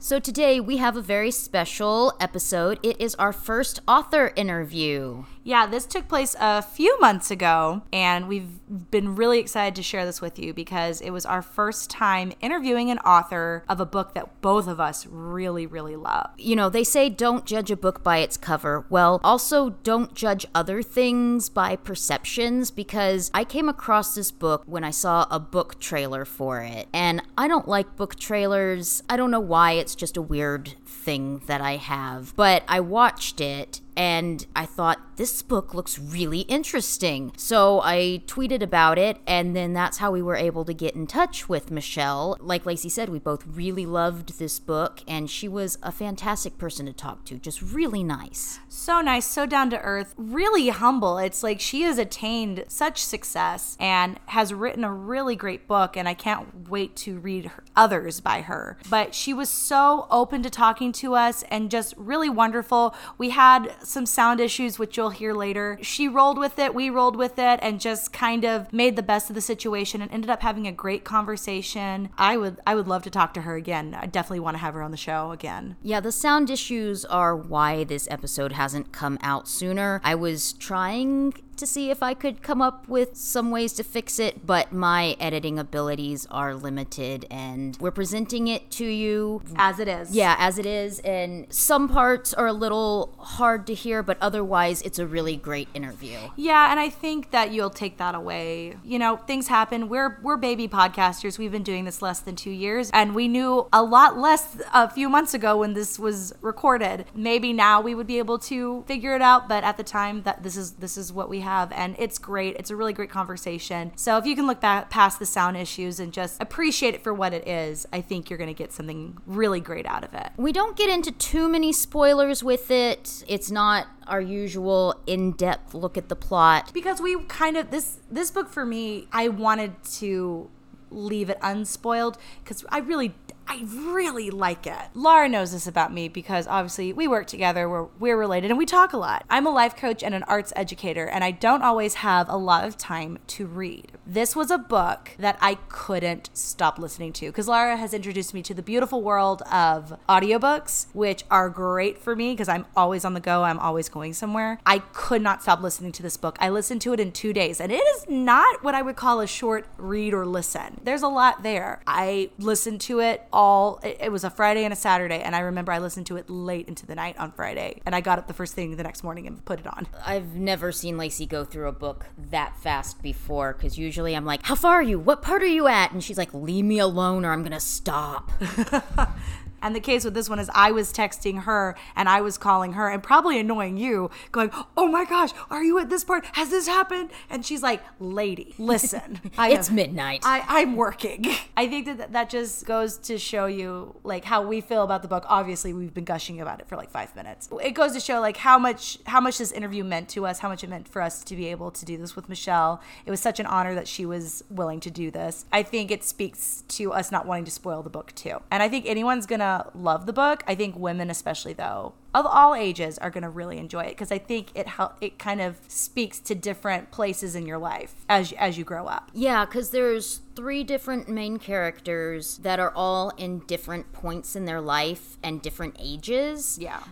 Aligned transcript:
So 0.00 0.20
today 0.20 0.60
we 0.60 0.76
have 0.76 0.96
a 0.96 1.02
very 1.02 1.32
special 1.32 2.14
episode. 2.20 2.78
It 2.84 3.00
is 3.00 3.16
our 3.16 3.32
first 3.32 3.80
author 3.88 4.32
interview. 4.36 5.24
Yeah, 5.48 5.64
this 5.64 5.86
took 5.86 6.08
place 6.08 6.36
a 6.38 6.60
few 6.60 7.00
months 7.00 7.30
ago, 7.30 7.80
and 7.90 8.28
we've 8.28 8.50
been 8.90 9.16
really 9.16 9.38
excited 9.38 9.74
to 9.76 9.82
share 9.82 10.04
this 10.04 10.20
with 10.20 10.38
you 10.38 10.52
because 10.52 11.00
it 11.00 11.08
was 11.08 11.24
our 11.24 11.40
first 11.40 11.88
time 11.88 12.34
interviewing 12.42 12.90
an 12.90 12.98
author 12.98 13.64
of 13.66 13.80
a 13.80 13.86
book 13.86 14.12
that 14.12 14.42
both 14.42 14.68
of 14.68 14.78
us 14.78 15.06
really, 15.06 15.64
really 15.64 15.96
love. 15.96 16.28
You 16.36 16.54
know, 16.54 16.68
they 16.68 16.84
say 16.84 17.08
don't 17.08 17.46
judge 17.46 17.70
a 17.70 17.78
book 17.78 18.02
by 18.02 18.18
its 18.18 18.36
cover. 18.36 18.84
Well, 18.90 19.22
also 19.24 19.70
don't 19.70 20.12
judge 20.12 20.44
other 20.54 20.82
things 20.82 21.48
by 21.48 21.76
perceptions 21.76 22.70
because 22.70 23.30
I 23.32 23.44
came 23.44 23.70
across 23.70 24.14
this 24.14 24.30
book 24.30 24.64
when 24.66 24.84
I 24.84 24.90
saw 24.90 25.26
a 25.30 25.40
book 25.40 25.80
trailer 25.80 26.26
for 26.26 26.60
it. 26.60 26.88
And 26.92 27.22
I 27.38 27.48
don't 27.48 27.66
like 27.66 27.96
book 27.96 28.16
trailers. 28.16 29.02
I 29.08 29.16
don't 29.16 29.30
know 29.30 29.40
why, 29.40 29.72
it's 29.72 29.94
just 29.94 30.18
a 30.18 30.22
weird 30.22 30.74
thing 30.84 31.40
that 31.46 31.62
I 31.62 31.76
have. 31.76 32.36
But 32.36 32.64
I 32.68 32.80
watched 32.80 33.40
it 33.40 33.80
and 33.98 34.46
I 34.54 34.64
thought 34.64 35.16
this 35.16 35.42
book 35.42 35.74
looks 35.74 35.98
really 35.98 36.42
interesting. 36.42 37.32
So 37.36 37.80
I 37.82 38.22
tweeted 38.28 38.62
about 38.62 38.96
it, 38.96 39.18
and 39.26 39.56
then 39.56 39.72
that's 39.72 39.98
how 39.98 40.12
we 40.12 40.22
were 40.22 40.36
able 40.36 40.64
to 40.66 40.72
get 40.72 40.94
in 40.94 41.08
touch 41.08 41.48
with 41.48 41.72
Michelle. 41.72 42.36
Like 42.38 42.64
Lacey 42.64 42.88
said, 42.88 43.08
we 43.08 43.18
both 43.18 43.44
really 43.44 43.86
loved 43.86 44.38
this 44.38 44.60
book, 44.60 45.02
and 45.08 45.28
she 45.28 45.48
was 45.48 45.78
a 45.82 45.90
fantastic 45.90 46.58
person 46.58 46.86
to 46.86 46.92
talk 46.92 47.24
to, 47.24 47.38
just 47.38 47.60
really 47.60 48.04
nice. 48.04 48.60
So 48.68 49.00
nice, 49.00 49.26
so 49.26 49.46
down 49.46 49.68
to 49.70 49.80
earth, 49.80 50.14
really 50.16 50.68
humble. 50.68 51.18
It's 51.18 51.42
like 51.42 51.60
she 51.60 51.82
has 51.82 51.98
attained 51.98 52.64
such 52.68 53.02
success 53.02 53.76
and 53.80 54.20
has 54.26 54.54
written 54.54 54.84
a 54.84 54.92
really 54.92 55.34
great 55.34 55.66
book, 55.66 55.96
and 55.96 56.08
I 56.08 56.14
can't 56.14 56.68
wait 56.68 56.94
to 56.98 57.18
read 57.18 57.46
her, 57.46 57.64
others 57.74 58.20
by 58.20 58.42
her. 58.42 58.78
But 58.88 59.12
she 59.12 59.34
was 59.34 59.48
so 59.48 60.06
open 60.08 60.44
to 60.44 60.50
talking 60.50 60.92
to 60.92 61.16
us 61.16 61.42
and 61.50 61.68
just 61.68 61.94
really 61.96 62.30
wonderful. 62.30 62.94
We 63.16 63.30
had 63.30 63.74
some 63.88 64.06
sound 64.06 64.40
issues, 64.40 64.78
which 64.78 64.96
you'll 64.96 65.10
hear 65.10 65.32
later. 65.32 65.78
She 65.82 66.08
rolled 66.08 66.38
with 66.38 66.58
it, 66.58 66.74
we 66.74 66.90
rolled 66.90 67.16
with 67.16 67.38
it, 67.38 67.58
and 67.62 67.80
just 67.80 68.12
kind 68.12 68.44
of 68.44 68.72
made 68.72 68.96
the 68.96 69.02
best 69.02 69.28
of 69.28 69.34
the 69.34 69.40
situation 69.40 70.02
and 70.02 70.10
ended 70.10 70.30
up 70.30 70.42
having 70.42 70.66
a 70.66 70.72
great 70.72 71.04
conversation. 71.04 72.10
I 72.18 72.36
would 72.36 72.60
I 72.66 72.74
would 72.74 72.88
love 72.88 73.02
to 73.04 73.10
talk 73.10 73.34
to 73.34 73.42
her 73.42 73.56
again. 73.56 73.96
I 73.98 74.06
definitely 74.06 74.40
want 74.40 74.54
to 74.54 74.60
have 74.60 74.74
her 74.74 74.82
on 74.82 74.90
the 74.90 74.96
show 74.96 75.32
again. 75.32 75.76
Yeah, 75.82 76.00
the 76.00 76.12
sound 76.12 76.50
issues 76.50 77.04
are 77.04 77.36
why 77.36 77.84
this 77.84 78.08
episode 78.10 78.52
hasn't 78.52 78.92
come 78.92 79.18
out 79.22 79.48
sooner. 79.48 80.00
I 80.04 80.14
was 80.14 80.52
trying 80.54 81.34
to 81.58 81.66
see 81.66 81.90
if 81.90 82.02
I 82.02 82.14
could 82.14 82.42
come 82.42 82.62
up 82.62 82.88
with 82.88 83.16
some 83.16 83.50
ways 83.50 83.72
to 83.74 83.84
fix 83.84 84.18
it, 84.18 84.46
but 84.46 84.72
my 84.72 85.16
editing 85.20 85.58
abilities 85.58 86.26
are 86.30 86.54
limited 86.54 87.26
and 87.30 87.76
we're 87.80 87.90
presenting 87.90 88.48
it 88.48 88.70
to 88.72 88.84
you 88.84 89.42
as 89.56 89.78
it 89.78 89.88
is. 89.88 90.14
Yeah, 90.14 90.36
as 90.38 90.58
it 90.58 90.66
is. 90.66 91.00
And 91.00 91.46
some 91.52 91.88
parts 91.88 92.32
are 92.34 92.46
a 92.46 92.52
little 92.52 93.14
hard 93.18 93.66
to 93.66 93.74
hear, 93.74 94.02
but 94.02 94.18
otherwise, 94.20 94.82
it's 94.82 94.98
a 94.98 95.06
really 95.06 95.36
great 95.36 95.68
interview. 95.74 96.18
Yeah, 96.36 96.70
and 96.70 96.80
I 96.80 96.88
think 96.88 97.30
that 97.30 97.52
you'll 97.52 97.70
take 97.70 97.98
that 97.98 98.14
away. 98.14 98.76
You 98.84 98.98
know, 98.98 99.16
things 99.16 99.48
happen. 99.48 99.88
We're 99.88 100.18
we're 100.22 100.36
baby 100.36 100.68
podcasters. 100.68 101.38
We've 101.38 101.52
been 101.52 101.62
doing 101.62 101.84
this 101.84 102.02
less 102.02 102.20
than 102.20 102.36
2 102.36 102.50
years 102.50 102.90
and 102.92 103.14
we 103.14 103.28
knew 103.28 103.66
a 103.72 103.82
lot 103.82 104.18
less 104.18 104.56
a 104.72 104.88
few 104.88 105.08
months 105.08 105.34
ago 105.34 105.58
when 105.58 105.74
this 105.74 105.98
was 105.98 106.34
recorded. 106.40 107.04
Maybe 107.14 107.52
now 107.52 107.80
we 107.80 107.94
would 107.94 108.06
be 108.06 108.18
able 108.18 108.38
to 108.40 108.84
figure 108.86 109.14
it 109.14 109.22
out, 109.22 109.48
but 109.48 109.64
at 109.64 109.76
the 109.76 109.82
time 109.82 110.22
that 110.22 110.42
this 110.42 110.56
is 110.56 110.72
this 110.72 110.96
is 110.96 111.12
what 111.12 111.28
we 111.28 111.40
have 111.48 111.72
and 111.72 111.96
it's 111.98 112.18
great. 112.18 112.56
It's 112.56 112.70
a 112.70 112.76
really 112.76 112.92
great 112.92 113.10
conversation. 113.10 113.92
So 113.96 114.18
if 114.18 114.26
you 114.26 114.36
can 114.36 114.46
look 114.46 114.60
back 114.60 114.90
past 114.90 115.18
the 115.18 115.26
sound 115.26 115.56
issues 115.56 115.98
and 116.00 116.12
just 116.12 116.40
appreciate 116.40 116.94
it 116.94 117.02
for 117.02 117.14
what 117.14 117.32
it 117.32 117.46
is, 117.48 117.86
I 117.92 118.00
think 118.00 118.28
you're 118.28 118.38
going 118.38 118.54
to 118.54 118.54
get 118.54 118.72
something 118.72 119.18
really 119.26 119.60
great 119.60 119.86
out 119.86 120.04
of 120.04 120.14
it. 120.14 120.30
We 120.36 120.52
don't 120.52 120.76
get 120.76 120.90
into 120.90 121.12
too 121.12 121.48
many 121.48 121.72
spoilers 121.72 122.42
with 122.42 122.70
it. 122.70 123.24
It's 123.26 123.50
not 123.50 123.86
our 124.06 124.20
usual 124.20 125.00
in-depth 125.06 125.74
look 125.74 125.98
at 125.98 126.08
the 126.08 126.16
plot 126.16 126.70
because 126.72 127.00
we 127.00 127.22
kind 127.24 127.56
of 127.56 127.70
this 127.70 127.98
this 128.10 128.30
book 128.30 128.48
for 128.48 128.64
me, 128.64 129.06
I 129.12 129.28
wanted 129.28 129.82
to 129.98 130.50
leave 130.90 131.28
it 131.28 131.38
unspoiled 131.42 132.16
because 132.42 132.64
I 132.70 132.78
really 132.78 133.14
I 133.50 133.64
really 133.66 134.30
like 134.30 134.66
it. 134.66 134.82
Laura 134.92 135.26
knows 135.26 135.52
this 135.52 135.66
about 135.66 135.90
me 135.90 136.08
because 136.08 136.46
obviously 136.46 136.92
we 136.92 137.08
work 137.08 137.26
together, 137.26 137.66
we're, 137.66 137.86
we're 137.98 138.18
related, 138.18 138.50
and 138.50 138.58
we 138.58 138.66
talk 138.66 138.92
a 138.92 138.98
lot. 138.98 139.24
I'm 139.30 139.46
a 139.46 139.50
life 139.50 139.74
coach 139.74 140.02
and 140.02 140.14
an 140.14 140.22
arts 140.24 140.52
educator, 140.54 141.06
and 141.06 141.24
I 141.24 141.30
don't 141.30 141.62
always 141.62 141.94
have 141.94 142.28
a 142.28 142.36
lot 142.36 142.66
of 142.66 142.76
time 142.76 143.18
to 143.28 143.46
read. 143.46 143.92
This 144.06 144.36
was 144.36 144.50
a 144.50 144.58
book 144.58 145.12
that 145.18 145.38
I 145.40 145.54
couldn't 145.68 146.28
stop 146.34 146.78
listening 146.78 147.14
to 147.14 147.26
because 147.26 147.48
Laura 147.48 147.78
has 147.78 147.94
introduced 147.94 148.34
me 148.34 148.42
to 148.42 148.52
the 148.52 148.62
beautiful 148.62 149.00
world 149.00 149.40
of 149.50 149.98
audiobooks, 150.10 150.88
which 150.92 151.24
are 151.30 151.48
great 151.48 151.98
for 151.98 152.14
me 152.14 152.34
because 152.34 152.50
I'm 152.50 152.66
always 152.76 153.06
on 153.06 153.14
the 153.14 153.20
go, 153.20 153.44
I'm 153.44 153.58
always 153.58 153.88
going 153.88 154.12
somewhere. 154.12 154.60
I 154.66 154.80
could 154.80 155.22
not 155.22 155.40
stop 155.42 155.62
listening 155.62 155.92
to 155.92 156.02
this 156.02 156.18
book. 156.18 156.36
I 156.38 156.50
listened 156.50 156.82
to 156.82 156.92
it 156.92 157.00
in 157.00 157.12
two 157.12 157.32
days, 157.32 157.62
and 157.62 157.72
it 157.72 157.76
is 157.76 158.06
not 158.10 158.62
what 158.62 158.74
I 158.74 158.82
would 158.82 158.96
call 158.96 159.20
a 159.22 159.26
short 159.26 159.66
read 159.78 160.12
or 160.12 160.26
listen. 160.26 160.80
There's 160.84 161.02
a 161.02 161.08
lot 161.08 161.42
there. 161.42 161.80
I 161.86 162.28
listened 162.38 162.82
to 162.82 163.00
it 163.00 163.22
all 163.38 163.78
it, 163.84 163.96
it, 164.00 164.12
was 164.12 164.24
a 164.24 164.30
Friday 164.30 164.64
and 164.64 164.72
a 164.72 164.76
Saturday 164.76 165.20
and 165.20 165.36
I 165.36 165.38
remember 165.38 165.70
I 165.70 165.78
listened 165.78 166.06
to 166.06 166.16
it 166.16 166.28
late 166.28 166.66
into 166.66 166.84
the 166.84 166.96
night 166.96 167.16
on 167.18 167.30
Friday 167.30 167.80
and 167.86 167.94
I 167.94 168.00
got 168.00 168.18
up 168.18 168.26
the 168.26 168.34
first 168.34 168.52
thing 168.54 168.74
the 168.76 168.82
next 168.82 169.04
morning 169.04 169.28
and 169.28 169.44
put 169.44 169.60
it 169.60 169.66
on. 169.68 169.86
I've 170.04 170.34
never 170.34 170.72
seen 170.72 170.98
Lacey 170.98 171.24
go 171.24 171.44
through 171.44 171.68
a 171.68 171.72
book 171.72 172.06
that 172.18 172.58
fast 172.58 173.00
before 173.00 173.52
cuz 173.54 173.78
usually 173.78 174.16
I'm 174.16 174.24
like, 174.24 174.42
"How 174.42 174.56
far 174.56 174.74
are 174.74 174.82
you? 174.82 174.98
What 174.98 175.22
part 175.22 175.44
are 175.44 175.46
you 175.46 175.68
at?" 175.68 175.92
and 175.92 176.02
she's 176.02 176.18
like, 176.18 176.34
"Leave 176.34 176.64
me 176.64 176.80
alone 176.80 177.24
or 177.24 177.30
I'm 177.30 177.42
going 177.42 177.52
to 177.52 177.60
stop." 177.60 178.32
And 179.62 179.74
the 179.74 179.80
case 179.80 180.04
with 180.04 180.14
this 180.14 180.28
one 180.28 180.38
is 180.38 180.50
I 180.54 180.70
was 180.70 180.92
texting 180.92 181.42
her 181.42 181.76
and 181.96 182.08
I 182.08 182.20
was 182.20 182.38
calling 182.38 182.72
her 182.74 182.88
and 182.88 183.02
probably 183.02 183.38
annoying 183.38 183.76
you, 183.76 184.10
going, 184.32 184.50
Oh 184.76 184.88
my 184.88 185.04
gosh, 185.04 185.30
are 185.50 185.62
you 185.62 185.78
at 185.78 185.90
this 185.90 186.04
part? 186.04 186.24
Has 186.32 186.50
this 186.50 186.66
happened? 186.66 187.10
And 187.30 187.44
she's 187.44 187.62
like, 187.62 187.82
Lady, 187.98 188.54
listen. 188.58 189.20
It's 189.48 189.68
have, 189.68 189.76
midnight. 189.76 190.22
I, 190.24 190.44
I'm 190.46 190.76
working. 190.76 191.26
I 191.56 191.68
think 191.68 191.86
that 191.86 192.12
that 192.12 192.28
just 192.28 192.66
goes 192.66 192.98
to 192.98 193.18
show 193.18 193.46
you 193.46 193.94
like 194.04 194.24
how 194.24 194.42
we 194.46 194.60
feel 194.60 194.82
about 194.82 195.02
the 195.02 195.08
book. 195.08 195.24
Obviously, 195.26 195.72
we've 195.72 195.94
been 195.94 196.04
gushing 196.04 196.40
about 196.40 196.60
it 196.60 196.68
for 196.68 196.76
like 196.76 196.90
five 196.90 197.14
minutes. 197.16 197.48
It 197.62 197.70
goes 197.72 197.92
to 197.92 198.00
show 198.00 198.20
like 198.20 198.36
how 198.36 198.58
much 198.58 198.98
how 199.06 199.20
much 199.20 199.38
this 199.38 199.52
interview 199.52 199.84
meant 199.84 200.08
to 200.10 200.26
us, 200.26 200.40
how 200.40 200.48
much 200.48 200.64
it 200.64 200.70
meant 200.70 200.88
for 200.88 201.00
us 201.00 201.24
to 201.24 201.36
be 201.36 201.46
able 201.46 201.70
to 201.70 201.84
do 201.84 201.96
this 201.96 202.14
with 202.14 202.28
Michelle. 202.28 202.82
It 203.06 203.10
was 203.10 203.20
such 203.20 203.40
an 203.40 203.46
honor 203.46 203.74
that 203.74 203.88
she 203.88 204.04
was 204.04 204.44
willing 204.50 204.80
to 204.80 204.90
do 204.90 205.10
this. 205.10 205.46
I 205.52 205.62
think 205.62 205.90
it 205.90 206.04
speaks 206.04 206.64
to 206.68 206.92
us 206.92 207.10
not 207.10 207.26
wanting 207.26 207.46
to 207.46 207.50
spoil 207.50 207.82
the 207.82 207.90
book 207.90 208.14
too. 208.14 208.42
And 208.50 208.62
I 208.62 208.68
think 208.68 208.86
anyone's 208.86 209.26
gonna 209.26 209.47
love 209.74 210.06
the 210.06 210.12
book. 210.12 210.42
I 210.46 210.54
think 210.54 210.76
women, 210.76 211.10
especially 211.10 211.52
though, 211.52 211.94
of 212.14 212.26
all 212.26 212.54
ages, 212.54 212.98
are 212.98 213.10
gonna 213.10 213.30
really 213.30 213.58
enjoy 213.58 213.84
it 213.84 213.90
because 213.90 214.12
I 214.12 214.18
think 214.18 214.48
it 214.54 214.66
help 214.66 214.96
it 215.00 215.18
kind 215.18 215.40
of 215.40 215.58
speaks 215.68 216.18
to 216.20 216.34
different 216.34 216.90
places 216.90 217.34
in 217.34 217.46
your 217.46 217.58
life 217.58 217.94
as 218.08 218.32
as 218.32 218.58
you 218.58 218.64
grow 218.64 218.86
up. 218.86 219.10
Yeah, 219.12 219.44
because 219.44 219.70
there's 219.70 220.20
three 220.34 220.64
different 220.64 221.08
main 221.08 221.38
characters 221.38 222.38
that 222.38 222.60
are 222.60 222.72
all 222.74 223.10
in 223.16 223.40
different 223.40 223.92
points 223.92 224.36
in 224.36 224.44
their 224.44 224.60
life 224.60 225.18
and 225.22 225.42
different 225.42 225.76
ages. 225.78 226.58
Yeah 226.60 226.82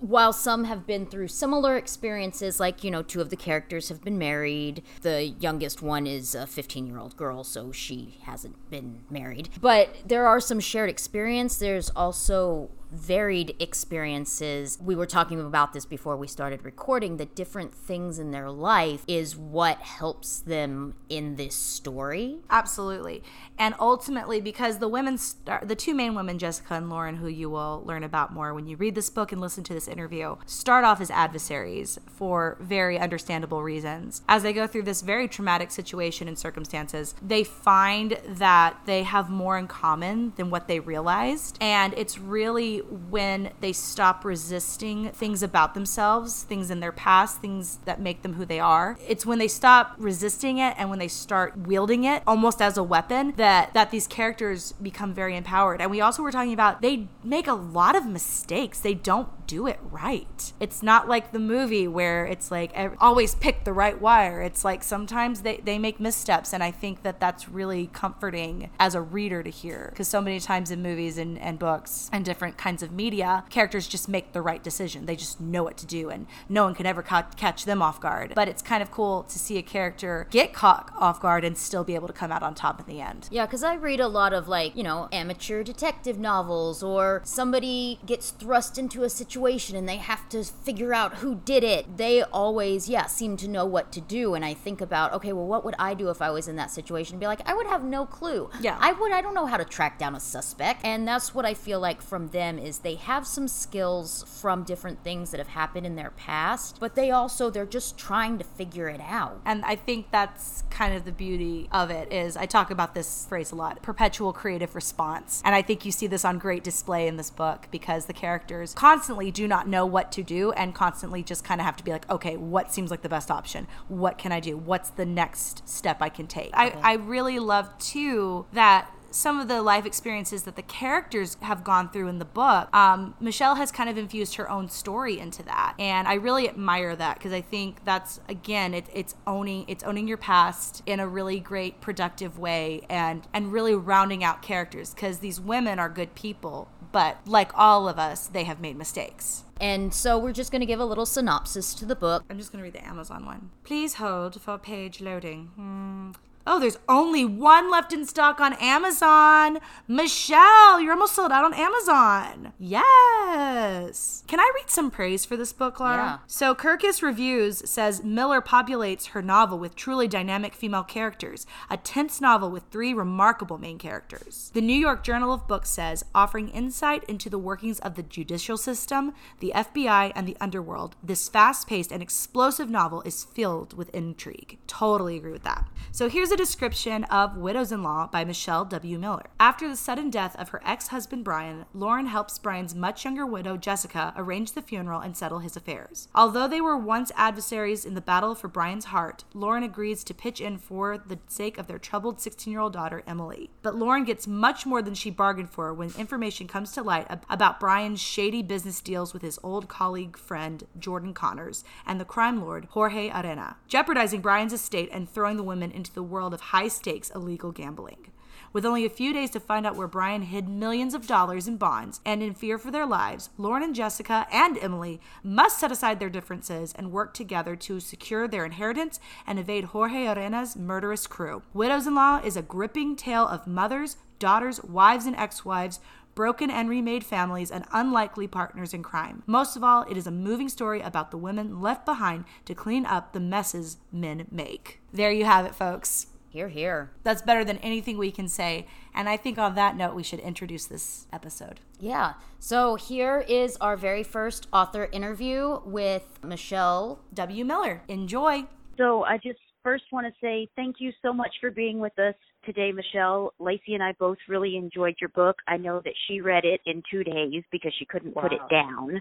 while 0.00 0.32
some 0.32 0.64
have 0.64 0.86
been 0.86 1.06
through 1.06 1.28
similar 1.28 1.76
experiences, 1.76 2.60
like, 2.60 2.84
you 2.84 2.90
know, 2.90 3.02
two 3.02 3.20
of 3.20 3.30
the 3.30 3.36
characters 3.36 3.88
have 3.88 4.02
been 4.02 4.18
married, 4.18 4.82
the 5.02 5.24
youngest 5.26 5.82
one 5.82 6.06
is 6.06 6.34
a 6.34 6.46
15 6.46 6.86
year 6.86 6.98
old 6.98 7.16
girl, 7.16 7.44
so 7.44 7.72
she 7.72 8.18
hasn't 8.22 8.70
been 8.70 9.00
married. 9.10 9.48
But 9.60 9.94
there 10.06 10.26
are 10.26 10.40
some 10.40 10.60
shared 10.60 10.90
experience. 10.90 11.58
There's 11.58 11.90
also 11.90 12.70
varied 12.92 13.54
experiences. 13.58 14.78
We 14.80 14.94
were 14.94 15.06
talking 15.06 15.40
about 15.40 15.72
this 15.72 15.84
before 15.84 16.16
we 16.16 16.26
started 16.26 16.64
recording. 16.64 17.16
The 17.16 17.26
different 17.26 17.74
things 17.74 18.18
in 18.18 18.30
their 18.30 18.50
life 18.50 19.04
is 19.06 19.36
what 19.36 19.78
helps 19.78 20.40
them 20.40 20.94
in 21.08 21.36
this 21.36 21.54
story. 21.54 22.38
Absolutely. 22.50 23.22
And 23.58 23.74
ultimately, 23.78 24.40
because 24.40 24.78
the 24.78 24.88
women, 24.88 25.18
start, 25.18 25.68
the 25.68 25.74
two 25.74 25.94
main 25.94 26.14
women, 26.14 26.38
Jessica 26.38 26.74
and 26.74 26.90
Lauren, 26.90 27.16
who 27.16 27.28
you 27.28 27.50
will 27.50 27.82
learn 27.84 28.04
about 28.04 28.32
more 28.32 28.54
when 28.54 28.66
you 28.66 28.76
read 28.76 28.94
this 28.94 29.10
book 29.10 29.32
and 29.32 29.40
listen 29.40 29.64
to 29.64 29.74
this 29.74 29.88
interview, 29.88 30.36
start 30.46 30.84
off 30.84 31.00
as 31.00 31.10
adversaries 31.10 31.98
for 32.06 32.56
very 32.60 32.98
understandable 32.98 33.62
reasons. 33.62 34.22
As 34.28 34.42
they 34.42 34.52
go 34.52 34.66
through 34.66 34.82
this 34.82 35.02
very 35.02 35.28
traumatic 35.28 35.70
situation 35.70 36.28
and 36.28 36.38
circumstances, 36.38 37.14
they 37.22 37.44
find 37.44 38.18
that 38.26 38.78
they 38.86 39.02
have 39.02 39.30
more 39.30 39.58
in 39.58 39.66
common 39.66 40.32
than 40.36 40.50
what 40.50 40.68
they 40.68 40.80
realized. 40.80 41.58
And 41.60 41.94
it's 41.96 42.18
really 42.18 42.79
when 42.80 43.50
they 43.60 43.72
stop 43.72 44.24
resisting 44.24 45.10
things 45.10 45.42
about 45.42 45.74
themselves, 45.74 46.42
things 46.42 46.70
in 46.70 46.80
their 46.80 46.92
past, 46.92 47.40
things 47.40 47.78
that 47.84 48.00
make 48.00 48.22
them 48.22 48.34
who 48.34 48.44
they 48.44 48.60
are. 48.60 48.98
It's 49.06 49.26
when 49.26 49.38
they 49.38 49.48
stop 49.48 49.94
resisting 49.98 50.58
it 50.58 50.74
and 50.76 50.90
when 50.90 50.98
they 50.98 51.08
start 51.08 51.56
wielding 51.56 52.04
it 52.04 52.22
almost 52.26 52.60
as 52.62 52.76
a 52.76 52.82
weapon 52.82 53.34
that 53.36 53.74
that 53.74 53.90
these 53.90 54.06
characters 54.06 54.72
become 54.72 55.14
very 55.14 55.36
empowered. 55.36 55.80
And 55.80 55.90
we 55.90 56.00
also 56.00 56.22
were 56.22 56.32
talking 56.32 56.52
about 56.52 56.82
they 56.82 57.08
make 57.22 57.46
a 57.46 57.54
lot 57.54 57.96
of 57.96 58.06
mistakes. 58.06 58.80
They 58.80 58.94
don't 58.94 59.28
do 59.50 59.66
it 59.66 59.80
right. 59.82 60.52
It's 60.60 60.80
not 60.80 61.08
like 61.08 61.32
the 61.32 61.40
movie 61.40 61.88
where 61.88 62.24
it's 62.24 62.52
like 62.52 62.72
always 63.00 63.34
pick 63.34 63.64
the 63.64 63.72
right 63.72 64.00
wire. 64.00 64.42
It's 64.42 64.64
like 64.64 64.84
sometimes 64.84 65.42
they, 65.42 65.56
they 65.56 65.76
make 65.76 65.98
missteps. 65.98 66.52
And 66.52 66.62
I 66.62 66.70
think 66.70 67.02
that 67.02 67.18
that's 67.18 67.48
really 67.48 67.90
comforting 67.92 68.70
as 68.78 68.94
a 68.94 69.00
reader 69.00 69.42
to 69.42 69.50
hear 69.50 69.88
because 69.90 70.06
so 70.06 70.20
many 70.20 70.38
times 70.38 70.70
in 70.70 70.82
movies 70.82 71.18
and, 71.18 71.36
and 71.38 71.58
books 71.58 72.08
and 72.12 72.24
different 72.24 72.58
kinds 72.58 72.69
of 72.82 72.92
media, 72.92 73.44
characters 73.50 73.86
just 73.86 74.08
make 74.08 74.32
the 74.32 74.42
right 74.42 74.62
decision. 74.62 75.06
They 75.06 75.16
just 75.16 75.40
know 75.40 75.62
what 75.62 75.76
to 75.78 75.86
do 75.86 76.08
and 76.10 76.26
no 76.48 76.64
one 76.64 76.74
can 76.74 76.86
ever 76.86 77.02
ca- 77.02 77.28
catch 77.36 77.64
them 77.64 77.82
off 77.82 78.00
guard. 78.00 78.32
But 78.34 78.48
it's 78.48 78.62
kind 78.62 78.82
of 78.82 78.90
cool 78.90 79.24
to 79.24 79.38
see 79.38 79.58
a 79.58 79.62
character 79.62 80.26
get 80.30 80.52
caught 80.52 80.90
off 80.96 81.20
guard 81.20 81.44
and 81.44 81.56
still 81.58 81.84
be 81.84 81.94
able 81.94 82.06
to 82.06 82.12
come 82.12 82.30
out 82.32 82.42
on 82.42 82.54
top 82.54 82.80
in 82.80 82.86
the 82.86 83.00
end. 83.00 83.28
Yeah, 83.30 83.46
because 83.46 83.62
I 83.62 83.74
read 83.74 84.00
a 84.00 84.08
lot 84.08 84.32
of 84.32 84.48
like, 84.48 84.76
you 84.76 84.82
know, 84.82 85.08
amateur 85.12 85.62
detective 85.62 86.18
novels 86.18 86.82
or 86.82 87.22
somebody 87.24 87.98
gets 88.06 88.30
thrust 88.30 88.78
into 88.78 89.02
a 89.02 89.10
situation 89.10 89.76
and 89.76 89.88
they 89.88 89.96
have 89.96 90.28
to 90.30 90.44
figure 90.44 90.94
out 90.94 91.16
who 91.16 91.36
did 91.44 91.64
it. 91.64 91.96
They 91.96 92.22
always, 92.22 92.88
yeah, 92.88 93.06
seem 93.06 93.36
to 93.38 93.48
know 93.48 93.66
what 93.66 93.90
to 93.92 94.00
do. 94.00 94.34
And 94.34 94.44
I 94.44 94.54
think 94.54 94.80
about, 94.80 95.12
okay, 95.14 95.32
well, 95.32 95.46
what 95.46 95.64
would 95.64 95.74
I 95.78 95.94
do 95.94 96.10
if 96.10 96.22
I 96.22 96.30
was 96.30 96.48
in 96.48 96.56
that 96.56 96.70
situation? 96.70 97.18
Be 97.18 97.26
like, 97.26 97.46
I 97.48 97.54
would 97.54 97.66
have 97.66 97.82
no 97.82 98.06
clue. 98.06 98.50
Yeah. 98.60 98.76
I 98.80 98.92
would, 98.92 99.12
I 99.12 99.20
don't 99.20 99.34
know 99.34 99.46
how 99.46 99.56
to 99.56 99.64
track 99.64 99.98
down 99.98 100.14
a 100.14 100.20
suspect. 100.20 100.84
And 100.84 101.06
that's 101.06 101.34
what 101.34 101.44
I 101.44 101.54
feel 101.54 101.80
like 101.80 102.02
from 102.02 102.28
them 102.28 102.58
is 102.60 102.80
they 102.80 102.94
have 102.94 103.26
some 103.26 103.48
skills 103.48 104.24
from 104.40 104.64
different 104.64 105.02
things 105.02 105.30
that 105.30 105.38
have 105.38 105.48
happened 105.48 105.86
in 105.86 105.96
their 105.96 106.10
past, 106.10 106.78
but 106.80 106.94
they 106.94 107.10
also, 107.10 107.50
they're 107.50 107.66
just 107.66 107.98
trying 107.98 108.38
to 108.38 108.44
figure 108.44 108.88
it 108.88 109.00
out. 109.00 109.40
And 109.44 109.64
I 109.64 109.76
think 109.76 110.10
that's 110.10 110.64
kind 110.70 110.94
of 110.94 111.04
the 111.04 111.12
beauty 111.12 111.68
of 111.72 111.90
it 111.90 112.12
is 112.12 112.36
I 112.36 112.46
talk 112.46 112.70
about 112.70 112.94
this 112.94 113.26
phrase 113.26 113.52
a 113.52 113.56
lot, 113.56 113.82
perpetual 113.82 114.32
creative 114.32 114.74
response. 114.74 115.42
And 115.44 115.54
I 115.54 115.62
think 115.62 115.84
you 115.84 115.92
see 115.92 116.06
this 116.06 116.24
on 116.24 116.38
great 116.38 116.64
display 116.64 117.06
in 117.06 117.16
this 117.16 117.30
book 117.30 117.68
because 117.70 118.06
the 118.06 118.12
characters 118.12 118.74
constantly 118.74 119.30
do 119.30 119.46
not 119.46 119.68
know 119.68 119.84
what 119.86 120.12
to 120.12 120.22
do 120.22 120.52
and 120.52 120.74
constantly 120.74 121.22
just 121.22 121.44
kind 121.44 121.60
of 121.60 121.64
have 121.64 121.76
to 121.76 121.84
be 121.84 121.90
like, 121.90 122.08
okay, 122.10 122.36
what 122.36 122.72
seems 122.72 122.90
like 122.90 123.02
the 123.02 123.08
best 123.08 123.30
option? 123.30 123.66
What 123.88 124.18
can 124.18 124.32
I 124.32 124.40
do? 124.40 124.56
What's 124.56 124.90
the 124.90 125.06
next 125.06 125.68
step 125.68 126.00
I 126.00 126.08
can 126.08 126.26
take? 126.26 126.50
I, 126.54 126.70
I 126.82 126.94
really 126.94 127.38
love 127.38 127.76
too 127.78 128.46
that 128.52 128.90
some 129.10 129.40
of 129.40 129.48
the 129.48 129.62
life 129.62 129.86
experiences 129.86 130.42
that 130.44 130.56
the 130.56 130.62
characters 130.62 131.36
have 131.42 131.64
gone 131.64 131.90
through 131.90 132.08
in 132.08 132.18
the 132.18 132.24
book, 132.24 132.74
um, 132.74 133.14
Michelle 133.20 133.56
has 133.56 133.70
kind 133.72 133.90
of 133.90 133.98
infused 133.98 134.36
her 134.36 134.50
own 134.50 134.68
story 134.68 135.18
into 135.18 135.42
that, 135.44 135.74
and 135.78 136.06
I 136.06 136.14
really 136.14 136.48
admire 136.48 136.96
that 136.96 137.18
because 137.18 137.32
I 137.32 137.40
think 137.40 137.84
that's 137.84 138.20
again, 138.28 138.74
it, 138.74 138.86
it's 138.92 139.14
owning 139.26 139.64
it's 139.68 139.84
owning 139.84 140.08
your 140.08 140.16
past 140.16 140.82
in 140.86 141.00
a 141.00 141.08
really 141.08 141.40
great, 141.40 141.80
productive 141.80 142.38
way, 142.38 142.82
and 142.88 143.26
and 143.32 143.52
really 143.52 143.74
rounding 143.74 144.24
out 144.24 144.42
characters 144.42 144.94
because 144.94 145.18
these 145.18 145.40
women 145.40 145.78
are 145.78 145.88
good 145.88 146.14
people, 146.14 146.68
but 146.92 147.18
like 147.26 147.50
all 147.54 147.88
of 147.88 147.98
us, 147.98 148.26
they 148.26 148.44
have 148.44 148.60
made 148.60 148.76
mistakes. 148.76 149.44
And 149.60 149.92
so 149.92 150.18
we're 150.18 150.32
just 150.32 150.50
going 150.50 150.60
to 150.60 150.66
give 150.66 150.80
a 150.80 150.84
little 150.86 151.04
synopsis 151.04 151.74
to 151.74 151.84
the 151.84 151.94
book. 151.94 152.24
I'm 152.30 152.38
just 152.38 152.50
going 152.50 152.60
to 152.60 152.64
read 152.64 152.72
the 152.72 152.86
Amazon 152.86 153.26
one. 153.26 153.50
Please 153.62 153.94
hold 153.94 154.40
for 154.40 154.56
page 154.56 155.02
loading. 155.02 155.50
Hmm. 155.54 156.12
Oh, 156.46 156.58
there's 156.58 156.78
only 156.88 157.24
one 157.24 157.70
left 157.70 157.92
in 157.92 158.06
stock 158.06 158.40
on 158.40 158.54
Amazon. 158.54 159.58
Michelle, 159.86 160.80
you're 160.80 160.94
almost 160.94 161.14
sold 161.14 161.32
out 161.32 161.44
on 161.44 161.52
Amazon. 161.52 162.52
Yes. 162.58 164.24
Can 164.26 164.40
I 164.40 164.50
read 164.54 164.70
some 164.70 164.90
praise 164.90 165.24
for 165.24 165.36
this 165.36 165.52
book, 165.52 165.78
Laura? 165.78 165.96
Yeah. 165.96 166.18
So 166.26 166.54
Kirkus 166.54 167.02
Reviews 167.02 167.68
says 167.68 168.02
Miller 168.02 168.40
populates 168.40 169.08
her 169.08 169.20
novel 169.20 169.58
with 169.58 169.76
truly 169.76 170.08
dynamic 170.08 170.54
female 170.54 170.82
characters, 170.82 171.46
a 171.68 171.76
tense 171.76 172.20
novel 172.20 172.50
with 172.50 172.64
three 172.70 172.94
remarkable 172.94 173.58
main 173.58 173.78
characters. 173.78 174.50
The 174.54 174.62
New 174.62 174.72
York 174.72 175.04
Journal 175.04 175.34
of 175.34 175.46
Books 175.46 175.70
says, 175.70 176.04
offering 176.14 176.48
insight 176.48 177.04
into 177.04 177.28
the 177.28 177.38
workings 177.38 177.80
of 177.80 177.96
the 177.96 178.02
judicial 178.02 178.56
system, 178.56 179.12
the 179.40 179.52
FBI, 179.54 180.12
and 180.14 180.26
the 180.26 180.36
underworld, 180.40 180.96
this 181.02 181.28
fast-paced 181.28 181.92
and 181.92 182.02
explosive 182.02 182.70
novel 182.70 183.02
is 183.02 183.24
filled 183.24 183.74
with 183.74 183.94
intrigue. 183.94 184.58
Totally 184.66 185.16
agree 185.16 185.32
with 185.32 185.44
that. 185.44 185.68
So 185.92 186.08
here's 186.08 186.29
a 186.30 186.36
description 186.36 187.04
of 187.04 187.36
Widows 187.36 187.72
in 187.72 187.82
Law 187.82 188.06
by 188.06 188.24
Michelle 188.24 188.64
W. 188.64 188.98
Miller. 188.98 189.26
After 189.40 189.68
the 189.68 189.76
sudden 189.76 190.10
death 190.10 190.36
of 190.36 190.50
her 190.50 190.62
ex 190.64 190.88
husband 190.88 191.24
Brian, 191.24 191.64
Lauren 191.74 192.06
helps 192.06 192.38
Brian's 192.38 192.74
much 192.74 193.04
younger 193.04 193.26
widow 193.26 193.56
Jessica 193.56 194.12
arrange 194.16 194.52
the 194.52 194.62
funeral 194.62 195.00
and 195.00 195.16
settle 195.16 195.40
his 195.40 195.56
affairs. 195.56 196.08
Although 196.14 196.46
they 196.46 196.60
were 196.60 196.76
once 196.76 197.10
adversaries 197.16 197.84
in 197.84 197.94
the 197.94 198.00
battle 198.00 198.34
for 198.34 198.48
Brian's 198.48 198.86
heart, 198.86 199.24
Lauren 199.34 199.62
agrees 199.62 200.04
to 200.04 200.14
pitch 200.14 200.40
in 200.40 200.58
for 200.58 200.98
the 200.98 201.18
sake 201.26 201.58
of 201.58 201.66
their 201.66 201.78
troubled 201.78 202.20
16 202.20 202.52
year 202.52 202.60
old 202.60 202.72
daughter, 202.72 203.02
Emily. 203.06 203.50
But 203.62 203.74
Lauren 203.74 204.04
gets 204.04 204.26
much 204.26 204.64
more 204.64 204.82
than 204.82 204.94
she 204.94 205.10
bargained 205.10 205.50
for 205.50 205.74
when 205.74 205.92
information 205.98 206.46
comes 206.46 206.72
to 206.72 206.82
light 206.82 207.06
about 207.28 207.58
Brian's 207.58 208.00
shady 208.00 208.42
business 208.42 208.80
deals 208.80 209.12
with 209.12 209.22
his 209.22 209.38
old 209.42 209.68
colleague 209.68 210.16
friend, 210.16 210.64
Jordan 210.78 211.14
Connors, 211.14 211.64
and 211.86 212.00
the 212.00 212.04
crime 212.04 212.40
lord, 212.40 212.66
Jorge 212.70 213.10
Arena, 213.10 213.56
jeopardizing 213.66 214.20
Brian's 214.20 214.52
estate 214.52 214.90
and 214.92 215.08
throwing 215.08 215.36
the 215.36 215.42
women 215.42 215.70
into 215.70 215.92
the 215.92 216.02
world 216.02 216.19
of 216.26 216.40
high 216.40 216.68
stakes 216.68 217.10
illegal 217.14 217.52
gambling. 217.52 218.10
With 218.52 218.66
only 218.66 218.84
a 218.84 218.90
few 218.90 219.12
days 219.12 219.30
to 219.30 219.40
find 219.40 219.64
out 219.64 219.76
where 219.76 219.86
Brian 219.86 220.22
hid 220.22 220.48
millions 220.48 220.92
of 220.92 221.06
dollars 221.06 221.46
in 221.46 221.56
bonds 221.56 222.00
and 222.04 222.20
in 222.20 222.34
fear 222.34 222.58
for 222.58 222.72
their 222.72 222.86
lives, 222.86 223.30
Lauren 223.38 223.62
and 223.62 223.74
Jessica 223.74 224.26
and 224.32 224.58
Emily 224.58 225.00
must 225.22 225.58
set 225.60 225.70
aside 225.70 226.00
their 226.00 226.10
differences 226.10 226.72
and 226.72 226.90
work 226.90 227.14
together 227.14 227.54
to 227.54 227.78
secure 227.78 228.26
their 228.26 228.44
inheritance 228.44 228.98
and 229.24 229.38
evade 229.38 229.66
Jorge 229.66 230.06
Arena's 230.06 230.56
murderous 230.56 231.06
crew. 231.06 231.42
Widows 231.54 231.86
in 231.86 231.94
Law 231.94 232.20
is 232.24 232.36
a 232.36 232.42
gripping 232.42 232.96
tale 232.96 233.26
of 233.28 233.46
mothers, 233.46 233.96
daughters, 234.18 234.62
wives, 234.64 235.06
and 235.06 235.14
ex 235.16 235.44
wives 235.44 235.78
broken 236.14 236.50
and 236.50 236.68
remade 236.68 237.04
families, 237.04 237.50
and 237.50 237.64
unlikely 237.72 238.26
partners 238.26 238.74
in 238.74 238.82
crime. 238.82 239.22
Most 239.26 239.56
of 239.56 239.64
all, 239.64 239.82
it 239.90 239.96
is 239.96 240.06
a 240.06 240.10
moving 240.10 240.48
story 240.48 240.80
about 240.80 241.10
the 241.10 241.16
women 241.16 241.60
left 241.60 241.84
behind 241.84 242.24
to 242.44 242.54
clean 242.54 242.84
up 242.86 243.12
the 243.12 243.20
messes 243.20 243.78
men 243.92 244.26
make. 244.30 244.80
There 244.92 245.12
you 245.12 245.24
have 245.24 245.46
it, 245.46 245.54
folks. 245.54 246.06
Here, 246.30 246.48
here. 246.48 246.92
That's 247.02 247.22
better 247.22 247.44
than 247.44 247.58
anything 247.58 247.98
we 247.98 248.12
can 248.12 248.28
say. 248.28 248.68
And 248.94 249.08
I 249.08 249.16
think 249.16 249.36
on 249.36 249.56
that 249.56 249.76
note, 249.76 249.96
we 249.96 250.04
should 250.04 250.20
introduce 250.20 250.64
this 250.64 251.08
episode. 251.12 251.58
Yeah. 251.80 252.14
So 252.38 252.76
here 252.76 253.24
is 253.28 253.56
our 253.56 253.76
very 253.76 254.04
first 254.04 254.46
author 254.52 254.88
interview 254.92 255.58
with 255.64 256.20
Michelle 256.22 257.00
W. 257.12 257.44
Miller. 257.44 257.82
Enjoy. 257.88 258.44
So 258.76 259.02
I 259.02 259.16
just 259.16 259.40
first 259.64 259.84
want 259.90 260.06
to 260.06 260.12
say 260.20 260.48
thank 260.54 260.76
you 260.78 260.92
so 261.02 261.12
much 261.12 261.34
for 261.40 261.50
being 261.50 261.80
with 261.80 261.98
us 261.98 262.14
today, 262.52 262.72
Michelle. 262.72 263.32
Lacey 263.38 263.74
and 263.74 263.82
I 263.82 263.92
both 263.92 264.18
really 264.28 264.56
enjoyed 264.56 264.96
your 265.00 265.10
book. 265.10 265.36
I 265.46 265.56
know 265.56 265.80
that 265.84 265.92
she 266.08 266.20
read 266.20 266.44
it 266.44 266.60
in 266.66 266.82
two 266.90 267.04
days 267.04 267.44
because 267.52 267.72
she 267.78 267.84
couldn't 267.84 268.16
wow. 268.16 268.22
put 268.22 268.32
it 268.32 268.40
down. 268.50 269.00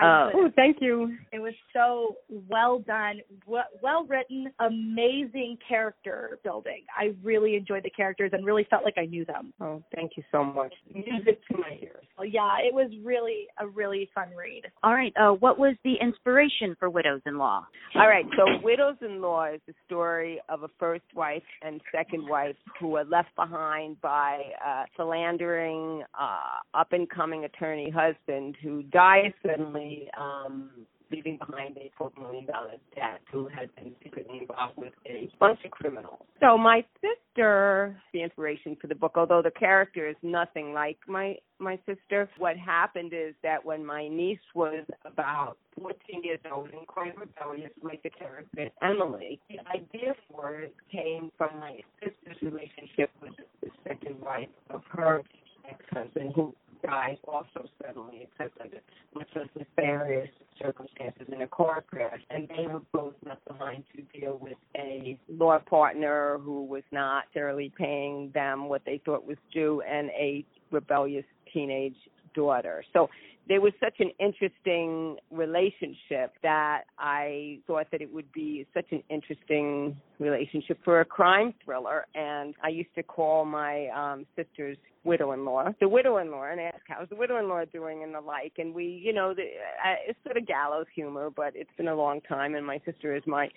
Uh, 0.00 0.30
oh, 0.34 0.50
thank 0.56 0.78
you. 0.80 1.16
It 1.32 1.38
was 1.38 1.54
so 1.72 2.16
well 2.48 2.80
done, 2.80 3.20
well 3.46 4.04
written, 4.06 4.52
amazing 4.58 5.56
character 5.66 6.38
building. 6.44 6.82
I 6.96 7.14
really 7.22 7.54
enjoyed 7.54 7.84
the 7.84 7.90
characters 7.90 8.30
and 8.32 8.44
really 8.44 8.66
felt 8.68 8.84
like 8.84 8.98
I 8.98 9.06
knew 9.06 9.24
them. 9.24 9.52
Oh, 9.60 9.82
thank 9.94 10.12
you 10.16 10.22
so 10.32 10.44
much. 10.44 10.72
Music 10.92 11.40
to 11.50 11.56
my 11.56 11.78
ears. 11.80 12.04
Well, 12.18 12.26
yeah, 12.26 12.58
it 12.62 12.74
was 12.74 12.90
really 13.02 13.46
a 13.58 13.66
really 13.66 14.10
fun 14.14 14.28
read. 14.36 14.64
All 14.82 14.92
right. 14.92 15.12
Uh, 15.16 15.32
what 15.32 15.58
was 15.58 15.76
the 15.84 15.94
inspiration 16.02 16.76
for 16.78 16.90
Widows 16.90 17.22
in 17.24 17.38
Law? 17.38 17.64
All 17.94 18.08
right. 18.08 18.26
So, 18.36 18.44
Widows 18.62 18.96
in 19.00 19.20
Law 19.22 19.46
is 19.54 19.60
the 19.66 19.74
story 19.86 20.40
of 20.48 20.62
a 20.62 20.68
first 20.78 21.04
wife 21.14 21.42
and 21.62 21.80
second 21.92 22.28
wife 22.28 22.56
who 22.80 22.88
were 22.88 23.04
left 23.04 23.34
behind 23.36 24.00
by 24.00 24.40
a 24.64 24.84
philandering, 24.96 26.02
uh, 26.18 26.78
up 26.78 26.92
and 26.92 27.08
coming 27.08 27.44
attorney 27.44 27.90
husband 27.90 28.56
who 28.62 28.82
dies 28.84 29.32
suddenly, 29.46 30.08
um, 30.18 30.70
leaving 31.10 31.38
behind 31.38 31.76
a 31.76 31.90
$4 32.00 32.16
million 32.18 32.46
debt 32.46 33.20
who 33.32 33.48
had 33.48 33.74
been 33.76 33.92
secretly 34.02 34.38
involved 34.40 34.76
with 34.76 34.92
a 35.06 35.28
bunch 35.38 35.58
of 35.64 35.70
criminals. 35.70 36.20
So 36.40 36.56
my 36.56 36.84
sister, 37.00 38.00
the 38.12 38.22
inspiration 38.22 38.76
for 38.80 38.86
the 38.86 38.94
book, 38.94 39.12
although 39.16 39.42
the 39.42 39.50
character 39.50 40.08
is 40.08 40.16
nothing 40.22 40.72
like 40.72 40.98
my 41.06 41.36
my 41.58 41.78
sister, 41.84 42.28
what 42.38 42.56
happened 42.56 43.12
is 43.12 43.34
that 43.42 43.62
when 43.62 43.84
my 43.84 44.08
niece 44.08 44.38
was 44.54 44.82
about 45.04 45.58
14 45.78 46.22
years 46.24 46.40
old 46.50 46.70
and 46.70 46.86
quite 46.86 47.14
rebellious, 47.18 47.70
like 47.82 48.02
the 48.02 48.08
character 48.08 48.70
Emily, 48.82 49.38
the 49.50 49.58
idea 49.68 50.14
for 50.30 50.54
it 50.60 50.74
came 50.90 51.30
from 51.36 51.60
my 51.60 51.80
sister's 52.02 52.40
relationship 52.40 53.10
with 53.20 53.32
the 53.60 53.68
second 53.86 54.18
wife 54.20 54.48
of 54.70 54.82
her 54.90 55.22
ex-husband, 55.68 56.32
who 56.34 56.54
died 56.82 57.18
also 57.26 57.68
suddenly, 57.84 58.28
under 58.40 58.78
much 59.14 59.28
less 59.34 59.48
nefarious 59.56 60.28
circumstances 60.60 61.26
in 61.32 61.42
a 61.42 61.46
car 61.48 61.84
crash. 61.88 62.20
And 62.30 62.48
they 62.48 62.66
were 62.66 62.82
both 62.92 63.14
left 63.24 63.44
behind 63.46 63.84
to 63.96 64.02
deal 64.18 64.38
with 64.40 64.58
a 64.76 65.18
law 65.28 65.58
partner 65.58 66.38
who 66.42 66.64
was 66.64 66.82
not 66.92 67.24
necessarily 67.26 67.72
paying 67.76 68.30
them 68.34 68.68
what 68.68 68.82
they 68.84 69.00
thought 69.04 69.26
was 69.26 69.36
due 69.52 69.82
and 69.82 70.10
a 70.10 70.44
rebellious 70.70 71.24
teenage 71.52 71.96
daughter. 72.34 72.84
So 72.92 73.08
there 73.50 73.60
was 73.60 73.72
such 73.80 73.98
an 73.98 74.12
interesting 74.20 75.16
relationship 75.32 76.32
that 76.44 76.82
I 77.00 77.58
thought 77.66 77.88
that 77.90 78.00
it 78.00 78.14
would 78.14 78.30
be 78.30 78.64
such 78.72 78.86
an 78.92 79.02
interesting 79.10 80.00
relationship 80.20 80.78
for 80.84 81.00
a 81.00 81.04
crime 81.04 81.52
thriller. 81.64 82.06
And 82.14 82.54
I 82.62 82.68
used 82.68 82.94
to 82.94 83.02
call 83.02 83.44
my 83.44 83.88
um, 83.88 84.24
sister's 84.36 84.76
widow-in-law 85.02 85.70
the 85.80 85.88
widow-in-law 85.88 86.44
and 86.44 86.60
ask 86.60 86.76
how's 86.86 87.08
the 87.08 87.16
widow-in-law 87.16 87.64
doing 87.72 88.04
and 88.04 88.14
the 88.14 88.20
like. 88.20 88.52
And 88.58 88.72
we, 88.72 88.84
you 88.84 89.12
know, 89.12 89.34
the, 89.34 89.42
uh, 89.42 89.96
it's 90.06 90.18
sort 90.22 90.36
of 90.36 90.46
gallows 90.46 90.86
humor, 90.94 91.28
but 91.28 91.52
it's 91.56 91.70
been 91.76 91.88
a 91.88 91.94
long 91.96 92.20
time. 92.20 92.54
And 92.54 92.64
my 92.64 92.80
sister 92.84 93.16
is 93.16 93.22
my 93.26 93.48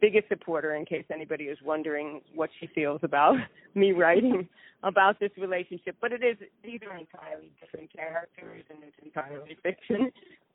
biggest 0.00 0.28
supporter 0.28 0.74
in 0.74 0.84
case 0.84 1.04
anybody 1.12 1.44
is 1.44 1.58
wondering 1.62 2.20
what 2.34 2.50
she 2.58 2.66
feels 2.68 3.00
about 3.02 3.36
me 3.74 3.92
writing 3.92 4.48
about 4.82 5.20
this 5.20 5.30
relationship. 5.36 5.96
But 6.00 6.12
it 6.12 6.22
is 6.22 6.36
these 6.64 6.80
are 6.88 6.96
entirely 6.96 7.52
different 7.60 7.92
characters 7.92 8.64
and 8.70 8.78
it's 8.82 8.96
entirely 9.04 9.56
fiction. 9.62 10.10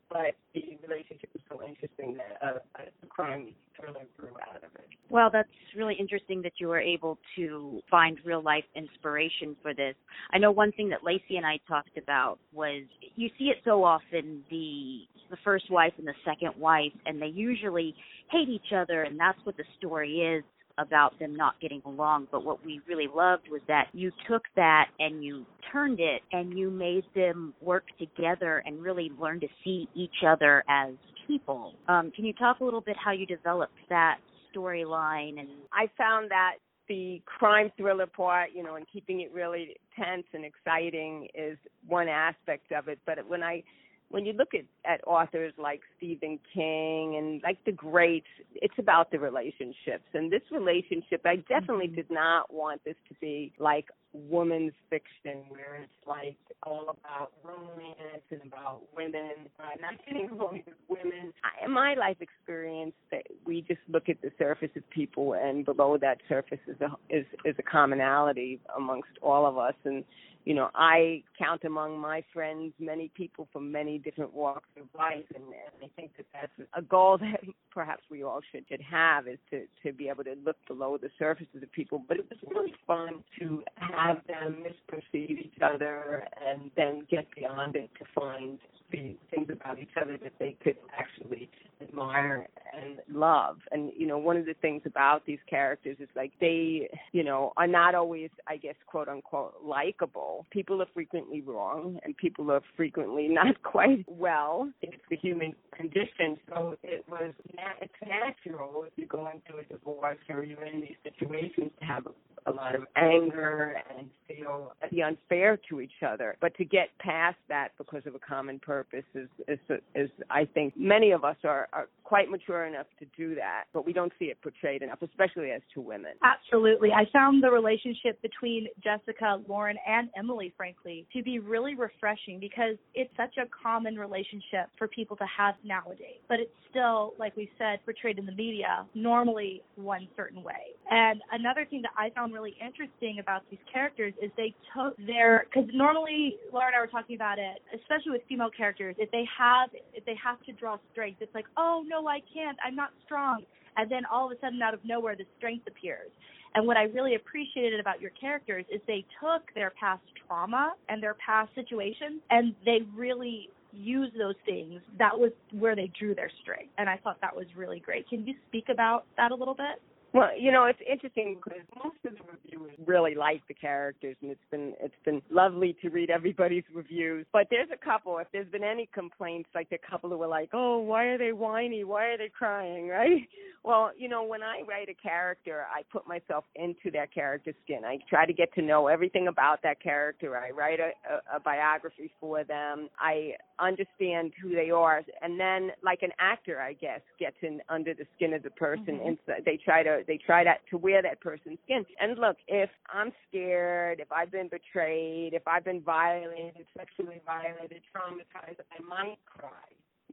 But 0.10 0.36
the 0.54 0.78
relationship 0.88 1.30
is 1.34 1.42
so 1.50 1.62
interesting 1.64 2.18
that 2.18 2.38
a, 2.42 2.82
a 2.82 3.08
crime 3.08 3.54
thriller 3.76 4.06
grew 4.18 4.30
out 4.50 4.58
of 4.58 4.70
it. 4.76 4.88
Well, 5.10 5.30
that's 5.32 5.50
really 5.76 5.96
interesting 6.00 6.42
that 6.44 6.54
you 6.58 6.68
were 6.68 6.80
able 6.80 7.18
to 7.36 7.82
find 7.90 8.18
real 8.26 8.42
life 8.42 8.64
inspiration 8.76 9.56
for 9.62 9.74
this. 9.74 9.96
I 10.32 10.38
know 10.38 10.52
one 10.52 10.72
thing 10.72 10.90
that 10.90 11.04
Lacey 11.04 11.38
and 11.38 11.46
I 11.46 11.60
talked 11.68 11.98
about 11.98 12.40
was 12.54 12.84
you 13.16 13.30
see 13.38 13.46
it 13.46 13.58
so 13.66 13.84
often 13.84 14.44
the 14.50 15.02
the 15.32 15.38
first 15.44 15.72
wife 15.72 15.94
and 15.98 16.08
the 16.08 16.14
second 16.24 16.52
wife 16.60 16.92
and 17.08 17.20
they 17.20 17.28
usually 17.28 17.96
hate 18.30 18.48
each 18.48 18.74
other 18.76 19.04
and 19.04 19.20
that's 19.20 19.40
what 19.44 19.58
the 19.58 19.64
story 19.80 20.20
is 20.20 20.44
about 20.78 21.18
them 21.20 21.36
not 21.36 21.60
getting 21.62 21.82
along. 21.86 22.28
But 22.32 22.44
what 22.44 22.66
we 22.66 22.82
really 22.88 23.08
loved 23.14 23.44
was 23.50 23.62
that 23.68 23.88
you 23.94 24.12
took 24.30 24.44
that 24.56 24.88
and 25.00 25.24
you 25.24 25.46
turned 25.76 26.00
it 26.00 26.22
and 26.32 26.58
you 26.58 26.72
made 26.72 27.04
them 27.14 27.54
work 27.62 27.84
together 28.00 28.64
and 28.66 28.82
really 28.82 29.12
learn 29.20 29.42
to 29.42 29.48
see 29.64 29.90
each 29.94 30.24
other 30.26 30.64
as 30.70 30.94
people. 31.28 31.74
Um, 31.90 32.12
can 32.16 32.24
you 32.24 32.32
talk 32.32 32.62
a 32.62 32.64
little 32.64 32.80
bit 32.80 32.96
how 33.04 33.12
you 33.12 33.26
developed 33.26 33.74
that 33.90 34.20
storyline? 34.56 35.38
And 35.38 35.50
I 35.74 35.88
found 35.98 36.32
that 36.32 36.54
the 36.88 37.22
crime 37.26 37.72
thriller 37.78 38.06
part, 38.06 38.52
you 38.56 38.64
know, 38.64 38.76
and 38.76 38.86
keeping 38.92 39.20
it 39.20 39.34
really 39.34 39.76
tense 39.98 40.26
and 40.34 40.46
exciting 40.46 41.28
is 41.36 41.58
one 41.88 42.08
aspect 42.08 42.72
of 42.72 42.88
it. 42.88 43.00
But 43.06 43.28
when 43.28 43.44
I 43.44 43.64
when 44.10 44.26
you 44.26 44.34
look 44.34 44.54
at, 44.54 44.66
at 44.90 45.06
authors 45.08 45.54
like 45.58 45.82
Stephen 45.98 46.40
King 46.54 47.18
and 47.18 47.42
like 47.44 47.58
the 47.66 47.72
greats, 47.72 48.28
it's 48.54 48.76
about 48.78 49.12
the 49.12 49.20
relationships. 49.20 50.06
And 50.14 50.32
this 50.32 50.44
relationship, 50.52 51.22
I 51.26 51.38
definitely 51.38 51.88
mm-hmm. 51.88 51.96
did 51.96 52.12
not 52.12 52.54
want 52.54 52.84
this 52.86 52.96
to 53.10 53.16
be 53.20 53.54
like 53.60 53.88
woman's 54.14 54.74
fiction 54.90 55.44
where 55.50 55.82
it's 55.84 56.08
like 56.08 56.38
all 56.64 56.86
about 56.90 57.32
romance 57.44 58.24
and 58.32 58.42
about 58.46 58.82
women. 58.96 59.32
Uh, 59.60 59.64
not 59.82 59.94
getting 60.06 60.30
wrong 60.38 60.62
with 60.66 60.76
women. 60.88 61.34
I, 61.44 61.66
in 61.66 61.72
my 61.72 61.96
life 61.96 62.18
experience, 62.22 62.94
that 63.12 63.24
we 63.46 63.62
just 63.62 63.82
look 63.90 64.08
at 64.08 64.22
the 64.22 64.32
surface 64.38 64.70
of 64.76 64.90
people, 64.90 65.34
and 65.34 65.66
below 65.66 65.98
that 65.98 66.20
surface 66.30 66.60
is 66.68 66.80
a 66.82 66.96
is 67.10 67.26
is 67.44 67.56
a 67.60 67.64
commonality 67.64 68.60
amongst 68.78 69.10
all 69.22 69.46
of 69.46 69.58
us. 69.58 69.76
And 69.84 70.04
you 70.46 70.54
know, 70.54 70.70
I 70.76 71.24
count 71.40 71.64
among 71.64 72.00
my 72.00 72.24
friends 72.32 72.72
many 72.80 73.10
people 73.16 73.48
from 73.52 73.72
many 73.72 73.98
different 73.98 74.32
walks 74.32 74.70
of 74.80 74.88
life, 74.98 75.26
and, 75.34 75.44
and 75.44 75.84
I 75.84 75.88
think 75.96 76.12
that 76.18 76.28
that's 76.32 76.70
a 76.76 76.84
goal 76.84 77.18
that 77.18 77.42
perhaps 77.74 78.04
we 78.12 78.24
all 78.24 78.42
should, 78.52 78.64
should 78.70 78.82
have 78.82 79.28
is 79.28 79.40
to 79.50 79.66
to 79.84 79.92
be 79.92 80.08
able 80.08 80.24
to 80.24 80.36
look 80.46 80.58
below 80.68 80.98
the 80.98 81.10
surfaces 81.18 81.50
of 81.56 81.62
the 81.62 81.68
people. 81.68 82.04
But 82.08 82.18
it 82.18 82.28
was 82.30 82.40
really 82.48 82.76
fun 82.86 83.24
to 83.40 83.64
have 83.76 84.18
them 84.28 84.64
misperceive 84.64 85.32
each 85.32 85.62
other 85.62 86.28
and 86.48 86.70
then 86.78 87.08
get 87.10 87.26
beyond 87.36 87.76
it 87.76 87.90
to 87.98 88.06
find 88.14 88.60
the 88.92 89.16
things 89.32 89.50
about 89.52 89.80
each 89.80 89.98
other 90.00 90.18
that 90.22 90.34
they 90.40 90.56
could 90.64 90.78
actually 90.98 91.50
admire 91.82 92.48
and 92.76 93.00
love. 93.10 93.58
And 93.72 93.92
you 93.98 94.08
know, 94.08 94.18
one 94.18 94.38
of 94.38 94.46
the 94.46 94.56
things 94.62 94.82
about 94.86 95.26
these 95.26 95.40
characters 95.50 95.98
is 96.00 96.10
like 96.16 96.32
they, 96.40 96.90
you 97.12 97.24
know, 97.24 97.54
are 97.58 97.68
not 97.68 97.96
always, 97.96 98.30
I 98.48 98.58
guess, 98.58 98.76
quote 98.88 99.08
unquote, 99.08 99.56
likable. 99.64 100.46
People 100.52 100.82
are 100.82 100.88
frequently 100.94 101.42
wrong, 101.42 102.00
and 102.04 102.16
people 102.18 102.52
are 102.52 102.62
frequently 102.76 103.28
not 103.30 103.62
quite 103.64 104.06
well. 104.08 104.70
It's 104.82 104.96
the 105.10 105.18
human 105.18 105.54
condition. 105.76 106.38
So 106.50 106.78
it 106.84 107.06
was, 107.10 107.34
it's 107.82 107.94
natural 108.06 108.86
if 108.88 108.94
you're 108.96 109.08
going 109.08 109.42
through 109.48 109.60
a 109.60 109.64
divorce 109.64 110.18
or 110.30 110.44
you're 110.44 110.66
in 110.66 110.82
these 110.82 110.96
situations 111.04 111.72
to 111.80 111.86
have 111.86 112.06
a, 112.08 112.50
a 112.50 112.52
lot 112.52 112.76
of 112.76 112.84
anger 112.96 113.82
and 113.98 114.10
feel 114.28 114.74
the 114.92 115.04
unfair 115.04 115.58
to 115.70 115.82
each 115.82 116.04
other. 116.06 116.38
But 116.42 116.56
to 116.58 116.66
get 116.66 116.90
past 117.00 117.38
that 117.50 117.70
because 117.78 118.04
of 118.06 118.16
a 118.16 118.20
common 118.20 118.60
purpose 118.60 119.04
is 119.14 119.28
is, 119.48 119.60
is 119.96 120.10
I 120.30 120.46
think 120.46 120.74
many 120.78 121.12
of 121.12 121.24
us 121.24 121.38
are, 121.44 121.65
are 121.74 121.88
quite 122.04 122.30
mature 122.30 122.66
enough 122.66 122.88
to 123.00 123.06
do 123.18 123.36
that, 123.36 123.66
but 123.74 123.86
we 123.86 123.94
don't 123.94 124.12
see 124.20 124.26
it 124.26 124.42
portrayed 124.42 124.82
enough, 124.82 125.02
especially 125.02 125.52
as 125.52 125.62
two 125.74 125.82
women. 125.82 126.12
Absolutely. 126.24 126.92
I 126.92 127.06
found 127.12 127.44
the 127.44 127.50
relationship 127.50 128.22
between 128.22 128.68
Jessica, 128.84 129.42
Lauren, 129.48 129.78
and 129.88 130.10
Emily, 130.18 130.54
frankly, 130.56 131.08
to 131.14 131.24
be 131.24 131.40
really 131.40 131.76
refreshing 131.76 132.40
because 132.40 132.76
it's 132.94 133.12
such 133.18 133.38
a 133.38 133.46
common 133.64 133.96
relationship 133.96 134.70
for 134.78 134.88
people 134.88 135.18
to 135.18 135.26
have 135.26 135.56
nowadays. 135.64 136.22
But 136.28 136.40
it's 136.40 136.52
still, 136.70 137.14
like 137.18 137.36
we 137.36 137.50
said, 137.58 137.80
portrayed 137.86 138.20
in 138.20 138.26
the 138.26 138.34
media 138.34 138.86
normally 138.94 139.64
one 139.76 140.08
certain 140.16 140.44
way. 140.44 140.76
And 140.90 141.22
another 141.32 141.66
thing 141.66 141.82
that 141.82 141.92
I 141.98 142.10
found 142.12 142.34
really 142.34 142.56
interesting 142.64 143.20
about 143.20 143.42
these 143.50 143.60
characters 143.72 144.14
is 144.22 144.30
they 144.38 144.54
took 144.76 144.96
their 144.98 145.46
because 145.52 145.70
normally 145.74 146.38
Laura 146.54 146.68
and 146.68 146.76
I 146.76 146.80
were 146.80 146.88
talking 146.88 147.16
about 147.16 147.40
it, 147.40 147.58
especially 147.74 148.12
with 148.12 148.22
female 148.30 148.50
characters, 148.56 148.96
if 149.00 149.10
they 149.12 149.26
have 149.38 149.70
if 149.94 150.06
they 150.06 150.16
have 150.24 150.42
to 150.44 150.52
draw 150.54 150.78
strength, 150.92 151.22
it's 151.22 151.34
like, 151.34 151.46
oh 151.58 151.84
no, 151.88 152.08
I 152.08 152.22
can't, 152.34 152.58
I'm 152.66 152.76
not 152.76 152.92
strong, 153.06 153.44
and 153.78 153.90
then 153.92 154.04
all 154.12 154.32
of 154.32 154.38
a 154.38 154.40
sudden 154.42 154.62
out 154.62 154.74
of 154.74 154.80
nowhere 154.84 155.16
the 155.16 155.26
strength 155.38 155.68
appears. 155.68 156.12
And 156.56 156.66
what 156.66 156.78
I 156.78 156.84
really 156.84 157.16
appreciated 157.16 157.82
about 157.82 158.00
your 158.00 158.12
characters 158.12 158.64
is 158.74 158.80
they 158.88 159.06
took 159.20 159.54
their 159.54 159.72
past 159.78 160.02
trauma 160.26 160.74
and 160.88 161.04
their 161.04 161.16
past 161.16 161.50
situations 161.54 162.22
and 162.30 162.56
they 162.64 162.80
really 162.96 163.50
use 163.74 164.10
those 164.18 164.36
things. 164.46 164.80
That 164.98 165.20
was 165.20 165.32
where 165.52 165.76
they 165.76 165.92
drew 166.00 166.16
their 166.16 166.32
strength. 166.42 166.72
And 166.78 166.90
I 166.90 166.96
thought 167.04 167.20
that 167.20 167.36
was 167.36 167.46
really 167.58 167.82
great. 167.82 168.08
Can 168.08 168.26
you 168.26 168.36
speak 168.48 168.70
about 168.70 169.04
that 169.18 169.32
a 169.32 169.36
little 169.36 169.54
bit? 169.54 169.82
Well, 170.16 170.30
you 170.40 170.50
know, 170.50 170.64
it's 170.64 170.80
interesting 170.90 171.36
because 171.44 171.60
most 171.76 171.98
of 172.06 172.14
the 172.14 172.24
reviewers 172.24 172.72
really 172.86 173.16
like 173.16 173.46
the 173.50 173.54
characters, 173.54 174.16
and 174.22 174.32
it's 174.32 174.40
been 174.50 174.74
it's 174.80 174.96
been 175.04 175.22
lovely 175.30 175.76
to 175.82 175.90
read 175.90 176.10
everybody's 176.10 176.64
reviews. 176.74 177.26
But 177.34 177.48
there's 177.52 177.68
a 177.74 177.86
couple. 177.86 178.18
If 178.20 178.28
there's 178.32 178.48
been 178.48 178.64
any 178.64 178.88
complaints, 178.94 179.50
like 179.54 179.68
a 179.74 179.92
couple 179.92 180.10
who 180.10 180.18
were 180.18 180.28
like, 180.28 180.52
"Oh, 180.54 180.78
why 180.78 181.04
are 181.08 181.18
they 181.18 181.34
whiny? 181.34 181.84
Why 181.84 182.06
are 182.06 182.18
they 182.18 182.30
crying?" 182.30 182.88
Right? 182.96 183.28
Well, 183.66 183.92
you 183.98 184.08
know, 184.08 184.24
when 184.24 184.42
I 184.42 184.62
write 184.62 184.88
a 184.90 184.94
character, 184.94 185.66
I 185.76 185.82
put 185.92 186.08
myself 186.08 186.46
into 186.56 186.92
that 186.94 187.14
character's 187.14 187.56
skin. 187.64 187.82
I 187.84 187.98
try 188.08 188.26
to 188.26 188.32
get 188.32 188.54
to 188.54 188.62
know 188.62 188.88
everything 188.88 189.28
about 189.28 189.64
that 189.64 189.82
character. 189.82 190.38
I 190.38 190.52
write 190.52 190.80
a, 190.80 190.92
a, 191.12 191.38
a 191.38 191.40
biography 191.40 192.12
for 192.22 192.44
them. 192.44 192.90
I 193.00 193.32
understand 193.60 194.34
who 194.42 194.50
they 194.50 194.70
are, 194.70 195.02
and 195.22 195.38
then, 195.40 195.72
like 195.84 196.04
an 196.04 196.12
actor, 196.20 196.62
I 196.62 196.74
guess, 196.74 197.02
gets 197.20 197.38
in 197.42 197.60
under 197.68 197.94
the 197.94 198.06
skin 198.16 198.34
of 198.34 198.44
the 198.44 198.52
person. 198.52 199.00
Mm-hmm. 199.00 199.08
And 199.08 199.18
they 199.46 199.58
try 199.58 199.84
to 199.84 200.05
they 200.08 200.18
try 200.18 200.44
to 200.44 200.54
to 200.70 200.78
wear 200.78 201.02
that 201.02 201.22
person's 201.22 201.60
skin. 201.64 201.86
And 202.00 202.18
look, 202.18 202.38
if 202.48 202.70
I'm 202.94 203.12
scared, 203.28 204.00
if 204.00 204.12
I've 204.12 204.32
been 204.32 204.50
betrayed, 204.50 205.34
if 205.34 205.48
I've 205.48 205.64
been 205.64 205.82
violated, 205.82 206.66
sexually 206.78 207.22
violated, 207.26 207.82
traumatized, 207.96 208.60
I 208.72 208.82
might 208.88 209.18
cry. 209.26 209.50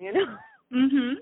You 0.00 0.12
know. 0.12 0.36
Mhm. 0.72 1.14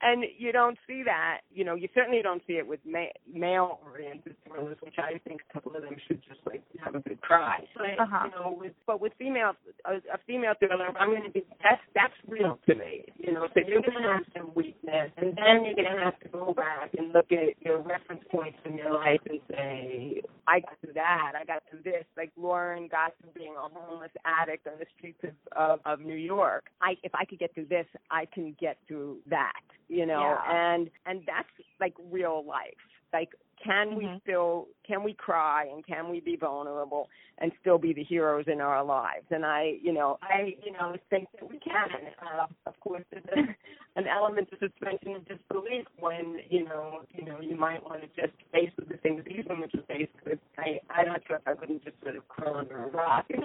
And 0.00 0.24
you 0.38 0.52
don't 0.52 0.78
see 0.86 1.02
that. 1.02 1.40
You 1.50 1.64
know, 1.64 1.74
you 1.74 1.88
certainly 1.92 2.22
don't 2.22 2.40
see 2.46 2.56
it 2.56 2.64
with 2.66 2.78
ma- 2.86 3.10
male-oriented 3.26 4.36
thrillers, 4.46 4.76
which 4.80 4.94
I 4.96 5.18
think 5.26 5.40
a 5.48 5.52
couple 5.52 5.74
of 5.74 5.82
them 5.82 5.96
should 6.06 6.22
just 6.22 6.38
like 6.46 6.62
have 6.78 6.94
a 6.94 7.00
good 7.00 7.20
cry. 7.20 7.66
But 7.74 7.98
Uh-huh. 7.98 8.24
you 8.26 8.30
know, 8.30 8.50
with 8.52 8.74
but 8.86 9.00
with 9.00 9.12
female 9.18 9.56
a, 9.84 9.94
a 10.14 10.18
female 10.24 10.54
thriller, 10.60 10.96
I'm 10.96 11.10
going 11.10 11.24
to 11.24 11.30
be 11.30 11.44
that's 11.64 11.82
that's 11.96 12.14
real 12.28 12.60
to 12.68 12.76
me. 12.76 13.06
You 13.18 13.32
know, 13.32 13.48
so 13.52 13.60
you're 13.66 13.82
going 13.82 14.00
to 14.00 14.08
have 14.08 14.24
some 14.36 14.54
weakness, 14.54 15.10
and 15.16 15.34
then 15.36 15.64
you're 15.64 15.74
going 15.74 15.90
to 15.96 16.04
have 16.04 16.18
to 16.20 16.28
go 16.28 16.54
back 16.54 16.94
and 16.96 17.12
look 17.12 17.32
at 17.32 17.60
your 17.60 17.78
reference 17.80 18.22
points 18.30 18.58
in 18.64 18.76
your 18.78 18.92
life 18.94 19.20
and 19.28 19.40
say, 19.50 20.22
I 20.46 20.60
got 20.60 20.78
through 20.80 20.92
that, 20.94 21.32
I 21.34 21.44
got 21.44 21.64
through 21.68 21.82
this. 21.82 22.04
Like 22.16 22.30
Lauren 22.36 22.86
got 22.86 23.14
through 23.20 23.32
being 23.34 23.54
a 23.56 23.68
homeless 23.68 24.12
addict 24.24 24.68
on 24.68 24.74
the 24.78 24.86
streets 24.96 25.18
of 25.24 25.34
of, 25.56 25.80
of 25.84 26.00
New 26.06 26.14
York. 26.16 26.70
I 26.80 26.96
if 27.02 27.12
I 27.16 27.24
could 27.24 27.40
get 27.40 27.52
through 27.52 27.66
this, 27.66 27.86
I 28.12 28.26
can 28.26 28.54
get 28.60 28.77
through 28.86 29.18
that. 29.28 29.60
You 29.88 30.06
know, 30.06 30.20
Yeah. 30.20 30.72
and 30.74 30.90
and 31.06 31.22
that's 31.26 31.48
like 31.80 31.94
real 32.10 32.44
life 32.44 32.74
like 33.12 33.30
can 33.62 33.96
we 33.96 34.04
Mhm. 34.04 34.20
still 34.20 34.68
can 34.84 35.02
we 35.02 35.14
cry 35.14 35.64
and 35.64 35.84
can 35.84 36.08
we 36.08 36.20
be 36.20 36.36
vulnerable 36.36 37.08
and 37.38 37.52
still 37.60 37.78
be 37.78 37.92
the 37.92 38.04
heroes 38.04 38.46
in 38.46 38.60
our 38.60 38.84
lives 38.84 39.26
and 39.30 39.44
i 39.44 39.78
you 39.82 39.92
know 39.92 40.18
i 40.22 40.56
you 40.64 40.72
know 40.72 40.96
think 41.10 41.28
that 41.32 41.48
we 41.50 41.58
can 41.58 41.90
uh, 42.22 42.46
of 42.66 42.78
course 42.80 43.04
there's 43.10 43.48
an 43.96 44.06
element 44.06 44.48
of 44.52 44.58
suspension 44.60 45.16
of 45.16 45.24
disbelief 45.26 45.86
when 45.98 46.40
you 46.48 46.64
know 46.64 47.04
you 47.10 47.24
know 47.24 47.40
you 47.40 47.56
might 47.56 47.82
want 47.82 48.00
to 48.00 48.08
just 48.20 48.32
face 48.52 48.70
with 48.76 48.88
the 48.88 48.96
things 48.98 49.24
these 49.24 49.44
women 49.48 49.68
are 49.74 49.82
faced 49.88 50.12
with 50.24 50.38
i 50.58 50.80
i'm 50.90 51.08
not 51.08 51.20
sure 51.26 51.36
if 51.36 51.48
i 51.48 51.52
wouldn't 51.54 51.82
just 51.84 52.00
sort 52.02 52.14
of 52.16 52.26
crawl 52.28 52.56
under 52.56 52.84
a 52.84 52.86
rock 52.88 53.26
know 53.30 53.42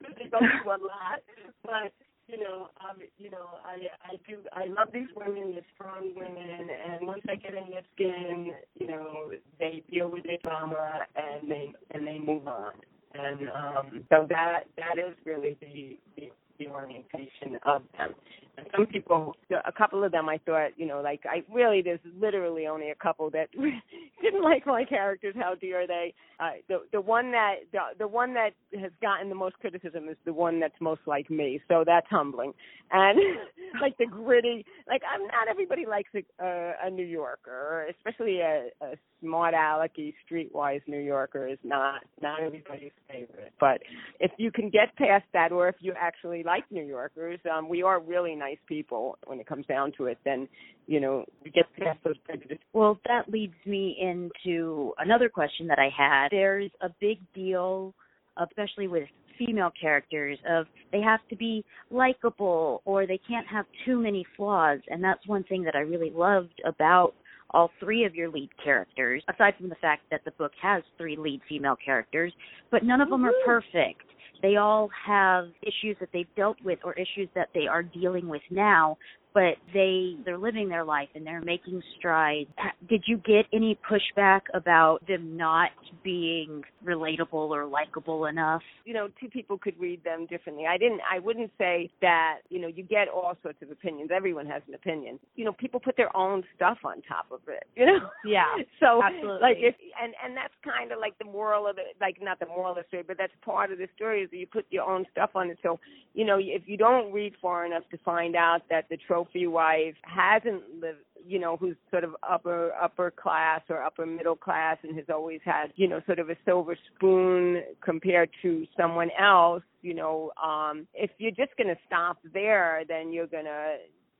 because 0.00 0.30
go 0.30 0.38
through 0.40 0.70
a 0.72 0.78
lot 0.82 1.20
but 1.62 1.92
you 2.28 2.38
know, 2.42 2.68
um, 2.80 2.98
you 3.18 3.30
know, 3.30 3.46
I 3.64 3.76
I 4.04 4.16
do 4.28 4.38
I 4.52 4.66
love 4.66 4.88
these 4.92 5.08
women, 5.16 5.52
they're 5.52 5.62
strong 5.74 6.12
women, 6.16 6.68
and 6.70 7.06
once 7.06 7.22
I 7.28 7.36
get 7.36 7.54
in 7.54 7.70
their 7.70 7.82
skin, 7.94 8.52
you 8.78 8.86
know, 8.86 9.30
they 9.60 9.82
deal 9.90 10.10
with 10.10 10.24
their 10.24 10.38
trauma 10.44 11.00
and 11.16 11.50
they 11.50 11.72
and 11.92 12.06
they 12.06 12.18
move 12.18 12.46
on, 12.48 12.72
and 13.14 13.48
um, 13.50 14.04
so 14.10 14.26
that 14.30 14.64
that 14.78 14.98
is 14.98 15.14
really 15.24 15.56
the 15.60 15.98
the, 16.16 16.30
the 16.58 16.68
orientation 16.68 17.58
of 17.64 17.82
them. 17.96 18.14
And 18.56 18.66
some 18.76 18.86
people, 18.86 19.34
a 19.66 19.72
couple 19.72 20.04
of 20.04 20.12
them, 20.12 20.28
I 20.28 20.38
thought, 20.38 20.70
you 20.76 20.86
know, 20.86 21.00
like 21.00 21.22
I 21.24 21.42
really, 21.52 21.82
there's 21.82 22.00
literally 22.20 22.66
only 22.66 22.90
a 22.90 22.94
couple 22.94 23.28
that 23.30 23.48
didn't 24.22 24.42
like 24.42 24.66
my 24.66 24.84
characters. 24.84 25.34
How 25.36 25.54
dare 25.56 25.86
they? 25.86 26.14
Uh, 26.38 26.50
the 26.68 26.78
the 26.92 27.00
one 27.00 27.32
that 27.32 27.56
the 27.72 27.78
the 27.98 28.08
one 28.08 28.34
that 28.34 28.50
has 28.80 28.92
gotten 29.02 29.28
the 29.28 29.34
most 29.34 29.58
criticism 29.58 30.08
is 30.08 30.16
the 30.24 30.32
one 30.32 30.60
that's 30.60 30.74
most 30.80 31.00
like 31.06 31.28
me. 31.30 31.60
So 31.68 31.82
that's 31.84 32.06
humbling. 32.10 32.52
And 32.92 33.18
like 33.80 33.96
the 33.98 34.06
gritty, 34.06 34.64
like 34.88 35.02
I'm 35.12 35.22
not 35.22 35.48
everybody 35.50 35.84
likes 35.86 36.10
a, 36.14 36.44
a, 36.44 36.72
a 36.84 36.90
New 36.90 37.06
Yorker, 37.06 37.88
especially 37.90 38.40
a, 38.40 38.68
a 38.80 38.94
smart 39.20 39.54
alecky, 39.54 40.14
streetwise 40.30 40.82
New 40.86 40.98
Yorker 40.98 41.48
is 41.48 41.58
not 41.64 42.02
not 42.22 42.40
everybody's 42.40 42.92
favorite. 43.10 43.52
But 43.58 43.80
if 44.20 44.30
you 44.38 44.52
can 44.52 44.70
get 44.70 44.94
past 44.96 45.24
that, 45.32 45.50
or 45.50 45.68
if 45.68 45.76
you 45.80 45.92
actually 45.98 46.43
like 46.44 46.64
New 46.70 46.84
Yorkers, 46.84 47.38
um, 47.52 47.68
we 47.68 47.82
are 47.82 48.00
really 48.00 48.34
nice 48.34 48.58
people 48.66 49.18
when 49.26 49.40
it 49.40 49.46
comes 49.46 49.66
down 49.66 49.92
to 49.96 50.06
it. 50.06 50.18
Then 50.24 50.48
you 50.86 51.00
know 51.00 51.24
we 51.44 51.50
get 51.50 51.64
past 51.78 51.98
those 52.04 52.18
prejudices. 52.24 52.58
Well, 52.72 52.98
that 53.06 53.30
leads 53.30 53.54
me 53.66 53.96
into 54.00 54.92
another 54.98 55.28
question 55.28 55.66
that 55.68 55.78
I 55.78 55.88
had. 55.96 56.28
There's 56.30 56.70
a 56.80 56.88
big 57.00 57.18
deal, 57.34 57.94
especially 58.36 58.88
with 58.88 59.08
female 59.38 59.72
characters, 59.80 60.38
of 60.48 60.66
they 60.92 61.00
have 61.00 61.20
to 61.30 61.36
be 61.36 61.64
likable 61.90 62.82
or 62.84 63.06
they 63.06 63.20
can't 63.28 63.46
have 63.46 63.66
too 63.84 63.98
many 63.98 64.24
flaws. 64.36 64.80
And 64.88 65.02
that's 65.02 65.26
one 65.26 65.44
thing 65.44 65.62
that 65.64 65.74
I 65.74 65.80
really 65.80 66.10
loved 66.10 66.60
about 66.64 67.14
all 67.50 67.70
three 67.78 68.04
of 68.04 68.14
your 68.14 68.28
lead 68.30 68.50
characters, 68.62 69.22
aside 69.32 69.54
from 69.58 69.68
the 69.68 69.76
fact 69.76 70.02
that 70.10 70.20
the 70.24 70.32
book 70.32 70.52
has 70.60 70.82
three 70.98 71.16
lead 71.16 71.40
female 71.48 71.76
characters, 71.82 72.32
but 72.70 72.84
none 72.84 73.00
of 73.00 73.08
them 73.08 73.24
are 73.24 73.32
perfect. 73.44 74.02
They 74.44 74.56
all 74.56 74.90
have 75.06 75.48
issues 75.62 75.96
that 76.00 76.10
they've 76.12 76.28
dealt 76.36 76.58
with 76.62 76.78
or 76.84 76.92
issues 76.92 77.30
that 77.34 77.48
they 77.54 77.66
are 77.66 77.82
dealing 77.82 78.28
with 78.28 78.42
now, 78.50 78.98
but 79.34 79.56
they 79.72 80.16
they're 80.24 80.38
living 80.38 80.68
their 80.68 80.84
life 80.84 81.08
and 81.14 81.26
they're 81.26 81.42
making 81.42 81.82
strides. 81.98 82.48
Did 82.88 83.04
you 83.06 83.18
get 83.18 83.46
any 83.52 83.78
pushback 83.90 84.42
about 84.54 85.06
them 85.06 85.36
not 85.36 85.70
being 86.02 86.62
relatable 86.84 87.32
or 87.32 87.66
likable 87.66 88.26
enough? 88.26 88.62
you 88.84 88.92
know 88.94 89.08
two 89.20 89.28
people 89.28 89.56
could 89.58 89.78
read 89.80 90.02
them 90.04 90.26
differently 90.26 90.64
i 90.66 90.76
didn't 90.76 91.00
i 91.10 91.18
wouldn't 91.18 91.50
say 91.58 91.90
that 92.00 92.38
you 92.50 92.60
know 92.60 92.68
you 92.68 92.82
get 92.82 93.08
all 93.08 93.36
sorts 93.42 93.58
of 93.62 93.70
opinions 93.70 94.10
everyone 94.14 94.46
has 94.46 94.62
an 94.68 94.74
opinion 94.74 95.18
you 95.36 95.44
know 95.44 95.52
people 95.52 95.80
put 95.80 95.96
their 95.96 96.14
own 96.16 96.42
stuff 96.54 96.78
on 96.84 97.00
top 97.02 97.26
of 97.32 97.40
it 97.48 97.64
you 97.76 97.86
know 97.86 97.98
Yeah. 98.24 98.44
so 98.80 99.02
Absolutely. 99.02 99.40
like 99.40 99.56
if 99.58 99.74
and 100.02 100.14
and 100.24 100.36
that's 100.36 100.52
kind 100.62 100.92
of 100.92 100.98
like 100.98 101.18
the 101.18 101.24
moral 101.24 101.66
of 101.66 101.76
the 101.76 101.82
like 102.00 102.16
not 102.20 102.38
the 102.38 102.46
moral 102.46 102.72
of 102.72 102.76
the 102.76 102.84
story 102.88 103.04
but 103.06 103.16
that's 103.18 103.32
part 103.44 103.72
of 103.72 103.78
the 103.78 103.88
story 103.96 104.22
is 104.22 104.30
that 104.30 104.36
you 104.36 104.46
put 104.46 104.66
your 104.70 104.84
own 104.84 105.06
stuff 105.10 105.30
on 105.34 105.50
it 105.50 105.58
so 105.62 105.78
you 106.14 106.24
know 106.24 106.38
if 106.40 106.62
you 106.66 106.76
don't 106.76 107.12
read 107.12 107.32
far 107.40 107.64
enough 107.64 107.84
to 107.90 107.98
find 107.98 108.36
out 108.36 108.60
that 108.68 108.86
the 108.90 108.98
trophy 109.24 109.46
wife 109.46 109.94
hasn't 110.02 110.62
lived 110.80 110.98
you 111.26 111.38
know 111.38 111.56
who's 111.56 111.76
sort 111.90 112.04
of 112.04 112.14
upper 112.28 112.72
upper 112.74 113.10
class 113.10 113.60
or 113.68 113.82
upper 113.82 114.04
middle 114.04 114.36
class 114.36 114.76
and 114.82 114.96
has 114.96 115.06
always 115.12 115.40
had 115.44 115.66
you 115.76 115.88
know 115.88 116.00
sort 116.06 116.18
of 116.18 116.30
a 116.30 116.36
silver 116.44 116.76
spoon 116.94 117.62
compared 117.82 118.28
to 118.42 118.66
someone 118.76 119.10
else 119.18 119.62
you 119.82 119.94
know 119.94 120.30
um 120.42 120.86
if 120.94 121.10
you're 121.18 121.30
just 121.30 121.56
going 121.56 121.68
to 121.68 121.80
stop 121.86 122.18
there 122.32 122.82
then 122.88 123.12
you're 123.12 123.26
going 123.26 123.44
to 123.44 123.76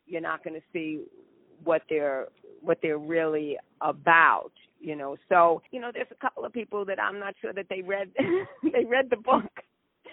you're 0.06 0.20
not 0.20 0.42
going 0.42 0.54
to 0.54 0.62
see 0.72 1.04
what 1.62 1.82
they're 1.88 2.28
what 2.60 2.78
they're 2.82 2.98
really 2.98 3.56
about 3.80 4.52
you 4.80 4.94
know. 4.94 5.16
So 5.28 5.62
you 5.70 5.80
know 5.80 5.90
there's 5.92 6.08
a 6.10 6.20
couple 6.20 6.44
of 6.44 6.52
people 6.52 6.84
that 6.84 7.00
i'm 7.00 7.18
not 7.18 7.34
sure 7.40 7.52
that 7.52 7.66
they 7.70 7.80
read 7.80 8.10
they 8.62 8.84
read 8.84 9.08
the 9.10 9.16
book 9.16 9.50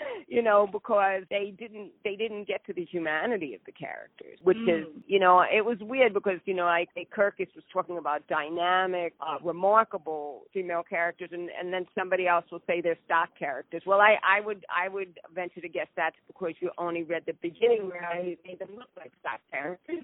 you 0.27 0.41
know 0.41 0.67
because 0.71 1.23
they 1.29 1.53
didn't 1.57 1.91
they 2.03 2.15
didn't 2.15 2.47
get 2.47 2.65
to 2.65 2.73
the 2.73 2.85
humanity 2.85 3.53
of 3.53 3.61
the 3.65 3.71
characters 3.71 4.37
which 4.43 4.57
is 4.67 4.85
you 5.07 5.19
know 5.19 5.43
it 5.51 5.63
was 5.63 5.77
weird 5.81 6.13
because 6.13 6.39
you 6.45 6.53
know 6.53 6.65
I 6.65 6.85
like 6.95 7.09
kirkus 7.15 7.53
was 7.55 7.63
talking 7.71 7.97
about 7.97 8.25
dynamic 8.27 9.13
uh, 9.21 9.37
remarkable 9.43 10.43
female 10.53 10.83
characters 10.87 11.29
and 11.31 11.49
and 11.59 11.73
then 11.73 11.85
somebody 11.97 12.27
else 12.27 12.45
will 12.51 12.61
say 12.67 12.81
they're 12.81 12.97
stock 13.05 13.29
characters. 13.37 13.83
Well 13.85 13.99
i 13.99 14.15
i 14.27 14.41
would 14.41 14.65
i 14.75 14.87
would 14.87 15.19
venture 15.33 15.61
to 15.61 15.69
guess 15.69 15.87
that's 15.95 16.15
because 16.27 16.53
you 16.59 16.71
only 16.77 17.03
read 17.03 17.23
the 17.25 17.33
beginning 17.41 17.87
where 17.87 18.05
i 18.05 18.37
made 18.45 18.59
them 18.59 18.69
look 18.75 18.89
like 18.97 19.11
stock 19.19 19.39
characters 19.51 20.03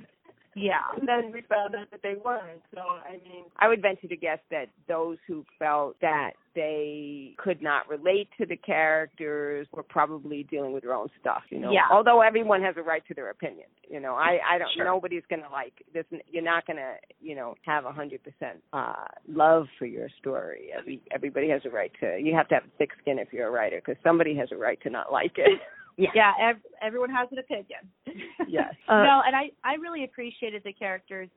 Yeah. 0.57 0.81
and 0.97 1.07
then 1.07 1.31
we 1.31 1.41
found 1.41 1.75
out 1.75 1.91
that 1.91 2.01
they 2.03 2.15
weren't. 2.23 2.61
So 2.73 2.81
I 2.81 3.13
mean, 3.13 3.45
I 3.59 3.67
would 3.67 3.81
venture 3.81 4.07
to 4.07 4.15
guess 4.17 4.39
that 4.51 4.65
those 4.87 5.17
who 5.27 5.45
felt 5.59 5.95
that 6.01 6.31
they 6.55 7.35
could 7.37 7.61
not 7.61 7.87
relate 7.87 8.29
to 8.39 8.45
the 8.45 8.55
characters 8.57 9.67
were 9.71 9.83
probably 9.83 10.43
dealing 10.49 10.73
with 10.73 10.83
their 10.83 10.93
own 10.93 11.07
stuff. 11.21 11.43
You 11.49 11.59
know, 11.59 11.71
Yeah. 11.71 11.85
although 11.91 12.21
everyone 12.21 12.61
has 12.63 12.75
a 12.77 12.81
right 12.81 13.05
to 13.07 13.13
their 13.13 13.29
opinion. 13.29 13.67
You 13.89 13.99
know, 13.99 14.15
I 14.15 14.39
I 14.49 14.57
don't. 14.57 14.71
Sure. 14.75 14.83
Nobody's 14.85 15.23
gonna 15.29 15.49
like 15.51 15.73
this. 15.93 16.05
You're 16.29 16.43
not 16.43 16.65
gonna 16.65 16.95
you 17.21 17.35
know 17.35 17.55
have 17.65 17.85
a 17.85 17.91
hundred 17.91 18.21
percent 18.23 18.61
uh 18.73 19.05
love 19.27 19.67
for 19.77 19.85
your 19.85 20.09
story. 20.19 20.69
Every 20.77 20.99
everybody 21.11 21.49
has 21.49 21.61
a 21.65 21.69
right 21.69 21.91
to. 22.01 22.17
You 22.19 22.35
have 22.35 22.47
to 22.49 22.55
have 22.55 22.63
thick 22.77 22.89
skin 23.01 23.19
if 23.19 23.31
you're 23.31 23.47
a 23.47 23.51
writer 23.51 23.77
because 23.83 24.01
somebody 24.03 24.35
has 24.35 24.49
a 24.51 24.57
right 24.57 24.81
to 24.81 24.89
not 24.89 25.11
like 25.11 25.33
it. 25.37 25.59
Yeah, 25.97 26.31
ev- 26.39 26.61
everyone 26.81 27.09
has 27.09 27.27
an 27.31 27.39
opinion. 27.39 27.89
yes. 28.47 28.73
Uh, 28.87 29.03
no, 29.03 29.21
and 29.25 29.35
I 29.35 29.49
I 29.63 29.75
really 29.75 30.03
appreciated 30.03 30.61
the 30.63 30.73
characters 30.73 31.29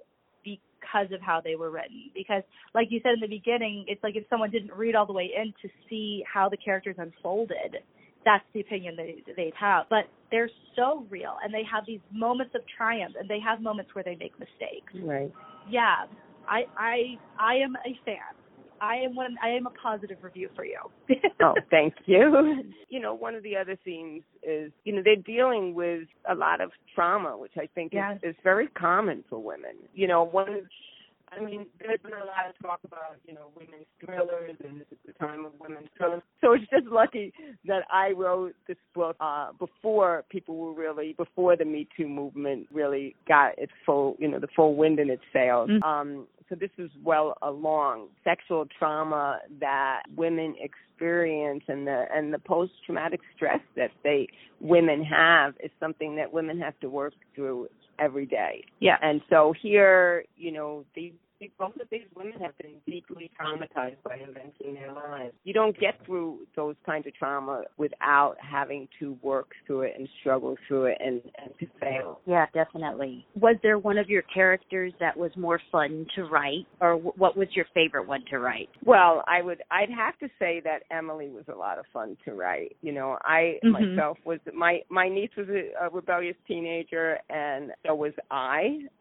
because 0.44 1.12
of 1.12 1.20
how 1.20 1.40
they 1.42 1.56
were 1.56 1.70
written. 1.70 2.10
Because, 2.14 2.42
like 2.74 2.88
you 2.90 3.00
said 3.02 3.12
in 3.14 3.20
the 3.20 3.26
beginning, 3.28 3.84
it's 3.88 4.02
like 4.02 4.16
if 4.16 4.24
someone 4.28 4.50
didn't 4.50 4.72
read 4.72 4.94
all 4.94 5.06
the 5.06 5.12
way 5.12 5.30
in 5.36 5.52
to 5.62 5.68
see 5.88 6.22
how 6.32 6.48
the 6.48 6.56
characters 6.56 6.96
unfolded, 6.98 7.78
that's 8.24 8.44
the 8.52 8.60
opinion 8.60 8.96
they 8.96 9.22
they'd 9.36 9.54
have. 9.58 9.86
But 9.88 10.04
they're 10.30 10.50
so 10.76 11.06
real, 11.10 11.36
and 11.42 11.52
they 11.52 11.62
have 11.70 11.84
these 11.86 12.00
moments 12.12 12.54
of 12.54 12.62
triumph, 12.76 13.14
and 13.18 13.28
they 13.28 13.40
have 13.40 13.60
moments 13.60 13.94
where 13.94 14.04
they 14.04 14.16
make 14.16 14.32
mistakes. 14.38 14.92
Right. 15.02 15.32
Yeah, 15.68 16.04
I 16.48 16.62
I 16.76 16.96
I 17.38 17.54
am 17.56 17.76
a 17.76 17.98
fan. 18.04 18.34
I 18.80 18.96
am 18.96 19.14
one. 19.14 19.36
I 19.42 19.50
am 19.50 19.66
a 19.66 19.70
positive 19.70 20.18
review 20.22 20.48
for 20.56 20.64
you. 20.64 20.78
oh, 21.42 21.54
thank 21.70 21.94
you. 22.06 22.62
You 22.88 23.00
know, 23.00 23.14
one 23.14 23.34
of 23.34 23.42
the 23.42 23.56
other 23.56 23.76
themes 23.84 24.22
is, 24.42 24.72
you 24.84 24.94
know, 24.94 25.02
they're 25.04 25.16
dealing 25.16 25.74
with 25.74 26.04
a 26.30 26.34
lot 26.34 26.60
of 26.60 26.70
trauma, 26.94 27.36
which 27.36 27.52
I 27.58 27.68
think 27.74 27.92
Yes. 27.92 28.18
is, 28.22 28.30
is 28.30 28.36
very 28.42 28.68
common 28.68 29.24
for 29.28 29.38
women. 29.38 29.74
You 29.94 30.08
know, 30.08 30.24
one 30.24 30.62
I 31.32 31.40
mean, 31.40 31.66
there's 31.78 32.00
been 32.00 32.12
a 32.12 32.24
lot 32.24 32.48
of 32.48 32.58
talk 32.60 32.80
about, 32.84 33.16
you 33.26 33.34
know, 33.34 33.48
women's 33.54 33.86
thrillers 34.04 34.56
and 34.64 34.80
this 34.80 34.86
is 34.90 34.98
the 35.06 35.12
time 35.12 35.44
of 35.44 35.52
women's 35.60 35.88
thrillers. 35.96 36.22
So 36.40 36.52
it's 36.52 36.64
just 36.70 36.86
lucky 36.86 37.32
that 37.66 37.82
I 37.90 38.10
wrote 38.10 38.54
this 38.66 38.76
book 38.94 39.16
uh 39.20 39.52
before 39.58 40.24
people 40.28 40.56
were 40.56 40.72
really 40.72 41.14
before 41.16 41.56
the 41.56 41.64
Me 41.64 41.86
Too 41.96 42.08
movement 42.08 42.66
really 42.72 43.14
got 43.28 43.58
its 43.58 43.72
full 43.86 44.16
you 44.18 44.28
know, 44.28 44.40
the 44.40 44.48
full 44.56 44.74
wind 44.74 44.98
in 44.98 45.10
its 45.10 45.22
sails. 45.32 45.70
Mm. 45.70 45.82
Um 45.84 46.26
so 46.48 46.56
this 46.56 46.70
is 46.78 46.90
well 47.04 47.36
along. 47.42 48.08
Sexual 48.24 48.66
trauma 48.76 49.38
that 49.60 50.02
women 50.16 50.56
experience 50.58 51.62
and 51.68 51.86
the 51.86 52.06
and 52.12 52.34
the 52.34 52.40
post 52.40 52.72
traumatic 52.84 53.20
stress 53.36 53.60
that 53.76 53.90
they 54.02 54.28
women 54.60 55.04
have 55.04 55.54
is 55.62 55.70
something 55.78 56.16
that 56.16 56.32
women 56.32 56.58
have 56.58 56.78
to 56.80 56.88
work 56.88 57.14
through 57.34 57.68
every 58.00 58.26
day. 58.26 58.64
Yeah. 58.80 58.96
And 59.02 59.20
so 59.30 59.54
here, 59.62 60.24
you 60.36 60.50
know, 60.50 60.84
these 60.94 61.12
both 61.58 61.74
of 61.76 61.88
these 61.90 62.02
women 62.14 62.38
have 62.40 62.56
been 62.58 62.74
deeply 62.86 63.30
traumatized 63.40 64.02
by 64.04 64.16
events 64.16 64.56
in 64.64 64.74
their 64.74 64.92
lives. 64.92 65.32
You 65.44 65.52
don't 65.54 65.78
get 65.78 65.94
through 66.04 66.40
those 66.56 66.74
kinds 66.84 67.06
of 67.06 67.14
trauma 67.14 67.62
without 67.76 68.36
having 68.40 68.88
to 68.98 69.16
work 69.22 69.52
through 69.66 69.82
it 69.82 69.94
and 69.98 70.08
struggle 70.20 70.56
through 70.68 70.86
it 70.86 70.98
and, 71.00 71.20
and 71.42 71.50
to 71.60 71.66
fail. 71.80 72.20
Yeah, 72.26 72.46
definitely. 72.52 73.26
Was 73.34 73.56
there 73.62 73.78
one 73.78 73.98
of 73.98 74.08
your 74.08 74.22
characters 74.22 74.92
that 75.00 75.16
was 75.16 75.30
more 75.36 75.60
fun 75.72 76.06
to 76.16 76.24
write, 76.24 76.66
or 76.80 76.96
wh- 76.96 77.18
what 77.18 77.36
was 77.36 77.48
your 77.54 77.66
favorite 77.74 78.06
one 78.06 78.24
to 78.30 78.38
write? 78.38 78.68
Well, 78.84 79.24
I 79.26 79.42
would 79.42 79.62
I'd 79.70 79.90
have 79.90 80.18
to 80.18 80.28
say 80.38 80.60
that 80.64 80.80
Emily 80.90 81.30
was 81.30 81.44
a 81.52 81.56
lot 81.56 81.78
of 81.78 81.84
fun 81.92 82.16
to 82.24 82.34
write. 82.34 82.76
You 82.82 82.92
know, 82.92 83.18
I 83.22 83.58
Mhm. 83.64 83.94
myself 83.94 84.18
was 84.24 84.40
my 84.52 84.82
my 84.88 85.08
niece 85.08 85.30
was 85.36 85.48
a, 85.48 85.70
a 85.86 85.88
rebellious 85.90 86.36
teenager 86.46 87.18
and 87.30 87.72
so 87.86 87.94
was 87.94 88.12
I. 88.30 88.80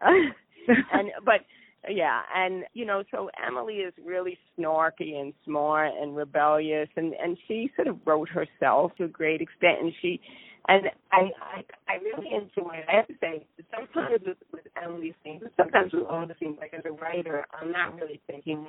and 0.92 1.10
but 1.24 1.40
Yeah, 1.88 2.22
and 2.34 2.64
you 2.74 2.84
know, 2.84 3.04
so 3.10 3.30
Emily 3.46 3.76
is 3.76 3.94
really 4.04 4.36
snarky 4.58 5.14
and 5.20 5.32
smart 5.46 5.92
and 6.00 6.16
rebellious, 6.16 6.88
and 6.96 7.14
and 7.14 7.38
she 7.46 7.70
sort 7.76 7.88
of 7.88 7.98
wrote 8.06 8.28
herself 8.28 8.92
to 8.98 9.04
a 9.04 9.08
great 9.08 9.40
extent, 9.40 9.78
and 9.80 9.92
she. 10.02 10.20
And 10.68 10.86
I, 11.12 11.30
I, 11.40 11.64
I 11.88 11.94
really 12.04 12.28
enjoy 12.34 12.74
it. 12.76 12.84
I 12.92 12.96
have 12.96 13.08
to 13.08 13.14
say, 13.22 13.46
sometimes 13.74 14.20
with, 14.26 14.36
with 14.52 14.64
Emily's 14.84 15.14
things, 15.24 15.42
sometimes 15.56 15.92
with 15.94 16.04
all 16.04 16.26
the 16.28 16.34
things, 16.34 16.58
like 16.60 16.74
as 16.74 16.84
a 16.84 16.92
writer, 16.92 17.46
I'm 17.58 17.72
not 17.72 17.96
really 17.96 18.20
thinking. 18.26 18.66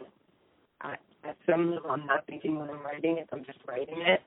At 0.82 1.00
some 1.50 1.71
level, 1.76 1.91
I'm 1.91 2.06
not 2.08 2.26
thinking 2.28 2.58
when 2.60 2.69
I'm 2.69 2.82
writing 2.84 3.17
it. 3.19 3.30
I'm 3.34 3.45
just 3.45 3.60
writing 3.67 3.97
it, 4.00 4.21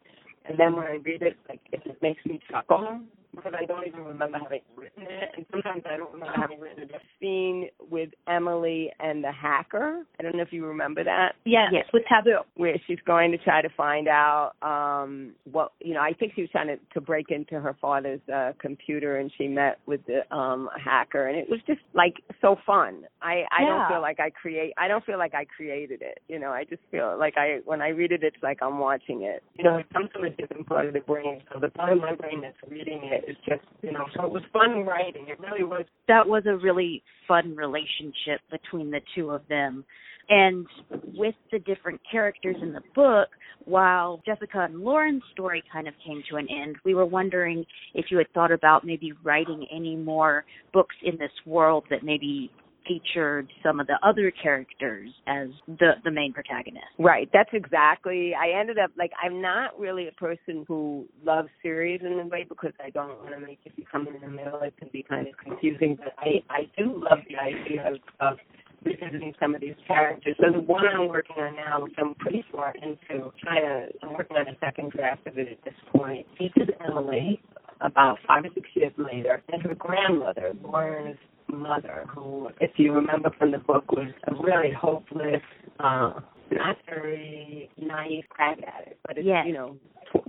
and 0.48 0.58
then 0.60 0.76
when 0.76 0.86
I 0.86 0.98
read 1.04 1.22
it, 1.22 1.36
like 1.48 1.60
it 1.72 1.82
just 1.84 2.02
makes 2.02 2.24
me 2.26 2.40
chuckle 2.50 3.00
because 3.34 3.52
I 3.58 3.64
don't 3.64 3.86
even 3.86 4.04
remember 4.04 4.38
having 4.38 4.60
written 4.76 5.04
it, 5.04 5.30
and 5.36 5.46
sometimes 5.50 5.82
I 5.90 5.96
don't 5.96 6.12
remember 6.12 6.34
having 6.36 6.60
written 6.60 6.84
it. 6.84 6.90
The 6.92 6.98
scene 7.20 7.68
with 7.90 8.10
Emily 8.28 8.90
and 9.00 9.22
the 9.22 9.32
hacker. 9.32 10.02
I 10.18 10.22
don't 10.22 10.36
know 10.36 10.42
if 10.42 10.52
you 10.52 10.64
remember 10.66 11.02
that. 11.04 11.34
Yes, 11.44 11.68
Yes. 11.72 11.86
with 11.92 12.04
Taboo. 12.08 12.38
Where 12.56 12.76
she's 12.86 12.98
going 13.06 13.30
to 13.32 13.38
try 13.38 13.62
to 13.62 13.68
find 13.76 14.08
out 14.08 14.52
um 14.62 15.34
what 15.50 15.72
you 15.80 15.94
know, 15.94 16.00
I 16.00 16.12
think 16.12 16.32
she 16.34 16.42
was 16.42 16.50
trying 16.50 16.68
to, 16.68 16.76
to 16.94 17.00
break 17.00 17.30
into 17.30 17.60
her 17.60 17.76
father's 17.80 18.20
uh 18.32 18.52
computer 18.58 19.16
and 19.18 19.32
she 19.36 19.48
met 19.48 19.78
with 19.86 20.00
the 20.06 20.20
um 20.34 20.68
hacker 20.82 21.26
and 21.28 21.36
it 21.38 21.48
was 21.50 21.60
just 21.66 21.80
like 21.94 22.14
so 22.40 22.56
fun. 22.66 23.04
I 23.22 23.44
I 23.50 23.62
Yeah. 23.62 23.68
don't 23.68 23.88
feel 23.88 24.00
like 24.02 24.20
I 24.20 24.30
create 24.30 24.72
I 24.78 24.88
don't 24.88 25.04
feel 25.04 25.18
like 25.18 25.34
I 25.34 25.44
created 25.44 26.02
it. 26.02 26.20
You 26.28 26.38
know, 26.38 26.50
I 26.50 26.64
just 26.64 26.82
feel 26.90 27.16
like 27.18 27.34
I 27.36 27.60
when 27.64 27.80
I 27.82 27.88
read 27.88 28.12
it 28.12 28.22
it's 28.22 28.42
like 28.42 28.58
I'm 28.62 28.78
watching 28.78 29.22
it. 29.22 29.42
You 29.54 29.64
know, 29.64 29.76
it 29.78 29.86
comes 29.92 30.10
from 30.12 30.24
a 30.24 30.30
different 30.30 30.66
part 30.66 30.86
of 30.86 30.92
the 30.94 31.00
brain. 31.00 31.42
So 31.52 31.58
the 31.60 31.68
part 31.70 31.92
of 31.92 31.98
my 31.98 32.14
brain 32.14 32.40
that's 32.42 32.56
reading 32.70 33.00
it 33.04 33.23
is 33.28 33.36
just 33.46 33.62
you 33.82 33.92
know, 33.92 34.04
so 34.16 34.24
it 34.24 34.32
was 34.32 34.42
fun 34.52 34.84
writing. 34.84 35.26
It 35.28 35.38
really 35.40 35.64
was 35.64 35.84
that 36.08 36.26
was 36.26 36.44
a 36.46 36.56
really 36.56 37.02
fun 37.26 37.56
relationship 37.56 38.40
between 38.50 38.90
the 38.90 39.00
two 39.14 39.30
of 39.30 39.42
them. 39.48 39.84
And 40.28 40.66
with 41.14 41.34
the 41.52 41.58
different 41.58 42.00
characters 42.10 42.56
in 42.62 42.72
the 42.72 42.80
book, 42.94 43.28
while 43.66 44.22
Jessica 44.24 44.64
and 44.64 44.80
Lauren's 44.80 45.22
story 45.32 45.62
kind 45.70 45.86
of 45.86 45.94
came 46.06 46.22
to 46.30 46.36
an 46.36 46.46
end, 46.50 46.76
we 46.84 46.94
were 46.94 47.04
wondering 47.04 47.64
if 47.94 48.06
you 48.10 48.18
had 48.18 48.30
thought 48.32 48.52
about 48.52 48.86
maybe 48.86 49.12
writing 49.22 49.66
any 49.70 49.96
more 49.96 50.44
books 50.72 50.96
in 51.02 51.18
this 51.18 51.30
world 51.44 51.84
that 51.90 52.02
maybe 52.02 52.50
featured 52.86 53.50
some 53.62 53.80
of 53.80 53.86
the 53.86 53.98
other 54.02 54.30
characters 54.30 55.10
as 55.26 55.48
the 55.66 55.92
the 56.04 56.10
main 56.10 56.32
protagonist. 56.32 56.86
Right. 56.98 57.28
That's 57.32 57.50
exactly. 57.52 58.32
I 58.34 58.58
ended 58.58 58.78
up 58.78 58.90
like 58.96 59.12
I'm 59.22 59.40
not 59.40 59.78
really 59.78 60.08
a 60.08 60.12
person 60.12 60.64
who 60.66 61.06
loves 61.24 61.48
series 61.62 62.00
in 62.02 62.18
a 62.18 62.26
way 62.26 62.44
because 62.48 62.72
I 62.84 62.90
don't 62.90 63.18
want 63.20 63.30
to 63.30 63.40
make 63.40 63.60
it 63.64 63.76
become 63.76 64.08
in 64.08 64.20
the 64.20 64.28
middle. 64.28 64.60
It 64.60 64.74
can 64.78 64.88
be 64.92 65.02
kind 65.02 65.28
of 65.28 65.34
confusing. 65.36 65.96
But 65.96 66.14
I 66.18 66.42
I 66.50 66.70
do 66.76 67.02
love 67.10 67.18
the 67.28 67.36
idea 67.36 67.92
of, 67.92 67.98
of 68.20 68.38
revisiting 68.84 69.32
some 69.40 69.54
of 69.54 69.60
these 69.60 69.74
characters. 69.86 70.36
So 70.40 70.52
the 70.52 70.60
one 70.60 70.84
I'm 70.86 71.08
working 71.08 71.36
on 71.38 71.56
now, 71.56 71.82
which 71.82 71.94
I'm 71.98 72.14
pretty 72.14 72.44
far 72.52 72.74
into, 72.82 73.30
to 73.30 73.88
I'm 74.02 74.12
working 74.12 74.36
on 74.36 74.48
a 74.48 74.58
second 74.60 74.92
draft 74.92 75.26
of 75.26 75.38
it 75.38 75.48
at 75.48 75.64
this 75.64 75.74
point. 75.92 76.26
Features 76.38 76.68
Emily 76.86 77.40
about 77.80 78.18
five 78.26 78.44
or 78.44 78.48
six 78.54 78.68
years 78.74 78.92
later, 78.96 79.42
and 79.52 79.62
her 79.62 79.74
grandmother, 79.74 80.52
Lauren's 80.62 81.18
mother, 81.54 82.04
who, 82.14 82.48
if 82.60 82.72
you 82.76 82.92
remember 82.92 83.30
from 83.38 83.50
the 83.52 83.58
book, 83.58 83.90
was 83.92 84.08
a 84.28 84.34
really 84.42 84.72
hopeless, 84.72 85.42
uh, 85.80 86.12
not 86.50 86.76
very 86.86 87.70
naive 87.80 88.24
crack 88.28 88.58
at 88.58 88.88
it, 88.88 88.98
but 89.06 89.18
it's, 89.18 89.26
Yes. 89.26 89.46
you 89.46 89.54
know, 89.54 89.76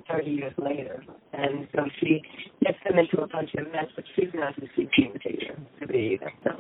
30 0.10 0.32
years 0.32 0.54
later. 0.58 1.04
And 1.34 1.68
so 1.76 1.84
she 2.00 2.22
gets 2.64 2.78
them 2.88 2.98
into 2.98 3.22
a 3.22 3.28
bunch 3.28 3.50
of 3.58 3.66
mess, 3.72 3.86
but 3.96 4.06
she's 4.16 4.30
not 4.34 4.56
the 4.56 4.68
CP 4.78 5.22
teacher 5.22 5.58
to 5.82 5.88
be 5.88 6.18
either. 6.20 6.32
So 6.44 6.52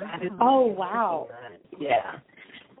that 0.00 0.22
is 0.22 0.30
Oh, 0.40 0.66
wow. 0.66 1.28
Yeah. 1.78 2.18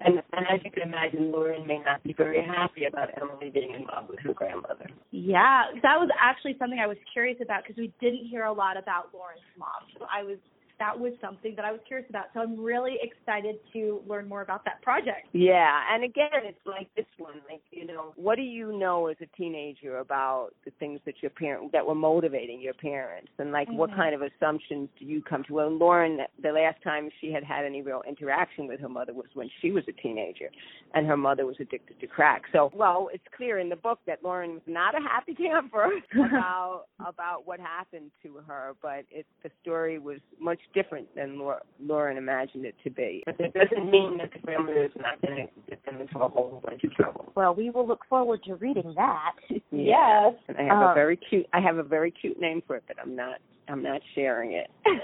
And, 0.02 0.14
and 0.32 0.46
as 0.50 0.60
you 0.64 0.70
can 0.70 0.84
imagine, 0.84 1.30
Lauren 1.30 1.66
may 1.66 1.78
not 1.78 2.02
be 2.02 2.14
very 2.14 2.42
happy 2.42 2.84
about 2.86 3.10
Emily 3.20 3.50
being 3.50 3.74
involved 3.74 4.08
with 4.08 4.18
her 4.20 4.32
grandmother. 4.32 4.88
Yeah, 5.10 5.64
that 5.82 5.96
was 6.00 6.08
actually 6.18 6.56
something 6.58 6.78
I 6.78 6.86
was 6.86 6.96
curious 7.12 7.36
about 7.42 7.64
because 7.64 7.76
we 7.76 7.92
didn't 8.00 8.26
hear 8.26 8.44
a 8.44 8.52
lot 8.52 8.78
about 8.78 9.10
Lauren's 9.12 9.40
mom. 9.58 9.84
So 9.98 10.06
I 10.10 10.22
was 10.22 10.38
that 10.80 10.98
was 10.98 11.12
something 11.20 11.54
that 11.54 11.64
I 11.64 11.70
was 11.70 11.80
curious 11.86 12.08
about. 12.08 12.24
So 12.34 12.40
I'm 12.40 12.58
really 12.58 12.96
excited 13.02 13.56
to 13.74 14.00
learn 14.08 14.26
more 14.26 14.40
about 14.40 14.64
that 14.64 14.82
project. 14.82 15.28
Yeah, 15.32 15.82
and 15.92 16.02
again, 16.02 16.42
it's 16.42 16.58
like 16.66 16.88
this 16.96 17.06
one. 17.18 17.34
Like, 17.48 17.60
you 17.70 17.86
know, 17.86 18.12
what 18.16 18.36
do 18.36 18.42
you 18.42 18.76
know 18.76 19.06
as 19.06 19.16
a 19.20 19.26
teenager 19.36 19.98
about 19.98 20.50
the 20.64 20.72
things 20.80 20.98
that 21.04 21.14
your 21.20 21.30
parent 21.30 21.70
that 21.72 21.86
were 21.86 21.94
motivating 21.94 22.60
your 22.60 22.72
parents, 22.74 23.30
and 23.38 23.52
like 23.52 23.68
what 23.70 23.90
Mhm. 23.90 23.96
kind 23.96 24.14
of 24.14 24.22
assumptions 24.22 24.88
do 24.98 25.04
you 25.04 25.22
come 25.22 25.44
to? 25.44 25.52
Well, 25.52 25.68
Lauren, 25.68 26.26
the 26.42 26.52
last 26.52 26.82
time 26.82 27.10
she 27.20 27.30
had 27.30 27.44
had 27.44 27.66
any 27.66 27.82
real 27.82 28.02
interaction 28.08 28.66
with 28.66 28.80
her 28.80 28.88
mother 28.88 29.12
was 29.12 29.26
when 29.34 29.50
she 29.60 29.70
was 29.72 29.86
a 29.86 29.92
teenager, 29.92 30.50
and 30.94 31.06
her 31.06 31.16
mother 31.16 31.44
was 31.44 31.60
addicted 31.60 32.00
to 32.00 32.06
crack. 32.06 32.44
So, 32.52 32.72
well, 32.74 33.10
it's 33.12 33.28
clear 33.36 33.58
in 33.58 33.68
the 33.68 33.76
book 33.76 34.00
that 34.06 34.24
Lauren 34.24 34.54
was 34.54 34.66
not 34.66 34.94
a 34.94 35.00
happy 35.00 35.34
camper 35.34 35.90
about 36.14 36.86
about 37.00 37.46
what 37.46 37.60
happened 37.60 38.10
to 38.22 38.38
her, 38.46 38.74
but 38.80 39.04
it 39.10 39.26
the 39.42 39.50
story 39.60 39.98
was 39.98 40.20
much 40.38 40.60
different 40.74 41.06
than 41.14 41.38
Lau- 41.38 41.60
Lauren 41.82 42.16
imagined 42.16 42.64
it 42.64 42.74
to 42.84 42.90
be. 42.90 43.22
But 43.26 43.38
that 43.38 43.54
doesn't 43.54 43.90
mean 43.90 44.18
that 44.18 44.32
the 44.32 44.38
grandmother 44.40 44.84
is 44.84 44.90
not 44.96 45.20
going 45.22 45.46
to 45.48 45.70
get 45.70 45.84
them 45.84 46.00
into 46.00 46.18
a 46.18 46.28
whole 46.28 46.62
bunch 46.64 46.84
of 46.84 46.92
trouble. 46.94 47.32
Well, 47.34 47.54
we 47.54 47.70
will 47.70 47.86
look 47.86 48.00
forward 48.08 48.42
to 48.44 48.54
reading 48.56 48.92
that. 48.96 49.32
Yes. 49.72 50.34
And 50.48 50.56
I 50.58 50.62
have 50.64 50.82
Uh, 50.82 50.90
a 50.90 50.94
very 50.94 51.16
cute 51.16 51.46
I 51.52 51.60
have 51.60 51.78
a 51.78 51.82
very 51.82 52.10
cute 52.10 52.40
name 52.40 52.62
for 52.66 52.76
it, 52.76 52.84
but 52.88 52.96
I'm 53.00 53.14
not 53.16 53.38
I'm 53.68 53.82
not 53.82 54.00
sharing 54.14 54.52
it. 54.52 54.70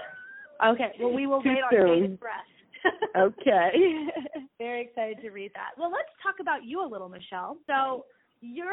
Okay. 0.65 0.93
Well, 0.99 1.13
we 1.13 1.27
will 1.27 1.43
Too 1.43 1.51
wait 1.51 1.63
on 1.65 1.71
soon. 1.71 2.01
bated 2.01 2.21
breath. 2.21 2.49
okay. 3.19 3.71
Very 4.59 4.81
excited 4.83 5.19
to 5.23 5.31
read 5.31 5.51
that. 5.55 5.71
Well, 5.79 5.91
let's 5.93 6.09
talk 6.23 6.37
about 6.41 6.65
you 6.65 6.83
a 6.83 6.89
little, 6.89 7.11
Michelle. 7.11 7.59
So 7.67 8.07
you're 8.41 8.67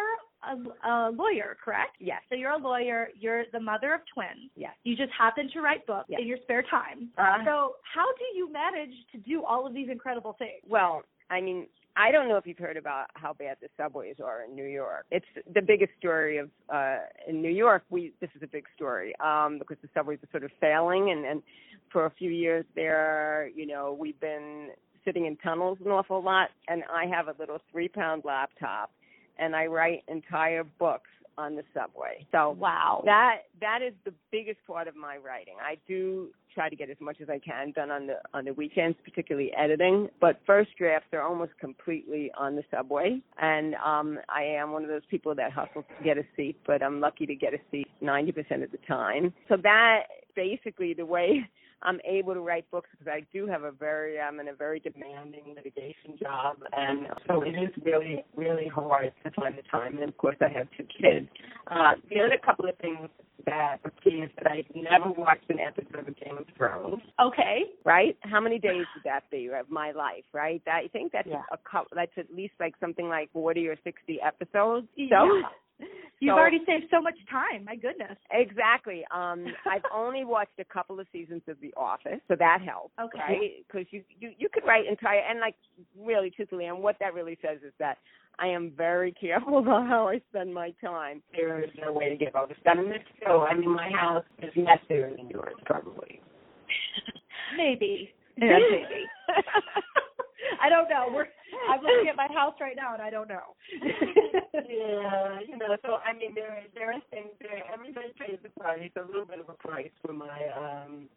a, 0.43 0.87
a 0.89 1.11
lawyer, 1.11 1.57
correct? 1.63 1.95
Yes. 1.99 2.21
So 2.29 2.35
you're 2.35 2.51
a 2.51 2.57
lawyer. 2.57 3.09
You're 3.19 3.43
the 3.51 3.59
mother 3.59 3.93
of 3.93 4.01
twins. 4.13 4.51
Yes. 4.55 4.73
You 4.83 4.95
just 4.95 5.11
happen 5.17 5.49
to 5.53 5.61
write 5.61 5.85
books 5.87 6.05
Yes. 6.09 6.19
in 6.21 6.27
your 6.27 6.37
spare 6.43 6.63
time. 6.63 7.09
Uh, 7.17 7.43
So 7.45 7.75
how 7.83 8.05
do 8.17 8.25
you 8.37 8.51
manage 8.51 8.93
to 9.13 9.17
do 9.19 9.43
all 9.43 9.65
of 9.65 9.73
these 9.73 9.89
incredible 9.89 10.35
things? 10.37 10.61
Well, 10.67 11.03
I 11.29 11.41
mean, 11.41 11.67
I 11.95 12.11
don't 12.11 12.27
know 12.27 12.37
if 12.37 12.47
you've 12.47 12.57
heard 12.57 12.75
about 12.77 13.05
how 13.13 13.33
bad 13.33 13.57
the 13.61 13.67
subways 13.77 14.15
are 14.23 14.43
in 14.43 14.55
New 14.55 14.65
York. 14.65 15.05
It's 15.11 15.25
the 15.53 15.61
biggest 15.61 15.91
story 15.99 16.37
of 16.37 16.49
uh 16.73 16.97
in 17.27 17.41
New 17.41 17.51
York. 17.51 17.83
We 17.89 18.13
this 18.19 18.31
is 18.35 18.41
a 18.41 18.47
big 18.47 18.65
story 18.75 19.13
um 19.19 19.59
because 19.59 19.77
the 19.81 19.89
subways 19.93 20.17
are 20.23 20.29
sort 20.31 20.43
of 20.43 20.51
failing 20.59 21.11
and 21.11 21.23
and 21.25 21.43
for 21.91 22.05
a 22.07 22.09
few 22.09 22.31
years 22.31 22.65
there, 22.75 23.49
you 23.55 23.67
know, 23.67 23.95
we've 23.97 24.19
been 24.19 24.69
sitting 25.05 25.27
in 25.27 25.35
tunnels 25.37 25.77
an 25.85 25.91
awful 25.91 26.21
lot 26.23 26.49
and 26.67 26.83
I 26.91 27.05
have 27.05 27.27
a 27.27 27.35
little 27.37 27.59
3-pound 27.75 28.23
laptop 28.25 28.89
and 29.37 29.55
I 29.55 29.65
write 29.67 30.03
entire 30.07 30.63
books 30.63 31.09
on 31.37 31.55
the 31.55 31.63
subway. 31.73 32.25
So 32.31 32.51
Wow. 32.51 33.01
that 33.05 33.45
that 33.59 33.81
is 33.81 33.93
the 34.05 34.13
biggest 34.31 34.59
part 34.67 34.87
of 34.87 34.95
my 34.95 35.17
writing. 35.17 35.55
I 35.61 35.77
do 35.87 36.29
try 36.53 36.69
to 36.69 36.75
get 36.75 36.89
as 36.91 36.97
much 37.01 37.17
as 37.21 37.29
I 37.29 37.39
can 37.39 37.71
done 37.71 37.89
on 37.89 38.05
the 38.07 38.19
on 38.33 38.45
the 38.45 38.53
weekends, 38.53 38.97
particularly 39.03 39.51
editing. 39.57 40.09
But 40.21 40.39
first 40.45 40.69
drafts 40.77 41.07
are 41.13 41.21
almost 41.21 41.53
completely 41.59 42.31
on 42.37 42.55
the 42.55 42.63
subway, 42.69 43.19
and 43.41 43.75
um, 43.75 44.19
I 44.29 44.43
am 44.43 44.71
one 44.71 44.83
of 44.83 44.89
those 44.89 45.05
people 45.09 45.33
that 45.35 45.51
hustles 45.51 45.85
to 45.97 46.03
get 46.03 46.17
a 46.17 46.23
seat. 46.35 46.57
But 46.67 46.83
I'm 46.83 46.99
lucky 46.99 47.25
to 47.25 47.35
get 47.35 47.53
a 47.53 47.59
seat 47.71 47.87
90% 48.03 48.63
of 48.63 48.71
the 48.71 48.77
time. 48.87 49.33
So 49.49 49.57
that 49.63 50.03
basically 50.35 50.93
the 50.93 51.05
way 51.05 51.49
I'm 51.83 51.99
able 52.05 52.33
to 52.33 52.39
write 52.39 52.69
books 52.71 52.89
because 52.91 53.07
I 53.11 53.25
do 53.33 53.45
have 53.47 53.63
a 53.63 53.71
very 53.71 54.19
I'm 54.19 54.39
in 54.39 54.47
a 54.47 54.53
very 54.53 54.79
demanding 54.79 55.53
litigation 55.55 56.17
job, 56.21 56.57
and 56.71 57.07
so 57.27 57.41
it 57.43 57.51
is 57.51 57.69
really 57.83 58.23
really 58.35 58.67
hard 58.67 59.11
to 59.23 59.31
find 59.31 59.57
the 59.57 59.63
time. 59.69 59.95
And 59.99 60.09
of 60.09 60.17
course, 60.17 60.37
I 60.41 60.49
have 60.57 60.67
two 60.77 60.85
kids. 60.85 61.27
Uh, 61.67 61.93
the 62.09 62.19
other 62.19 62.37
couple 62.43 62.67
of 62.67 62.77
things 62.79 63.09
that 63.45 63.77
is 64.05 64.29
that 64.37 64.51
I've 64.51 64.65
never 64.75 65.11
watched 65.11 65.49
an 65.49 65.59
episode 65.59 66.07
of 66.07 66.15
Game 66.19 66.37
of 66.37 66.45
Thrones. 66.57 67.01
Okay. 67.21 67.63
Right? 67.83 68.17
How 68.21 68.39
many 68.39 68.59
days 68.59 68.85
would 68.95 69.03
that 69.05 69.29
be 69.31 69.49
of 69.57 69.69
my 69.69 69.91
life? 69.91 70.23
Right? 70.33 70.61
That, 70.65 70.81
I 70.85 70.87
think 70.87 71.11
that's 71.11 71.27
Yeah. 71.27 71.41
a 71.51 71.57
couple. 71.57 71.89
That's 71.95 72.11
at 72.17 72.33
least 72.33 72.53
like 72.59 72.75
something 72.79 73.07
like 73.09 73.31
forty 73.33 73.67
or 73.67 73.75
sixty 73.83 74.19
episodes. 74.21 74.87
So. 74.95 75.25
Yeah. 75.25 75.41
You've 76.23 76.33
so- 76.33 76.37
already 76.37 76.59
saved 76.65 76.85
so 76.89 77.01
much 77.01 77.17
time. 77.29 77.65
My 77.65 77.75
goodness. 77.75 78.17
Exactly. 78.31 79.03
Um, 79.11 79.45
I've 79.69 79.83
only 79.93 80.23
watched 80.23 80.57
a 80.59 80.63
couple 80.63 80.99
of 80.99 81.07
seasons 81.11 81.41
of 81.47 81.57
The 81.61 81.73
Office, 81.75 82.21
so 82.27 82.35
that 82.39 82.59
helps. 82.65 82.93
Okay. 82.99 83.19
Right? 83.19 83.51
Because 83.67 83.87
you, 83.91 84.03
you 84.19 84.31
you 84.37 84.47
could 84.51 84.63
write 84.65 84.87
entire 84.87 85.19
and 85.19 85.39
like 85.39 85.55
really 85.99 86.29
truthfully, 86.29 86.65
and 86.65 86.79
what 86.79 86.95
that 86.99 87.13
really 87.13 87.37
says 87.41 87.57
is 87.65 87.73
that 87.79 87.97
I 88.39 88.47
am 88.47 88.71
very 88.75 89.11
careful 89.19 89.57
about 89.59 89.87
how 89.87 90.07
I 90.07 90.21
spend 90.29 90.53
my 90.53 90.73
time. 90.81 91.21
There 91.33 91.63
is 91.63 91.69
no 91.81 91.91
way 91.91 92.09
to 92.09 92.15
get 92.15 92.35
all 92.35 92.47
this 92.47 92.57
done. 92.63 92.79
And 92.79 92.91
this 92.91 92.99
so 93.25 93.41
I 93.41 93.53
mean, 93.53 93.69
my 93.69 93.89
house 93.89 94.25
is 94.41 94.53
messier 94.55 95.13
than 95.15 95.29
yours, 95.29 95.55
probably. 95.65 96.21
Maybe. 97.57 98.13
Yeah. 98.37 98.57
Maybe. 98.71 99.05
I 100.61 100.69
don't 100.69 100.89
know. 100.89 101.07
We're 101.13 101.27
I'm 101.69 101.81
looking 101.81 102.09
at 102.09 102.15
my 102.15 102.27
house 102.33 102.55
right 102.59 102.75
now 102.75 102.93
and 102.93 103.01
I 103.01 103.09
don't 103.09 103.27
know. 103.27 103.55
yeah, 104.53 105.39
you 105.47 105.57
know. 105.57 105.77
So 105.85 105.97
I 106.05 106.13
mean, 106.13 106.33
there 106.35 106.63
there 106.75 106.91
are 106.91 107.01
things 107.11 107.29
there. 107.39 107.63
Everybody 107.73 108.13
pays 108.19 108.39
a 108.45 108.59
price, 108.59 108.91
a 108.95 109.05
little 109.05 109.25
bit 109.25 109.39
of 109.39 109.49
a 109.49 109.53
price 109.53 109.91
for 110.05 110.13
my, 110.13 110.39
um, 110.57 111.07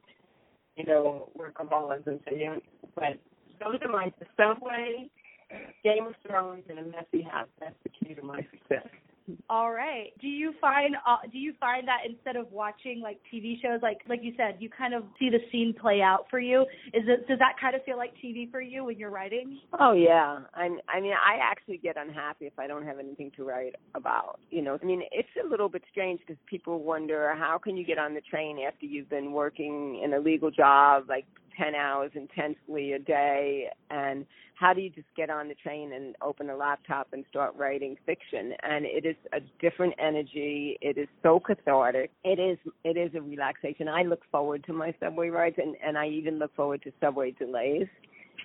you 0.76 0.84
know, 0.84 1.30
workaholism. 1.38 2.20
So 2.28 2.34
yeah, 2.34 2.56
but 2.94 3.18
those 3.60 3.78
are 3.82 3.90
my 3.90 4.12
the 4.18 4.26
subway, 4.36 5.10
Game 5.84 6.06
of 6.06 6.14
Thrones, 6.26 6.64
and 6.68 6.78
a 6.78 6.84
messy 6.84 7.22
house. 7.22 7.48
That's 7.60 7.74
the 7.82 7.90
key 7.90 8.14
to 8.14 8.22
my 8.22 8.46
success. 8.50 8.88
All 9.66 9.72
right. 9.72 10.12
Do 10.20 10.28
you 10.28 10.54
find 10.60 10.94
uh, 10.94 11.16
do 11.32 11.38
you 11.38 11.52
find 11.58 11.88
that 11.88 12.02
instead 12.08 12.36
of 12.36 12.52
watching 12.52 13.00
like 13.00 13.18
TV 13.34 13.60
shows, 13.60 13.80
like 13.82 13.98
like 14.08 14.20
you 14.22 14.32
said, 14.36 14.58
you 14.60 14.70
kind 14.70 14.94
of 14.94 15.02
see 15.18 15.28
the 15.28 15.40
scene 15.50 15.74
play 15.74 16.00
out 16.00 16.26
for 16.30 16.38
you? 16.38 16.62
Is 16.94 17.02
it 17.08 17.26
does 17.26 17.40
that 17.40 17.54
kind 17.60 17.74
of 17.74 17.82
feel 17.82 17.96
like 17.96 18.12
TV 18.24 18.48
for 18.48 18.60
you 18.60 18.84
when 18.84 18.96
you're 18.96 19.10
writing? 19.10 19.58
Oh 19.80 19.92
yeah. 19.92 20.38
I'm. 20.54 20.78
I 20.88 21.00
mean, 21.00 21.14
I 21.14 21.38
actually 21.42 21.78
get 21.78 21.96
unhappy 21.96 22.46
if 22.46 22.56
I 22.60 22.68
don't 22.68 22.84
have 22.84 23.00
anything 23.00 23.32
to 23.38 23.44
write 23.44 23.74
about. 23.96 24.38
You 24.50 24.62
know, 24.62 24.78
I 24.80 24.86
mean, 24.86 25.02
it's 25.10 25.28
a 25.44 25.48
little 25.48 25.68
bit 25.68 25.82
strange 25.90 26.20
because 26.20 26.40
people 26.46 26.84
wonder 26.84 27.34
how 27.36 27.58
can 27.58 27.76
you 27.76 27.84
get 27.84 27.98
on 27.98 28.14
the 28.14 28.20
train 28.20 28.60
after 28.64 28.86
you've 28.86 29.10
been 29.10 29.32
working 29.32 30.00
in 30.00 30.14
a 30.14 30.20
legal 30.20 30.52
job 30.52 31.06
like 31.08 31.26
10 31.56 31.74
hours 31.74 32.10
intensely 32.14 32.92
a 32.92 32.98
day 32.98 33.68
and 33.90 34.26
how 34.56 34.72
do 34.72 34.80
you 34.80 34.88
just 34.88 35.06
get 35.14 35.28
on 35.28 35.48
the 35.48 35.54
train 35.54 35.92
and 35.92 36.16
open 36.22 36.48
a 36.48 36.56
laptop 36.56 37.08
and 37.12 37.24
start 37.28 37.54
writing 37.56 37.94
fiction? 38.06 38.54
And 38.62 38.86
it 38.86 39.04
is 39.04 39.16
a 39.34 39.40
different 39.60 39.94
energy. 39.98 40.78
It 40.80 40.96
is 40.96 41.08
so 41.22 41.38
cathartic. 41.38 42.10
It 42.24 42.38
is 42.38 42.58
it 42.82 42.96
is 42.96 43.14
a 43.14 43.20
relaxation. 43.20 43.86
I 43.86 44.02
look 44.02 44.22
forward 44.30 44.64
to 44.64 44.72
my 44.72 44.94
subway 44.98 45.28
rides 45.28 45.56
and 45.58 45.76
and 45.84 45.98
i 45.98 46.08
even 46.08 46.38
look 46.38 46.54
forward 46.56 46.82
to 46.82 46.92
subway 47.00 47.32
delays. 47.32 47.86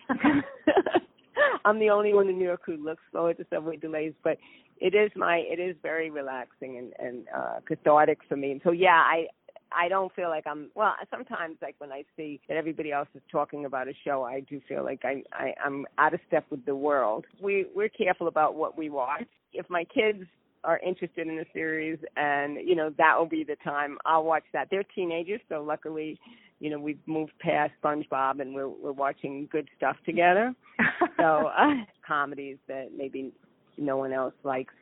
I'm 1.65 1.79
the 1.79 1.89
only 1.89 2.13
one 2.13 2.27
in 2.27 2.37
new 2.37 2.45
york 2.45 2.63
who 2.65 2.75
looks 2.75 3.03
forward 3.11 3.37
to 3.37 3.45
subway 3.49 3.77
delays 3.77 4.13
but 4.21 4.37
it 4.81 4.93
is 4.93 5.11
my 5.15 5.37
it 5.37 5.59
is 5.59 5.77
very 5.81 6.09
relaxing 6.09 6.77
and 6.77 6.91
and 6.99 7.27
uh 7.33 7.59
cathartic 7.65 8.19
for 8.27 8.35
me. 8.35 8.51
And 8.51 8.61
so 8.65 8.71
yeah 8.71 9.01
i 9.01 9.27
I 9.75 9.87
don't 9.87 10.13
feel 10.15 10.29
like 10.29 10.45
I'm 10.47 10.69
well. 10.75 10.93
Sometimes, 11.09 11.57
like 11.61 11.75
when 11.77 11.91
I 11.91 12.03
see 12.17 12.39
that 12.47 12.57
everybody 12.57 12.91
else 12.91 13.07
is 13.15 13.21
talking 13.31 13.65
about 13.65 13.87
a 13.87 13.93
show, 14.05 14.23
I 14.23 14.41
do 14.41 14.61
feel 14.67 14.83
like 14.83 15.01
I, 15.03 15.23
I 15.33 15.53
I'm 15.63 15.85
out 15.97 16.13
of 16.13 16.19
step 16.27 16.45
with 16.49 16.65
the 16.65 16.75
world. 16.75 17.25
We 17.41 17.67
we're 17.75 17.89
careful 17.89 18.27
about 18.27 18.55
what 18.55 18.77
we 18.77 18.89
watch. 18.89 19.27
If 19.53 19.69
my 19.69 19.83
kids 19.85 20.23
are 20.63 20.79
interested 20.79 21.27
in 21.27 21.37
the 21.37 21.45
series, 21.53 21.97
and 22.15 22.57
you 22.67 22.75
know 22.75 22.91
that 22.97 23.17
will 23.17 23.27
be 23.27 23.43
the 23.43 23.57
time 23.63 23.97
I'll 24.05 24.23
watch 24.23 24.43
that. 24.53 24.67
They're 24.69 24.83
teenagers, 24.95 25.41
so 25.49 25.63
luckily, 25.63 26.19
you 26.59 26.69
know 26.69 26.79
we've 26.79 26.99
moved 27.05 27.33
past 27.39 27.73
SpongeBob 27.83 28.41
and 28.41 28.53
we're 28.53 28.69
we're 28.69 28.91
watching 28.91 29.47
good 29.51 29.69
stuff 29.77 29.97
together. 30.05 30.53
so 31.17 31.51
uh, 31.57 31.73
comedies 32.05 32.57
that 32.67 32.89
maybe 32.95 33.31
no 33.77 33.97
one 33.97 34.13
else 34.13 34.33
likes 34.43 34.73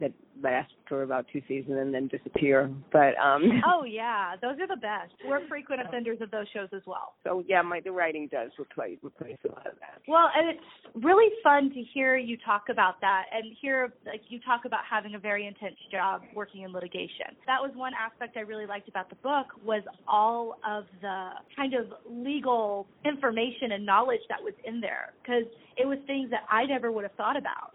that 0.00 0.12
last 0.42 0.72
for 0.88 1.02
about 1.02 1.26
two 1.32 1.40
seasons 1.46 1.76
and 1.78 1.94
then 1.94 2.08
disappear. 2.08 2.70
But 2.92 3.16
um 3.18 3.62
Oh 3.66 3.84
yeah, 3.84 4.34
those 4.42 4.58
are 4.60 4.66
the 4.66 4.80
best. 4.80 5.12
We're 5.26 5.46
frequent 5.48 5.82
offenders 5.86 6.18
of 6.20 6.30
those 6.30 6.46
shows 6.52 6.68
as 6.74 6.82
well. 6.86 7.14
So 7.22 7.44
yeah, 7.46 7.62
my 7.62 7.80
the 7.80 7.92
writing 7.92 8.28
does 8.30 8.50
replace 8.58 8.98
replace 9.02 9.38
a 9.44 9.52
lot 9.52 9.66
of 9.66 9.74
that. 9.80 10.02
Well, 10.08 10.28
and 10.36 10.50
it's 10.50 11.04
really 11.04 11.32
fun 11.42 11.70
to 11.70 11.82
hear 11.94 12.16
you 12.16 12.36
talk 12.44 12.64
about 12.70 13.00
that 13.00 13.24
and 13.32 13.56
hear 13.60 13.92
like 14.04 14.22
you 14.28 14.40
talk 14.40 14.64
about 14.64 14.80
having 14.88 15.14
a 15.14 15.18
very 15.18 15.46
intense 15.46 15.76
job 15.90 16.22
working 16.34 16.62
in 16.62 16.72
litigation. 16.72 17.36
That 17.46 17.60
was 17.60 17.70
one 17.74 17.92
aspect 17.94 18.36
I 18.36 18.40
really 18.40 18.66
liked 18.66 18.88
about 18.88 19.08
the 19.08 19.16
book 19.16 19.46
was 19.64 19.82
all 20.08 20.58
of 20.68 20.84
the 21.00 21.30
kind 21.56 21.74
of 21.74 21.86
legal 22.10 22.86
information 23.04 23.72
and 23.72 23.86
knowledge 23.86 24.20
that 24.28 24.42
was 24.42 24.54
in 24.64 24.80
there 24.80 25.12
because 25.22 25.44
it 25.76 25.86
was 25.86 25.98
things 26.06 26.30
that 26.30 26.42
I 26.50 26.64
never 26.64 26.90
would 26.90 27.04
have 27.04 27.14
thought 27.14 27.36
about 27.36 27.74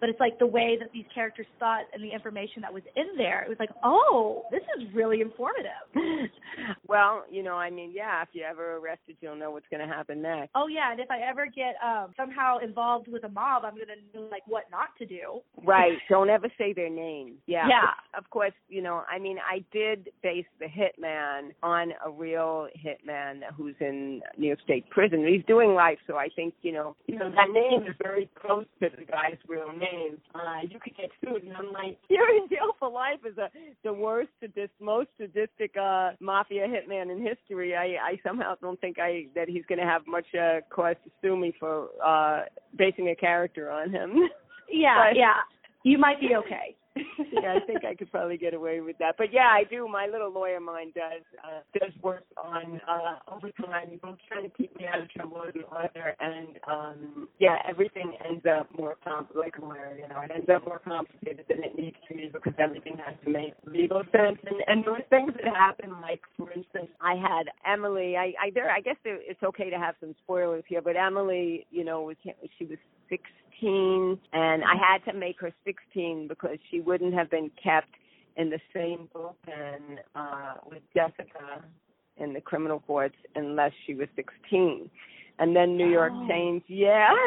but 0.00 0.08
it's 0.08 0.20
like 0.20 0.38
the 0.38 0.46
way 0.46 0.76
that 0.80 0.90
these 0.92 1.04
characters 1.14 1.46
thought 1.58 1.84
and 1.92 2.02
the 2.02 2.10
information 2.10 2.62
that 2.62 2.72
was 2.72 2.82
in 2.96 3.16
there. 3.16 3.42
It 3.42 3.48
was 3.48 3.58
like, 3.58 3.70
oh, 3.84 4.44
this 4.50 4.62
is 4.78 4.88
really 4.94 5.20
informative. 5.20 5.70
well, 6.88 7.24
you 7.30 7.42
know, 7.42 7.54
I 7.54 7.70
mean, 7.70 7.92
yeah, 7.94 8.22
if 8.22 8.28
you're 8.32 8.46
ever 8.46 8.76
arrested, 8.76 9.16
you'll 9.20 9.36
know 9.36 9.50
what's 9.50 9.66
going 9.70 9.86
to 9.86 9.92
happen 9.92 10.22
next. 10.22 10.50
Oh 10.54 10.66
yeah, 10.66 10.90
and 10.90 11.00
if 11.00 11.10
I 11.10 11.20
ever 11.20 11.46
get 11.46 11.74
um 11.84 12.12
somehow 12.16 12.58
involved 12.58 13.08
with 13.08 13.24
a 13.24 13.28
mob, 13.28 13.64
I'm 13.64 13.74
going 13.74 13.88
to 13.88 14.18
know 14.18 14.26
like 14.30 14.42
what 14.46 14.64
not 14.70 14.88
to 14.98 15.06
do. 15.06 15.40
Right. 15.64 15.98
Don't 16.08 16.30
ever 16.30 16.48
say 16.56 16.72
their 16.72 16.90
name. 16.90 17.34
Yeah. 17.46 17.68
Yeah. 17.68 18.18
Of 18.18 18.28
course, 18.30 18.52
you 18.68 18.82
know, 18.82 19.02
I 19.10 19.18
mean, 19.18 19.38
I 19.38 19.64
did 19.72 20.10
base 20.22 20.46
the 20.58 20.66
hitman 20.66 21.50
on 21.62 21.92
a 22.04 22.10
real 22.10 22.68
hitman 22.84 23.40
who's 23.56 23.74
in 23.80 24.22
New 24.38 24.48
York 24.48 24.60
State 24.64 24.88
prison. 24.90 25.26
He's 25.26 25.44
doing 25.46 25.74
life, 25.74 25.98
so 26.06 26.16
I 26.16 26.28
think, 26.34 26.54
you 26.62 26.72
know, 26.72 26.96
you 27.06 27.18
know, 27.18 27.30
that 27.30 27.50
name 27.52 27.82
is 27.86 27.94
very 28.02 28.28
close 28.40 28.64
to 28.80 28.88
the 28.88 29.04
guy's 29.04 29.38
real 29.48 29.68
name. 29.68 29.89
Uh, 30.34 30.60
you 30.68 30.78
could 30.78 30.96
get 30.96 31.10
sued, 31.20 31.42
and 31.44 31.56
I'm 31.56 31.72
like, 31.72 31.98
you're 32.08 32.36
in 32.36 32.48
jail 32.48 32.74
for 32.78 32.90
life 32.90 33.20
is 33.26 33.36
a 33.38 33.48
the 33.84 33.92
worst, 33.92 34.30
sadist, 34.40 34.72
most 34.80 35.08
sadistic 35.18 35.76
uh 35.76 36.10
mafia 36.20 36.66
hitman 36.66 37.10
in 37.10 37.20
history. 37.24 37.74
I 37.76 37.96
I 38.10 38.20
somehow 38.26 38.54
don't 38.60 38.80
think 38.80 38.98
I 38.98 39.26
that 39.34 39.48
he's 39.48 39.64
going 39.68 39.78
to 39.80 39.84
have 39.86 40.02
much 40.06 40.26
uh, 40.34 40.60
cause 40.70 40.96
to 41.04 41.10
sue 41.22 41.36
me 41.36 41.52
for 41.58 41.88
uh 42.04 42.42
basing 42.76 43.08
a 43.10 43.14
character 43.14 43.70
on 43.70 43.90
him. 43.90 44.10
Yeah, 44.72 45.08
But- 45.10 45.16
yeah. 45.16 45.34
You 45.82 45.98
might 45.98 46.20
be 46.20 46.36
okay. 46.36 46.76
yeah, 46.96 47.54
I 47.54 47.64
think 47.66 47.84
I 47.84 47.94
could 47.94 48.10
probably 48.10 48.36
get 48.36 48.52
away 48.52 48.80
with 48.80 48.98
that. 48.98 49.14
But 49.16 49.32
yeah, 49.32 49.48
I 49.52 49.62
do. 49.64 49.86
My 49.86 50.06
little 50.06 50.32
lawyer 50.32 50.58
mind 50.58 50.94
does 50.94 51.22
uh, 51.44 51.60
does 51.78 51.92
work 52.02 52.24
on 52.36 52.80
uh, 52.88 53.16
overtime, 53.32 53.98
both 54.02 54.18
trying 54.28 54.50
to 54.50 54.56
keep 54.56 54.76
me 54.76 54.86
out 54.86 55.00
of 55.00 55.08
trouble 55.10 55.42
as 55.46 55.54
an 55.54 55.62
author, 55.64 56.16
and 56.18 56.48
um, 56.68 57.28
yeah, 57.38 57.58
everything 57.68 58.14
ends 58.28 58.44
up 58.44 58.68
more 58.76 58.96
complicated. 59.04 59.40
Like 59.40 59.58
a 59.58 59.64
lawyer, 59.64 59.96
you 59.96 60.08
know, 60.08 60.20
it 60.20 60.32
ends 60.34 60.48
up 60.52 60.66
more 60.66 60.80
complicated 60.80 61.44
than 61.48 61.62
it 61.62 61.78
needs 61.78 61.96
to 62.08 62.14
be 62.14 62.28
because 62.32 62.54
everything 62.58 62.96
has 63.04 63.14
to 63.24 63.30
make 63.30 63.54
legal 63.66 64.02
sense. 64.10 64.38
And 64.44 64.56
and 64.66 64.84
there 64.84 64.92
were 64.92 65.06
things 65.10 65.32
that 65.44 65.54
happened, 65.54 65.92
like 66.02 66.20
for 66.36 66.50
instance, 66.50 66.88
I 67.00 67.14
had 67.14 67.50
Emily. 67.64 68.16
I 68.16 68.34
I 68.42 68.50
there. 68.52 68.70
I 68.70 68.80
guess 68.80 68.96
it's 69.04 69.42
okay 69.44 69.70
to 69.70 69.78
have 69.78 69.94
some 70.00 70.14
spoilers 70.24 70.64
here, 70.66 70.82
but 70.82 70.96
Emily, 70.96 71.66
you 71.70 71.84
know, 71.84 72.02
was 72.02 72.16
she 72.58 72.64
was 72.64 72.78
16 73.10 74.18
and 74.32 74.62
I 74.64 74.74
had 74.76 75.04
to 75.10 75.18
make 75.18 75.40
her 75.40 75.52
16 75.64 76.28
because 76.28 76.56
she 76.70 76.80
wouldn't 76.80 77.12
have 77.14 77.30
been 77.30 77.50
kept 77.62 77.88
in 78.36 78.48
the 78.50 78.60
same 78.74 79.08
bullpen 79.14 79.98
uh 80.14 80.54
with 80.70 80.82
Jessica 80.94 81.62
in 82.16 82.32
the 82.32 82.40
criminal 82.40 82.80
courts 82.86 83.16
unless 83.34 83.72
she 83.86 83.94
was 83.94 84.08
16. 84.16 84.88
And 85.38 85.54
then 85.56 85.76
New 85.76 85.88
York 85.88 86.12
Oh. 86.14 86.28
changed. 86.28 86.66
Yeah. 86.68 87.10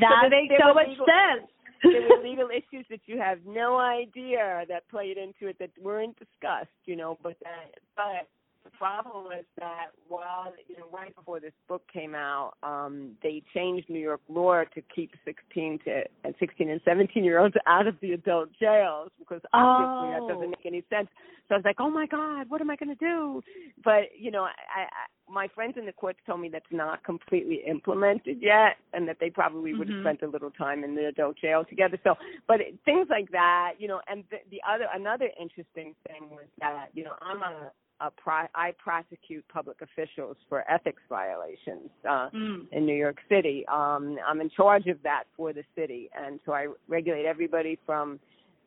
That 0.00 0.24
So 0.24 0.28
makes 0.28 0.54
so 0.60 0.74
much 0.74 0.88
legal- 0.88 1.06
sense. 1.06 1.48
there 1.84 2.08
were 2.08 2.22
legal 2.22 2.48
issues 2.50 2.84
that 2.90 3.00
you 3.06 3.18
have 3.20 3.38
no 3.46 3.78
idea 3.78 4.64
that 4.68 4.88
played 4.88 5.16
into 5.16 5.46
it 5.46 5.56
that 5.60 5.70
weren't 5.80 6.16
discussed, 6.18 6.74
you 6.84 6.96
know, 6.96 7.16
but 7.22 7.36
that 7.44 7.70
but 7.94 8.26
the 8.70 8.76
problem 8.76 9.24
was 9.24 9.44
that 9.58 9.86
while 10.08 10.52
you 10.68 10.76
know 10.76 10.86
right 10.92 11.14
before 11.14 11.40
this 11.40 11.52
book 11.68 11.82
came 11.92 12.14
out, 12.14 12.52
um, 12.62 13.12
they 13.22 13.42
changed 13.54 13.88
New 13.88 13.98
York 13.98 14.20
law 14.28 14.62
to 14.74 14.82
keep 14.94 15.10
16 15.24 15.80
to 15.84 16.02
and 16.24 16.34
16 16.38 16.68
and 16.68 16.80
17 16.84 17.24
year 17.24 17.38
olds 17.38 17.54
out 17.66 17.86
of 17.86 17.96
the 18.00 18.12
adult 18.12 18.50
jails 18.60 19.10
because 19.18 19.40
obviously 19.52 20.10
that 20.10 20.22
Oh. 20.24 20.28
doesn't 20.34 20.50
make 20.50 20.66
any 20.66 20.84
sense. 20.90 21.08
So 21.48 21.54
I 21.54 21.58
was 21.58 21.64
like, 21.64 21.76
oh 21.78 21.90
my 21.90 22.06
God, 22.06 22.50
what 22.50 22.60
am 22.60 22.70
I 22.70 22.76
going 22.76 22.90
to 22.90 22.94
do? 22.94 23.42
But 23.82 24.10
you 24.18 24.30
know, 24.30 24.44
I, 24.44 24.82
I 24.82 25.06
my 25.30 25.48
friends 25.54 25.74
in 25.76 25.84
the 25.86 25.92
courts 25.92 26.18
told 26.26 26.40
me 26.40 26.48
that's 26.48 26.64
not 26.70 27.04
completely 27.04 27.62
implemented 27.66 28.38
yet, 28.40 28.76
and 28.92 29.06
that 29.08 29.18
they 29.20 29.30
probably 29.30 29.74
would 29.74 29.88
have 29.88 29.96
Mhm. 29.98 30.02
spent 30.02 30.22
a 30.22 30.28
little 30.28 30.50
time 30.50 30.84
in 30.84 30.94
the 30.94 31.06
adult 31.06 31.36
jail 31.36 31.64
together. 31.64 31.98
So, 32.04 32.16
but 32.46 32.60
things 32.84 33.08
like 33.10 33.30
that, 33.30 33.74
you 33.78 33.88
know, 33.88 34.00
and 34.08 34.24
the, 34.30 34.38
the 34.50 34.60
other 34.68 34.86
another 34.92 35.30
interesting 35.40 35.94
thing 36.06 36.30
was 36.30 36.46
that 36.60 36.88
you 36.94 37.04
know 37.04 37.14
I'm 37.20 37.42
a 37.42 37.72
pro, 38.16 38.46
I 38.54 38.72
prosecute 38.78 39.44
public 39.48 39.78
officials 39.82 40.36
for 40.48 40.64
ethics 40.70 41.02
violations 41.08 41.90
uh, 42.08 42.28
Mm. 42.32 42.66
in 42.72 42.86
New 42.86 42.94
York 42.94 43.18
City. 43.28 43.64
Um, 43.68 44.18
I'm 44.26 44.40
in 44.40 44.50
charge 44.50 44.86
of 44.86 45.02
that 45.02 45.24
for 45.36 45.52
the 45.52 45.64
city, 45.74 46.08
and 46.14 46.40
so 46.44 46.52
I 46.52 46.68
regulate 46.88 47.26
everybody 47.26 47.78
from 47.84 48.20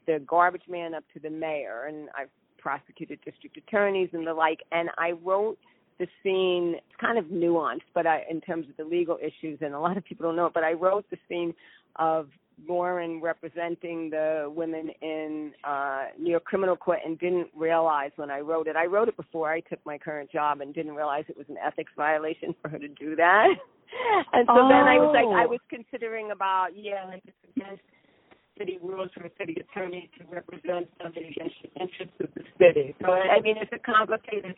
the 0.08 0.20
garbage 0.28 0.68
man 0.68 0.94
up 0.94 1.04
to 1.14 1.20
the 1.20 1.30
mayor, 1.30 1.86
and 1.88 2.10
I've 2.18 2.30
prosecuted 2.58 3.20
district 3.24 3.58
attorneys 3.58 4.10
and 4.14 4.26
the 4.26 4.34
like. 4.34 4.62
And 4.72 4.90
I 4.98 5.12
wrote 5.12 5.58
the 6.00 6.08
scene. 6.24 6.76
It's 6.76 7.00
kind 7.00 7.18
of 7.18 7.26
nuanced, 7.26 7.90
but 7.94 8.06
I, 8.08 8.24
in 8.30 8.42
terms 8.42 8.68
of 8.70 8.78
the 8.78 8.84
legal 8.84 9.18
issues, 9.22 9.60
and 9.62 9.74
a 9.74 9.80
lot 9.80 9.98
of 9.98 10.04
people 10.04 10.26
don't 10.28 10.36
know 10.36 10.48
it. 10.48 10.54
But 10.54 10.64
I 10.64 10.74
wrote 10.74 11.06
the 11.10 11.18
scene 11.30 11.54
of 11.98 12.30
Lauren 12.68 13.22
representing 13.22 14.10
the 14.10 14.52
women 14.54 14.90
in 15.02 15.52
uh 15.64 16.06
New 16.20 16.32
York 16.32 16.44
criminal 16.46 16.76
court 16.76 17.00
and 17.06 17.18
didn't 17.20 17.48
realize 17.56 18.12
when 18.16 18.30
I 18.30 18.40
wrote 18.40 18.68
it. 18.68 18.76
I 18.76 18.86
wrote 18.86 19.08
it 19.08 19.18
before 19.18 19.52
I 19.52 19.60
took 19.62 19.80
my 19.86 19.98
current 19.98 20.32
job 20.32 20.62
and 20.62 20.74
didn't 20.74 20.96
realize 20.96 21.26
it 21.28 21.38
was 21.38 21.48
an 21.50 21.58
ethics 21.58 21.92
violation 21.96 22.54
for 22.62 22.70
her 22.70 22.80
to 22.80 22.88
do 22.88 23.16
that. 23.16 23.48
And 24.32 24.48
so 24.48 24.56
then 24.72 24.88
I 24.88 24.98
was 25.04 25.12
like 25.14 25.28
I 25.36 25.44
Oh. 25.46 25.50
was 25.50 25.60
considering 25.70 26.32
about 26.32 26.70
yeah, 26.78 27.04
like 27.12 27.24
it's 27.28 27.36
against 27.58 27.84
city 28.58 28.80
rules 28.82 29.10
for 29.14 29.26
a 29.26 29.30
city 29.38 29.58
attorney 29.60 30.10
to 30.18 30.24
represent 30.34 30.88
somebody 31.02 31.28
against 31.36 31.56
the 31.62 31.70
interests 31.82 32.16
of 32.22 32.30
the 32.34 32.44
city. 32.58 32.96
So 33.02 33.12
I 33.12 33.42
mean 33.42 33.58
it's 33.58 33.72
a 33.74 33.80
complicated 33.80 34.56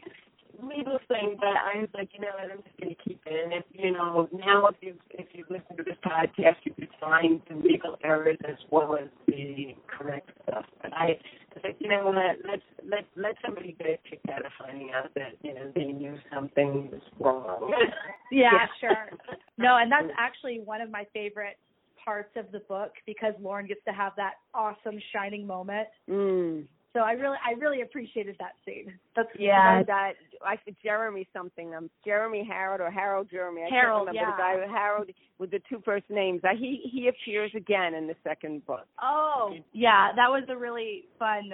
legal 0.61 0.99
thing, 1.07 1.35
but 1.39 1.55
I 1.57 1.81
was 1.81 1.89
like, 1.93 2.09
you 2.13 2.21
know 2.21 2.33
what, 2.39 2.51
I'm 2.51 2.63
just 2.63 2.77
gonna 2.79 2.95
keep 3.03 3.21
it. 3.25 3.43
And 3.43 3.53
if 3.53 3.63
you 3.71 3.91
know, 3.91 4.29
now 4.31 4.67
if 4.67 4.75
you 4.81 4.95
if 5.11 5.27
you 5.33 5.45
listen 5.49 5.77
to 5.77 5.83
this 5.83 5.97
podcast 6.05 6.57
you 6.63 6.73
could 6.73 6.89
find 6.99 7.41
the 7.49 7.55
legal 7.55 7.97
errors 8.03 8.37
as 8.47 8.57
well 8.69 8.95
as 8.95 9.07
the 9.27 9.75
correct 9.87 10.29
stuff. 10.43 10.65
But 10.81 10.93
I 10.93 11.17
I 11.53 11.59
was 11.59 11.63
like, 11.63 11.75
you 11.79 11.89
know 11.89 12.05
what, 12.05 12.15
let's 12.49 12.63
let 12.89 13.05
let 13.15 13.35
somebody 13.45 13.75
get 13.77 13.87
a 13.87 14.09
kick 14.09 14.21
out 14.31 14.45
of 14.45 14.51
finding 14.59 14.91
out 14.91 15.13
that, 15.15 15.33
you 15.43 15.53
know, 15.53 15.71
they 15.75 15.85
knew 15.85 16.17
something 16.33 16.89
was 16.91 17.01
wrong. 17.19 17.73
Yeah, 18.31 18.65
sure. 18.79 19.11
No, 19.59 19.77
and 19.77 19.91
that's 19.91 20.07
actually 20.17 20.59
one 20.59 20.81
of 20.81 20.89
my 20.89 21.05
favorite 21.13 21.57
parts 22.03 22.31
of 22.35 22.51
the 22.51 22.61
book 22.61 22.93
because 23.05 23.33
Lauren 23.39 23.67
gets 23.67 23.81
to 23.85 23.93
have 23.93 24.13
that 24.17 24.33
awesome 24.55 24.99
shining 25.13 25.45
moment. 25.45 25.87
Mm. 26.09 26.65
So 26.93 26.99
I 26.99 27.13
really, 27.13 27.37
I 27.43 27.53
really 27.59 27.81
appreciated 27.81 28.35
that 28.39 28.53
scene. 28.65 28.93
That's 29.15 29.27
Yeah, 29.37 29.81
that 29.83 30.13
I 30.45 30.57
said 30.63 30.75
Jeremy 30.83 31.27
something. 31.33 31.73
Um, 31.73 31.89
Jeremy 32.05 32.47
Harold 32.47 32.81
or 32.81 32.91
Harold 32.91 33.27
Jeremy. 33.31 33.63
I 33.63 33.73
Harold, 33.73 34.07
can't 34.07 34.17
remember 34.17 34.37
yeah. 34.39 34.57
the 34.57 34.67
guy 34.67 34.71
Harold 34.71 35.09
with 35.39 35.49
the 35.49 35.59
two 35.69 35.81
first 35.83 36.05
names. 36.09 36.41
Uh, 36.43 36.49
he 36.57 36.81
he 36.91 37.07
appears 37.07 37.51
again 37.55 37.95
in 37.95 38.05
the 38.05 38.15
second 38.23 38.65
book. 38.67 38.85
Oh, 39.01 39.55
yeah, 39.73 40.09
that 40.15 40.29
was 40.29 40.43
a 40.49 40.55
really 40.55 41.05
fun 41.17 41.49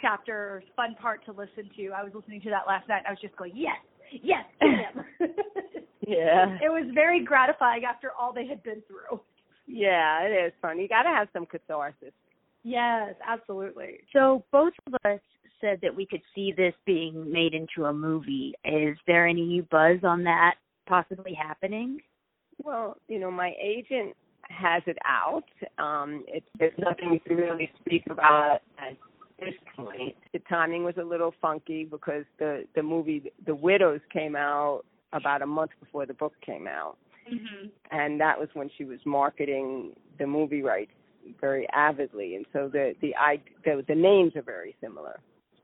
chapter, 0.00 0.62
fun 0.76 0.94
part 1.00 1.24
to 1.26 1.32
listen 1.32 1.70
to. 1.76 1.90
I 1.90 2.02
was 2.02 2.12
listening 2.14 2.40
to 2.42 2.50
that 2.50 2.66
last 2.66 2.88
night. 2.88 2.98
And 2.98 3.08
I 3.08 3.10
was 3.10 3.20
just 3.20 3.36
going, 3.36 3.52
yes, 3.54 3.76
yes, 4.22 4.44
him. 4.60 5.04
Yeah. 6.06 6.56
it 6.62 6.70
was 6.70 6.88
very 6.94 7.24
gratifying 7.24 7.82
after 7.84 8.12
all 8.16 8.32
they 8.32 8.46
had 8.46 8.62
been 8.62 8.80
through. 8.86 9.20
Yeah, 9.66 10.22
it 10.22 10.30
is 10.30 10.52
fun. 10.62 10.78
You 10.78 10.86
got 10.86 11.02
to 11.02 11.08
have 11.08 11.26
some 11.32 11.46
catharsis. 11.46 12.12
Yes, 12.66 13.14
absolutely. 13.24 14.00
So 14.12 14.42
both 14.50 14.72
of 14.88 14.94
us 15.04 15.20
said 15.60 15.78
that 15.82 15.94
we 15.94 16.04
could 16.04 16.20
see 16.34 16.52
this 16.56 16.74
being 16.84 17.30
made 17.30 17.54
into 17.54 17.84
a 17.88 17.92
movie. 17.92 18.54
Is 18.64 18.96
there 19.06 19.24
any 19.24 19.60
buzz 19.70 19.98
on 20.02 20.24
that 20.24 20.56
possibly 20.88 21.32
happening? 21.32 22.00
Well, 22.60 22.96
you 23.06 23.20
know, 23.20 23.30
my 23.30 23.52
agent 23.62 24.16
has 24.48 24.82
it 24.86 24.98
out. 25.06 25.44
Um, 25.78 26.24
it's 26.26 26.46
there's 26.58 26.76
nothing 26.76 27.20
to 27.28 27.34
really 27.34 27.70
speak 27.78 28.02
about 28.10 28.58
at 28.80 28.96
this 29.38 29.54
point. 29.76 30.16
The 30.32 30.40
timing 30.48 30.82
was 30.82 30.96
a 31.00 31.04
little 31.04 31.34
funky 31.40 31.84
because 31.84 32.24
the 32.40 32.64
the 32.74 32.82
movie 32.82 33.30
The 33.46 33.54
Widows 33.54 34.00
came 34.12 34.34
out 34.34 34.82
about 35.12 35.40
a 35.40 35.46
month 35.46 35.70
before 35.78 36.04
the 36.04 36.14
book 36.14 36.34
came 36.44 36.66
out, 36.66 36.96
Mm-hmm. 37.32 37.66
and 37.90 38.20
that 38.20 38.38
was 38.38 38.48
when 38.54 38.70
she 38.78 38.84
was 38.84 39.00
marketing 39.04 39.92
the 40.18 40.26
movie 40.26 40.62
rights 40.62 40.92
very 41.40 41.68
avidly, 41.72 42.36
and 42.36 42.46
so 42.52 42.68
the 42.72 42.94
the 43.00 43.14
I 43.16 43.40
the, 43.64 43.84
the 43.86 43.94
names 43.94 44.36
are 44.36 44.42
very 44.42 44.74
similar. 44.80 45.20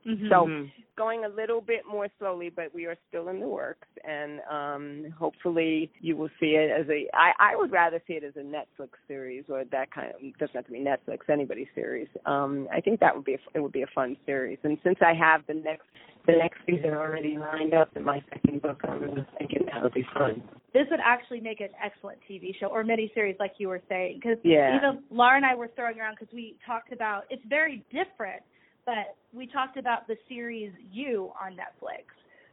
Mm-hmm. 0.07 0.29
So 0.29 0.47
Mhm. 0.47 0.73
going 0.97 1.25
a 1.25 1.29
little 1.29 1.61
bit 1.61 1.87
more 1.87 2.09
slowly, 2.19 2.51
but 2.51 2.75
we 2.75 2.87
are 2.87 2.97
still 3.09 3.29
in 3.29 3.41
the 3.41 3.49
works, 3.49 3.89
and 4.05 4.41
um, 4.51 5.11
hopefully 5.19 5.91
you 6.01 6.17
will 6.17 6.31
see 6.41 6.55
it 6.57 6.71
as 6.71 6.89
a. 6.89 7.09
I, 7.15 7.33
I 7.39 7.57
would 7.57 7.71
rather 7.71 8.03
see 8.07 8.15
it 8.15 8.25
as 8.25 8.37
a 8.37 8.41
Netflix 8.41 8.91
series 9.09 9.45
or 9.49 9.65
that 9.65 9.91
kind 9.91 10.13
of. 10.13 10.21
Doesn't 10.39 10.55
have 10.55 10.67
to 10.67 10.73
be 10.73 10.81
Netflix, 10.81 11.29
anybody's 11.31 11.69
series. 11.75 12.09
Um, 12.27 12.69
I 12.73 12.81
think 12.81 13.01
that 13.01 13.15
would 13.15 13.25
be 13.25 13.35
a, 13.35 13.39
it 13.55 13.61
would 13.61 13.73
be 13.73 13.83
a 13.83 13.87
fun 13.95 14.17
series, 14.27 14.59
and 14.65 14.77
since 14.83 14.99
I 15.01 15.15
have 15.15 15.47
the 15.47 15.55
next 15.55 15.87
the 16.27 16.33
next 16.33 16.59
season 16.67 16.91
already 16.91 17.37
lined 17.39 17.75
up 17.75 17.91
in 17.97 18.05
my 18.05 18.23
second 18.33 18.63
book, 18.63 18.81
I 18.85 18.95
was 18.97 19.25
thinking 19.39 19.67
that 19.73 19.83
would 19.83 19.95
be 19.95 20.07
fun. 20.15 20.43
this 20.73 20.87
would 20.91 21.01
actually 21.05 21.41
make 21.41 21.61
an 21.61 21.69
excellent 21.85 22.19
TV 22.31 22.59
show 22.59 22.67
or 22.67 22.83
miniseries, 22.83 23.39
like 23.39 23.53
you 23.59 23.69
were 23.69 23.83
saying. 23.91 24.15
Because 24.23 24.39
Yeah. 24.43 24.75
even 24.77 25.03
Laura 25.11 25.37
and 25.37 25.45
I 25.45 25.55
were 25.55 25.69
throwing 25.69 26.01
around 26.01 26.17
because 26.19 26.33
we 26.33 26.57
talked 26.65 26.93
about 26.93 27.27
it's 27.29 27.45
very 27.45 27.85
different, 27.91 28.43
but 28.87 29.17
we 29.35 29.47
talked 29.47 29.77
about 29.77 30.07
the 30.07 30.17
series 30.29 30.73
You 30.91 31.31
on 31.41 31.53
Netflix, 31.57 32.05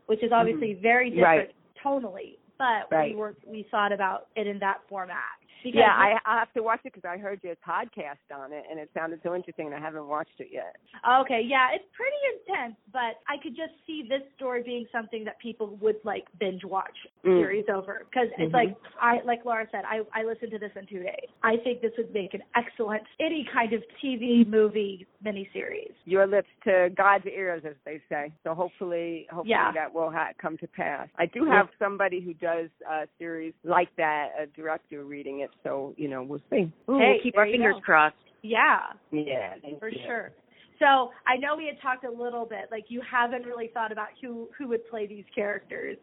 which 0.07 0.21
is 0.21 0.31
obviously 0.33 0.73
mm-hmm. 0.73 0.81
very 0.81 1.09
different 1.11 1.49
Right. 1.49 1.55
tonally. 1.81 2.37
But 2.57 2.91
Right. 2.91 3.11
we 3.13 3.15
were 3.15 3.35
we 3.47 3.63
thought 3.71 3.93
about 3.93 4.27
it 4.35 4.47
in 4.47 4.59
that 4.59 4.81
format. 4.89 5.38
Because 5.63 5.79
Yeah, 5.79 5.93
I 5.93 6.17
I 6.25 6.39
have 6.39 6.53
to 6.53 6.63
watch 6.63 6.79
it 6.85 6.93
because 6.93 7.07
I 7.07 7.17
heard 7.17 7.43
your 7.43 7.55
podcast 7.57 8.23
on 8.33 8.53
it, 8.53 8.63
and 8.69 8.79
it 8.79 8.89
sounded 8.93 9.19
so 9.23 9.35
interesting, 9.35 9.65
and 9.67 9.75
I 9.75 9.79
haven't 9.79 10.07
watched 10.07 10.39
it 10.39 10.49
yet. 10.51 10.75
Okay, 11.21 11.41
yeah, 11.45 11.69
it's 11.73 11.85
pretty 11.93 12.15
intense, 12.39 12.75
but 12.93 13.19
I 13.27 13.37
could 13.41 13.55
just 13.55 13.73
see 13.85 14.03
this 14.07 14.21
story 14.35 14.63
being 14.63 14.85
something 14.91 15.23
that 15.25 15.39
people 15.39 15.75
would 15.81 15.97
like 16.03 16.25
binge 16.39 16.63
watch 16.63 16.95
Mm. 17.25 17.39
series 17.41 17.65
over 17.69 18.05
because 18.09 18.29
it's 18.37 18.51
Mhm. 18.51 18.53
like 18.53 18.75
I 19.01 19.19
like 19.21 19.43
Laura 19.45 19.67
said, 19.71 19.83
I 19.85 20.01
I 20.13 20.23
listened 20.23 20.51
to 20.51 20.59
this 20.59 20.71
in 20.75 20.85
two 20.85 21.03
days. 21.03 21.27
I 21.43 21.57
think 21.57 21.81
this 21.81 21.95
would 21.97 22.13
make 22.13 22.33
an 22.33 22.43
excellent 22.55 23.03
any 23.19 23.43
kind 23.45 23.73
of 23.73 23.83
TV 24.01 24.45
movie 24.45 25.05
miniseries. 25.23 25.93
your 26.05 26.25
lips 26.25 26.49
to 26.63 26.89
God's 26.95 27.25
ears, 27.27 27.63
as 27.65 27.75
they 27.85 27.99
say. 28.09 28.31
So 28.43 28.53
hopefully, 28.55 29.25
hopefully 29.29 29.49
Yeah. 29.51 29.71
that 29.73 29.93
will 29.93 30.09
ha- 30.09 30.31
come 30.37 30.57
to 30.57 30.67
pass. 30.67 31.07
I 31.17 31.25
do 31.27 31.43
have 31.45 31.69
somebody 31.77 32.19
who 32.19 32.33
does 32.33 32.69
a 32.87 33.07
series 33.17 33.53
like 33.63 33.93
that, 33.97 34.33
a 34.37 34.47
director 34.47 35.03
reading 35.03 35.41
it. 35.41 35.48
So 35.63 35.93
you 35.97 36.07
know, 36.07 36.23
we'll 36.23 36.41
see. 36.49 36.71
Ooh, 36.89 36.97
Hey, 36.97 37.13
we'll 37.13 37.23
keep 37.23 37.37
our 37.37 37.45
fingers 37.45 37.75
go. 37.75 37.81
crossed. 37.81 38.15
Yeah, 38.41 38.79
Yeah, 39.11 39.55
for 39.79 39.89
you. 39.89 39.97
sure. 40.05 40.31
So 40.79 41.11
I 41.27 41.35
know 41.35 41.57
we 41.57 41.65
had 41.65 41.81
talked 41.81 42.05
a 42.05 42.09
little 42.09 42.45
bit, 42.45 42.69
like 42.71 42.85
you 42.87 43.01
haven't 43.09 43.45
really 43.45 43.69
thought 43.73 43.91
about 43.91 44.07
who 44.21 44.47
who 44.57 44.67
would 44.69 44.87
play 44.89 45.07
these 45.07 45.25
characters, 45.35 45.97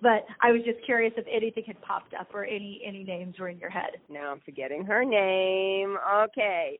but 0.00 0.24
I 0.40 0.52
was 0.52 0.62
just 0.64 0.82
curious 0.86 1.12
if 1.18 1.26
anything 1.30 1.64
had 1.66 1.80
popped 1.82 2.14
up 2.18 2.34
or 2.34 2.44
any 2.44 2.80
any 2.84 3.04
names 3.04 3.38
were 3.38 3.48
in 3.50 3.58
your 3.58 3.68
head. 3.70 3.90
Now 4.08 4.30
I'm 4.32 4.40
forgetting 4.40 4.84
her 4.86 5.04
name. 5.04 5.98
Okay. 6.24 6.78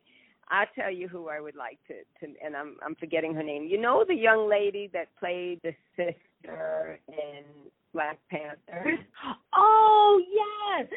I'll 0.49 0.67
tell 0.75 0.91
you 0.91 1.09
who 1.09 1.29
I 1.29 1.41
would 1.41 1.55
like 1.55 1.79
to, 1.89 1.95
to 2.27 2.35
and 2.45 2.57
I'm 2.57 2.77
I'm 2.85 2.95
forgetting 2.97 3.35
her 3.35 3.43
name. 3.43 3.65
You 3.67 3.79
know 3.81 4.03
the 4.07 4.15
young 4.15 4.49
lady 4.49 4.89
that 4.95 5.09
played 5.21 5.61
the 5.63 5.73
sister 5.97 6.99
in 7.09 7.45
Black 7.93 8.19
Panther? 8.31 8.99
Oh 9.55 10.21
yes, 10.31 10.89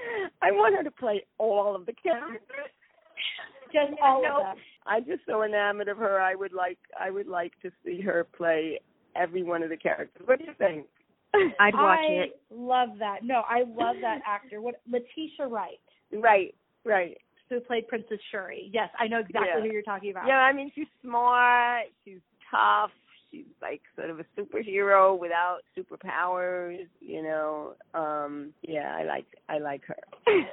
I 0.42 0.52
want 0.52 0.76
her 0.76 0.84
to 0.84 0.92
play 0.92 1.24
all 1.38 1.76
of 1.76 1.86
the 1.86 1.94
characters. 1.94 2.42
just 3.72 3.94
all 4.02 4.22
No. 4.24 4.38
of 4.38 4.44
them. 4.44 4.58
I'm 4.88 5.06
just 5.06 5.22
so 5.28 5.44
enamored 5.44 5.88
of 5.88 5.98
her. 5.98 6.20
I 6.20 6.36
would 6.36 6.54
like 6.54 6.78
I 7.00 7.10
would 7.12 7.28
like 7.28 7.54
to 7.62 7.72
see 7.84 8.02
her 8.02 8.26
play 8.36 8.80
every 9.16 9.44
one 9.44 9.64
of 9.64 9.70
the 9.70 9.78
characters. 9.78 10.24
What 10.28 10.40
do 10.40 10.46
you 10.46 10.54
think? 10.58 10.86
I'd 11.60 11.74
watch 11.74 12.00
I 12.00 12.12
it. 12.14 12.40
love 12.50 12.90
that. 13.00 13.20
No, 13.24 13.44
I 13.48 13.60
love 13.68 13.98
that 14.02 14.20
actor. 14.28 14.62
What 14.62 14.76
Letitia 14.90 15.48
Wright, 15.48 15.80
right, 16.14 16.54
right. 16.86 17.18
who 17.50 17.60
played 17.62 17.88
Princess 17.88 18.20
Shuri. 18.32 18.70
Yes, 18.74 18.90
I 19.00 19.08
know 19.08 19.20
exactly 19.20 19.50
Yeah. 19.56 19.62
who 19.62 19.72
you're 19.72 19.82
talking 19.82 20.12
about. 20.12 20.28
Yeah, 20.28 20.40
I 20.40 20.54
mean 20.54 20.72
she's 20.76 20.88
smart, 21.02 21.86
she's 22.04 22.20
tough, 22.52 22.92
she's 23.36 23.46
like 23.62 23.82
sort 23.96 24.10
of 24.10 24.20
a 24.20 24.26
superhero 24.38 25.18
without 25.18 25.60
superpowers, 25.78 26.88
you 27.00 27.22
know. 27.22 27.74
Um 27.94 28.54
yeah, 28.62 28.96
I 28.98 29.04
like 29.04 29.26
I 29.50 29.60
like 29.60 29.82
her. 29.86 29.98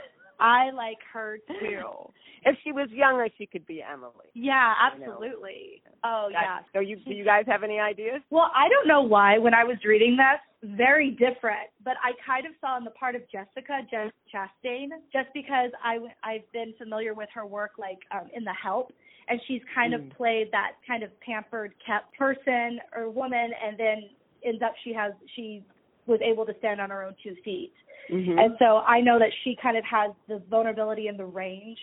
I 0.40 0.70
like 0.72 0.98
her 1.12 1.38
too. 1.46 1.82
if 2.44 2.56
she 2.64 2.72
was 2.72 2.88
younger 2.90 3.28
she 3.38 3.46
could 3.46 3.66
be 3.66 3.82
Emily. 3.82 4.30
Yeah, 4.34 4.74
absolutely. 4.80 5.82
Oh 6.04 6.28
yeah. 6.30 6.60
So 6.72 6.80
you 6.80 6.96
do 6.96 7.12
you 7.12 7.24
guys 7.24 7.44
have 7.46 7.62
any 7.62 7.78
ideas? 7.78 8.20
Well, 8.30 8.50
I 8.54 8.68
don't 8.68 8.88
know 8.88 9.02
why 9.02 9.38
when 9.38 9.54
I 9.54 9.64
was 9.64 9.76
reading 9.84 10.16
this, 10.16 10.70
very 10.76 11.10
different, 11.10 11.70
but 11.84 11.94
I 12.02 12.12
kind 12.26 12.46
of 12.46 12.52
saw 12.60 12.76
in 12.78 12.84
the 12.84 12.90
part 12.90 13.14
of 13.14 13.22
Jessica 13.30 13.80
Jess 13.90 14.10
Chastain 14.32 14.88
just 15.12 15.28
because 15.34 15.70
I 15.82 15.98
I've 16.24 16.50
been 16.52 16.74
familiar 16.78 17.14
with 17.14 17.28
her 17.34 17.46
work 17.46 17.72
like 17.78 17.98
um, 18.12 18.28
in 18.34 18.44
The 18.44 18.54
Help, 18.60 18.92
and 19.28 19.40
she's 19.46 19.62
kind 19.74 19.92
Mm. 19.94 19.96
of 20.10 20.16
played 20.16 20.50
that 20.52 20.72
kind 20.86 21.02
of 21.02 21.10
pampered, 21.20 21.74
kept 21.84 22.12
person 22.16 22.80
or 22.94 23.08
woman, 23.10 23.52
and 23.64 23.76
then 23.78 24.08
ends 24.44 24.62
up 24.62 24.74
she 24.82 24.92
has 24.92 25.12
she 25.34 25.62
was 26.06 26.20
able 26.20 26.44
to 26.46 26.54
stand 26.58 26.80
on 26.80 26.90
her 26.90 27.02
own 27.04 27.14
two 27.22 27.34
feet, 27.44 27.72
Mm-hmm. 28.10 28.36
and 28.38 28.56
so 28.58 28.78
I 28.78 29.00
know 29.00 29.18
that 29.18 29.30
she 29.44 29.56
kind 29.62 29.76
of 29.76 29.84
has 29.84 30.10
the 30.28 30.38
vulnerability 30.50 31.06
and 31.08 31.18
the 31.18 31.24
range 31.24 31.78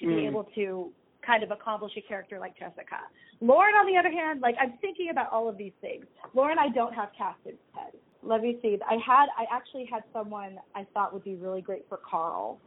to 0.00 0.06
be 0.06 0.12
Mm. 0.22 0.28
able 0.28 0.44
to 0.54 0.92
kind 1.22 1.42
of 1.42 1.50
accomplish 1.50 1.96
a 1.96 2.02
character 2.02 2.38
like 2.38 2.56
Jessica. 2.56 3.00
Lauren, 3.40 3.74
on 3.74 3.86
the 3.86 3.96
other 3.96 4.10
hand, 4.12 4.40
like 4.40 4.54
I'm 4.60 4.74
thinking 4.78 5.08
about 5.10 5.32
all 5.32 5.48
of 5.48 5.56
these 5.56 5.72
things. 5.80 6.04
Lauren, 6.34 6.58
I 6.58 6.68
don't 6.68 6.94
have 6.94 7.10
cast 7.16 7.40
in 7.46 7.54
head. 7.74 7.92
Let 8.22 8.40
me 8.42 8.58
see. 8.62 8.78
I 8.88 8.94
had, 9.04 9.26
I 9.36 9.44
actually 9.50 9.86
had 9.86 10.02
someone 10.12 10.58
I 10.74 10.84
thought 10.94 11.12
would 11.12 11.24
be 11.24 11.34
really 11.34 11.60
great 11.62 11.86
for 11.88 11.96
Carl, 11.98 12.60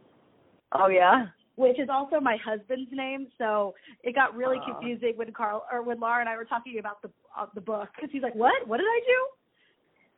Oh 0.72 0.88
yeah. 0.88 1.28
Which 1.58 1.78
is 1.80 1.88
also 1.90 2.20
my 2.20 2.36
husband's 2.44 2.90
name. 2.92 3.26
So 3.36 3.74
it 4.04 4.14
got 4.14 4.34
really 4.36 4.58
Aw. 4.58 4.72
confusing 4.72 5.14
when 5.16 5.32
Carl 5.32 5.64
or 5.72 5.82
when 5.82 5.98
Laura 5.98 6.20
and 6.20 6.28
I 6.28 6.36
were 6.36 6.44
talking 6.44 6.78
about 6.78 7.02
the 7.02 7.10
uh, 7.36 7.46
the 7.54 7.60
book 7.60 7.88
because 7.96 8.10
he's 8.12 8.22
like, 8.22 8.34
"What? 8.34 8.66
What 8.66 8.76
did 8.78 8.86
I 8.86 9.00
do?" 9.06 9.20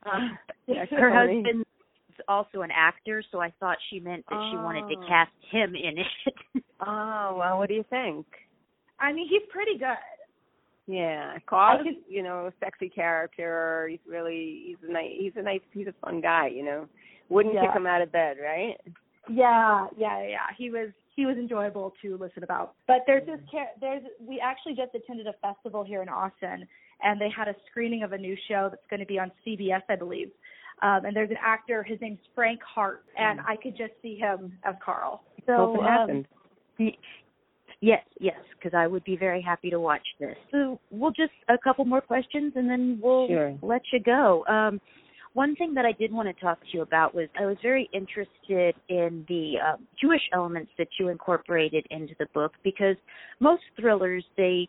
Uh, 0.03 0.29
that's 0.67 0.89
Her 0.89 1.11
funny. 1.11 1.43
husband's 1.45 1.67
also 2.27 2.61
an 2.63 2.71
actor, 2.75 3.23
so 3.31 3.39
I 3.39 3.51
thought 3.59 3.77
she 3.91 3.99
meant 3.99 4.25
that 4.31 4.49
she 4.49 4.57
wanted 4.57 4.87
to 4.89 4.95
Oh. 4.99 5.07
cast 5.07 5.31
him 5.51 5.75
in 5.75 5.99
it. 5.99 6.63
Oh, 6.79 7.35
well, 7.39 7.59
what 7.59 7.69
do 7.69 7.75
you 7.75 7.85
think? 7.87 8.25
I 8.99 9.13
mean, 9.13 9.27
he's 9.29 9.43
pretty 9.51 9.77
good. 9.77 9.95
Yeah, 10.87 11.37
Carl's, 11.47 11.81
I 11.81 11.83
could- 11.83 12.03
you 12.09 12.23
know, 12.23 12.47
a 12.47 12.53
sexy 12.59 12.89
character. 12.89 13.87
He's 13.91 13.99
really 14.07 14.63
he's 14.65 14.77
a 14.89 14.91
nice 14.91 15.11
he's 15.19 15.33
a 15.35 15.41
nice 15.43 15.61
he's 15.71 15.85
a 15.87 15.93
fun 16.03 16.19
guy, 16.19 16.47
you 16.47 16.63
know. 16.65 16.87
Wouldn't 17.29 17.53
Yeah. 17.53 17.67
kick 17.67 17.75
him 17.75 17.85
out 17.85 18.01
of 18.01 18.11
bed, 18.11 18.37
right? 18.43 18.77
Yeah, 19.29 19.85
yeah, 19.95 20.23
yeah. 20.27 20.47
He 20.57 20.71
was 20.71 20.89
he 21.21 21.27
was 21.27 21.37
enjoyable 21.37 21.93
to 22.01 22.17
listen 22.17 22.43
about. 22.43 22.73
But 22.87 23.03
there's 23.05 23.27
this 23.27 23.39
there's 23.79 24.01
we 24.19 24.41
actually 24.43 24.73
just 24.73 24.95
attended 24.95 25.27
a 25.27 25.33
festival 25.33 25.83
here 25.83 26.01
in 26.01 26.09
Austin, 26.09 26.67
and 27.03 27.21
they 27.21 27.29
had 27.29 27.47
a 27.47 27.53
screening 27.69 28.01
of 28.01 28.11
a 28.11 28.17
new 28.17 28.35
show 28.47 28.69
that's 28.71 28.87
going 28.89 29.01
to 29.01 29.05
be 29.05 29.19
on 29.19 29.31
CBS, 29.45 29.83
I 29.87 29.95
believe. 29.95 30.31
Um, 30.81 31.05
and 31.05 31.15
there's 31.15 31.29
an 31.29 31.37
actor, 31.39 31.83
his 31.83 32.01
name's 32.01 32.17
Frank 32.33 32.59
Hart, 32.63 33.03
and 33.15 33.39
I 33.41 33.55
could 33.55 33.77
just 33.77 33.93
see 34.01 34.15
him 34.15 34.53
as 34.63 34.73
Carl. 34.83 35.21
So 35.45 35.77
Hope 35.77 36.09
it 36.09 36.25
um, 36.79 36.91
yes, 37.81 38.03
yes, 38.19 38.39
because 38.57 38.75
I 38.75 38.87
would 38.87 39.03
be 39.03 39.15
very 39.15 39.43
happy 39.43 39.69
to 39.69 39.79
watch 39.79 40.07
this. 40.19 40.35
So 40.51 40.79
we'll 40.89 41.11
just 41.11 41.33
a 41.49 41.57
couple 41.63 41.85
more 41.85 42.01
questions 42.01 42.53
and 42.55 42.67
then 42.67 42.99
we'll 42.99 43.27
Sure. 43.27 43.55
let 43.61 43.83
you 43.93 43.99
go. 43.99 44.43
Um, 44.47 44.81
One 45.33 45.55
thing 45.55 45.73
that 45.75 45.85
I 45.85 45.93
did 45.93 46.11
want 46.11 46.27
to 46.27 46.41
talk 46.43 46.59
to 46.59 46.67
you 46.73 46.81
about 46.81 47.15
was 47.15 47.29
I 47.39 47.45
was 47.45 47.57
very 47.61 47.89
interested 47.93 48.75
in 48.89 49.25
the 49.29 49.53
uh, 49.65 49.77
Jewish 49.99 50.21
elements 50.33 50.71
that 50.77 50.89
you 50.99 51.07
incorporated 51.07 51.85
into 51.89 52.13
the 52.19 52.25
book 52.33 52.53
because 52.63 52.97
most 53.39 53.63
thrillers 53.79 54.25
they 54.35 54.67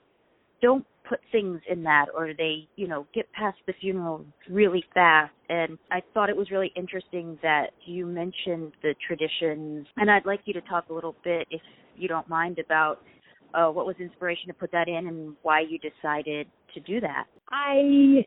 don't 0.60 0.86
put 1.08 1.18
things 1.32 1.60
in 1.68 1.82
that 1.82 2.06
or 2.16 2.32
they, 2.36 2.68
you 2.76 2.86
know, 2.86 3.06
get 3.12 3.30
past 3.32 3.58
the 3.66 3.72
funeral 3.80 4.24
really 4.48 4.84
fast. 4.94 5.32
And 5.48 5.76
I 5.90 6.00
thought 6.14 6.30
it 6.30 6.36
was 6.36 6.50
really 6.50 6.72
interesting 6.76 7.38
that 7.42 7.70
you 7.84 8.06
mentioned 8.06 8.72
the 8.82 8.94
traditions. 9.06 9.86
And 9.96 10.10
I'd 10.10 10.24
like 10.24 10.40
you 10.44 10.54
to 10.54 10.60
talk 10.62 10.88
a 10.88 10.94
little 10.94 11.16
bit, 11.24 11.48
if 11.50 11.60
you 11.96 12.06
don't 12.06 12.28
mind, 12.28 12.60
about 12.60 13.00
uh, 13.52 13.68
what 13.68 13.84
was 13.84 13.96
inspiration 13.98 14.46
to 14.46 14.54
put 14.54 14.70
that 14.72 14.88
in 14.88 15.08
and 15.08 15.34
why 15.42 15.60
you 15.60 15.78
decided 15.78 16.46
to 16.74 16.80
do 16.80 17.00
that. 17.00 17.24
I 17.50 18.24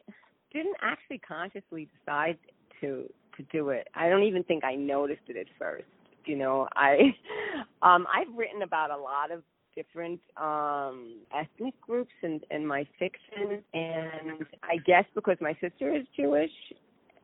didn't 0.55 0.77
actually 0.81 1.19
consciously 1.19 1.89
decide 1.99 2.37
to 2.81 3.07
to 3.37 3.43
do 3.51 3.69
it. 3.69 3.89
I 3.93 4.07
don't 4.07 4.23
even 4.23 4.43
think 4.43 4.63
I 4.63 4.75
noticed 4.75 5.27
it 5.27 5.35
at 5.35 5.47
first. 5.59 5.83
You 6.25 6.37
know, 6.37 6.67
I 6.75 7.13
um 7.81 8.07
I've 8.11 8.33
written 8.35 8.61
about 8.63 8.89
a 8.89 8.97
lot 8.97 9.31
of 9.31 9.43
different 9.75 10.21
um 10.37 11.17
ethnic 11.37 11.79
groups 11.81 12.13
in 12.23 12.39
in 12.49 12.65
my 12.65 12.87
fiction 12.97 13.61
and 13.73 14.45
I 14.63 14.77
guess 14.85 15.03
because 15.13 15.37
my 15.41 15.53
sister 15.59 15.93
is 15.93 16.05
Jewish 16.15 16.51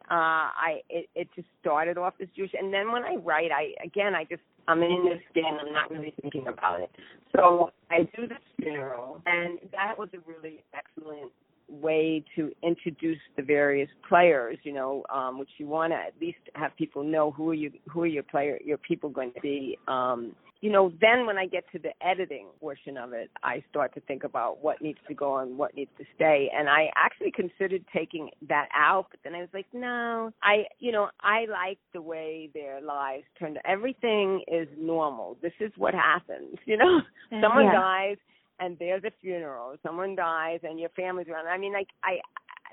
uh 0.10 0.52
I 0.52 0.82
it, 0.90 1.08
it 1.16 1.30
just 1.34 1.48
started 1.62 1.98
off 1.98 2.16
as 2.22 2.28
Jewish 2.36 2.52
and 2.60 2.74
then 2.74 2.92
when 2.92 3.04
I 3.04 3.16
write 3.16 3.52
I 3.52 3.72
again 3.82 4.14
I 4.14 4.26
just 4.26 4.42
I'm 4.68 4.84
in 4.84 5.06
this 5.06 5.22
skin 5.30 5.46
I'm 5.46 5.72
not 5.72 5.90
really 5.90 6.14
thinking 6.22 6.48
about 6.48 6.82
it. 6.82 6.92
So 7.34 7.72
I 7.90 8.00
do 8.18 8.28
this 8.28 8.44
funeral 8.62 9.22
and 9.26 9.58
that 9.72 9.98
was 9.98 10.10
a 10.14 10.20
really 10.30 10.62
excellent 10.76 11.32
way 11.72 12.24
to 12.36 12.52
introduce 12.64 13.20
the 13.36 13.44
various 13.44 13.90
players, 14.08 14.58
you 14.64 14.74
know, 14.74 15.04
um, 15.14 15.40
which 15.40 15.50
you 15.58 15.68
want 15.68 15.94
to 15.94 15.98
at 15.98 16.14
least 16.20 16.40
have 16.56 16.76
people 16.78 17.04
know 17.04 17.32
who 17.32 17.50
are 17.50 17.56
you, 17.56 17.72
who 17.90 18.02
are 18.02 18.08
your 18.08 18.24
player, 18.24 18.60
your 18.64 18.78
people 18.78 19.10
going 19.10 19.32
to 19.34 19.42
be. 19.42 19.78
Um, 19.88 20.36
you 20.62 20.72
know, 20.72 20.94
then 21.02 21.26
when 21.26 21.40
I 21.40 21.48
get 21.48 21.64
to 21.72 21.80
the 21.80 21.90
editing 22.06 22.46
portion 22.60 22.96
of 22.96 23.14
it, 23.14 23.32
I 23.44 23.64
start 23.72 23.96
to 23.96 24.00
think 24.02 24.24
about 24.24 24.64
what 24.64 24.80
needs 24.80 25.00
to 25.08 25.16
go 25.16 25.38
and 25.40 25.58
what 25.58 25.76
needs 25.76 25.90
to 25.98 26.06
stay. 26.16 26.52
And 26.56 26.70
I 26.70 26.92
actually 26.96 27.32
considered 27.32 27.84
taking 27.92 28.30
that 28.48 28.68
out, 28.76 29.08
but 29.10 29.20
then 29.24 29.34
I 29.34 29.40
was 29.40 29.50
like, 29.56 29.66
no, 29.74 30.30
I, 30.44 30.66
you 30.78 30.92
know, 30.92 31.10
I 31.22 31.46
like 31.52 31.80
the 31.94 32.02
way 32.02 32.52
their 32.54 32.80
lives 32.80 33.24
turned. 33.40 33.58
Everything 33.66 34.44
is 34.48 34.68
normal. 34.78 35.36
This 35.42 35.54
is 35.60 35.72
what 35.78 35.96
happens. 35.96 36.58
You 36.66 36.78
know, 36.78 37.02
someone 37.42 37.66
Yeah. 37.66 37.74
dies 37.74 38.18
and 38.62 38.78
there's 38.80 39.04
a 39.04 39.12
funeral. 39.20 39.76
Someone 39.84 40.16
dies 40.16 40.60
and 40.64 40.80
your 40.80 40.90
family's 40.90 41.28
around. 41.28 41.48
I 41.48 41.58
mean, 41.58 41.74
like 41.74 41.90
I 42.04 42.20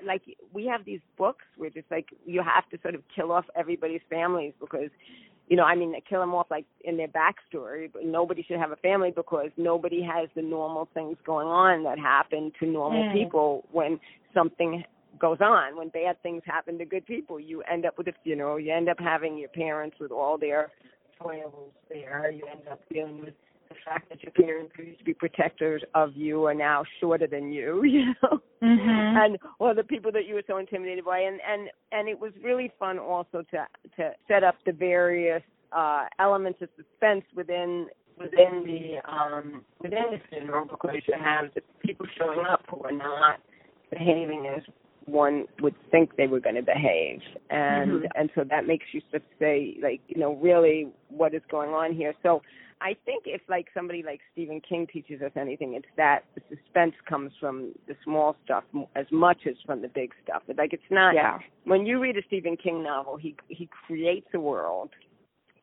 like 0.05 0.21
we 0.53 0.65
have 0.67 0.85
these 0.85 1.01
books 1.17 1.43
where 1.57 1.69
just 1.69 1.89
like 1.91 2.07
you 2.25 2.41
have 2.41 2.69
to 2.69 2.81
sort 2.81 2.95
of 2.95 3.01
kill 3.13 3.31
off 3.31 3.45
everybody's 3.55 4.01
families 4.09 4.53
because 4.59 4.89
you 5.49 5.57
know, 5.57 5.63
I 5.63 5.73
mean, 5.75 5.91
they 5.91 6.03
kill 6.07 6.19
them 6.19 6.35
off 6.35 6.45
like 6.51 6.65
in 6.83 6.95
their 6.95 7.07
backstory, 7.07 7.91
but 7.91 8.05
nobody 8.05 8.43
should 8.43 8.59
have 8.59 8.71
a 8.71 8.75
family 8.75 9.11
because 9.13 9.49
nobody 9.57 9.99
has 10.03 10.29
the 10.35 10.43
normal 10.43 10.87
things 10.93 11.17
going 11.25 11.47
on 11.47 11.83
that 11.83 11.97
happen 11.97 12.51
to 12.59 12.67
normal 12.67 13.03
Mm. 13.05 13.13
people 13.13 13.67
when 13.71 13.99
something 14.31 14.83
goes 15.17 15.41
on. 15.41 15.75
When 15.75 15.89
bad 15.89 16.21
things 16.21 16.43
happen 16.45 16.77
to 16.77 16.85
good 16.85 17.05
people, 17.07 17.39
you 17.39 17.63
end 17.63 17.83
up 17.87 17.97
with 17.97 18.07
a 18.09 18.13
funeral. 18.23 18.59
You 18.59 18.73
end 18.73 18.89
up 18.89 18.99
having 18.99 19.39
your 19.39 19.49
parents 19.49 19.97
with 19.99 20.11
all 20.11 20.37
their 20.37 20.69
foibles 21.17 21.73
there. 21.89 22.29
You 22.31 22.45
end 22.45 22.67
up 22.71 22.81
dealing 22.93 23.19
with 23.21 23.33
the 23.69 23.75
fact 23.85 24.09
that 24.09 24.21
your 24.23 24.31
parents 24.31 24.73
who 24.75 24.83
used 24.83 24.99
to 24.99 25.05
be 25.05 25.13
protectors 25.13 25.83
of 25.93 26.15
you 26.15 26.45
are 26.45 26.53
now 26.53 26.83
shorter 26.99 27.27
than 27.27 27.51
you, 27.51 27.83
you 27.85 28.13
know 28.21 28.41
Mm-hmm. 28.61 29.17
and 29.17 29.37
or 29.59 29.73
the 29.73 29.85
people 29.85 30.11
that 30.11 30.25
you 30.27 30.35
were 30.35 30.43
so 30.45 30.57
intimidated 30.57 31.05
by 31.05 31.19
and 31.19 31.39
and 31.49 31.69
and 31.93 32.09
it 32.09 32.19
was 32.19 32.33
really 32.43 32.69
fun 32.77 32.99
also 32.99 33.41
to 33.51 33.65
to 33.95 34.11
set 34.27 34.43
up 34.43 34.55
the 34.65 34.73
various 34.73 35.41
uh 35.71 36.03
elements 36.19 36.61
of 36.61 36.67
suspense 36.75 37.23
within 37.37 37.87
within 38.17 38.65
the 38.65 38.97
um 39.09 39.63
within 39.81 40.03
the 40.11 40.19
funeral 40.29 40.65
because 40.65 40.97
you 41.07 41.13
have 41.17 41.45
the 41.55 41.61
people 41.79 42.05
showing 42.17 42.45
up 42.45 42.65
who 42.69 42.83
are 42.83 42.91
not 42.91 43.39
behaving 43.91 44.45
as 44.53 44.61
one 45.05 45.45
would 45.61 45.75
think 45.91 46.15
they 46.17 46.27
were 46.27 46.39
going 46.39 46.55
to 46.55 46.61
behave 46.61 47.19
and 47.49 48.07
and 48.15 48.29
so 48.35 48.43
that 48.43 48.67
makes 48.67 48.85
you 48.91 49.01
sort 49.09 49.23
of 49.23 49.29
say 49.39 49.77
like 49.81 50.01
you 50.07 50.19
know 50.19 50.35
really 50.35 50.87
what 51.09 51.33
is 51.33 51.41
going 51.49 51.71
on 51.71 51.93
here 51.93 52.13
so 52.21 52.41
I 52.81 52.95
think 53.05 53.23
if 53.25 53.41
like 53.49 53.67
somebody 53.73 54.03
like 54.03 54.21
Stephen 54.31 54.61
King 54.67 54.87
teaches 54.91 55.21
us 55.21 55.31
anything, 55.35 55.73
it's 55.73 55.87
that 55.97 56.21
the 56.35 56.41
suspense 56.49 56.93
comes 57.07 57.31
from 57.39 57.73
the 57.87 57.95
small 58.03 58.37
stuff 58.45 58.63
as 58.95 59.05
much 59.11 59.39
as 59.47 59.55
from 59.65 59.81
the 59.81 59.89
big 59.89 60.11
stuff. 60.23 60.43
Like 60.57 60.71
it's 60.71 60.81
not. 60.89 61.13
Yeah. 61.13 61.39
When 61.65 61.85
you 61.85 61.99
read 61.99 62.15
a 62.15 62.21
Stephen 62.27 62.55
King 62.55 62.81
novel, 62.83 63.17
he 63.17 63.35
he 63.49 63.69
creates 63.85 64.27
a 64.33 64.39
world, 64.39 64.91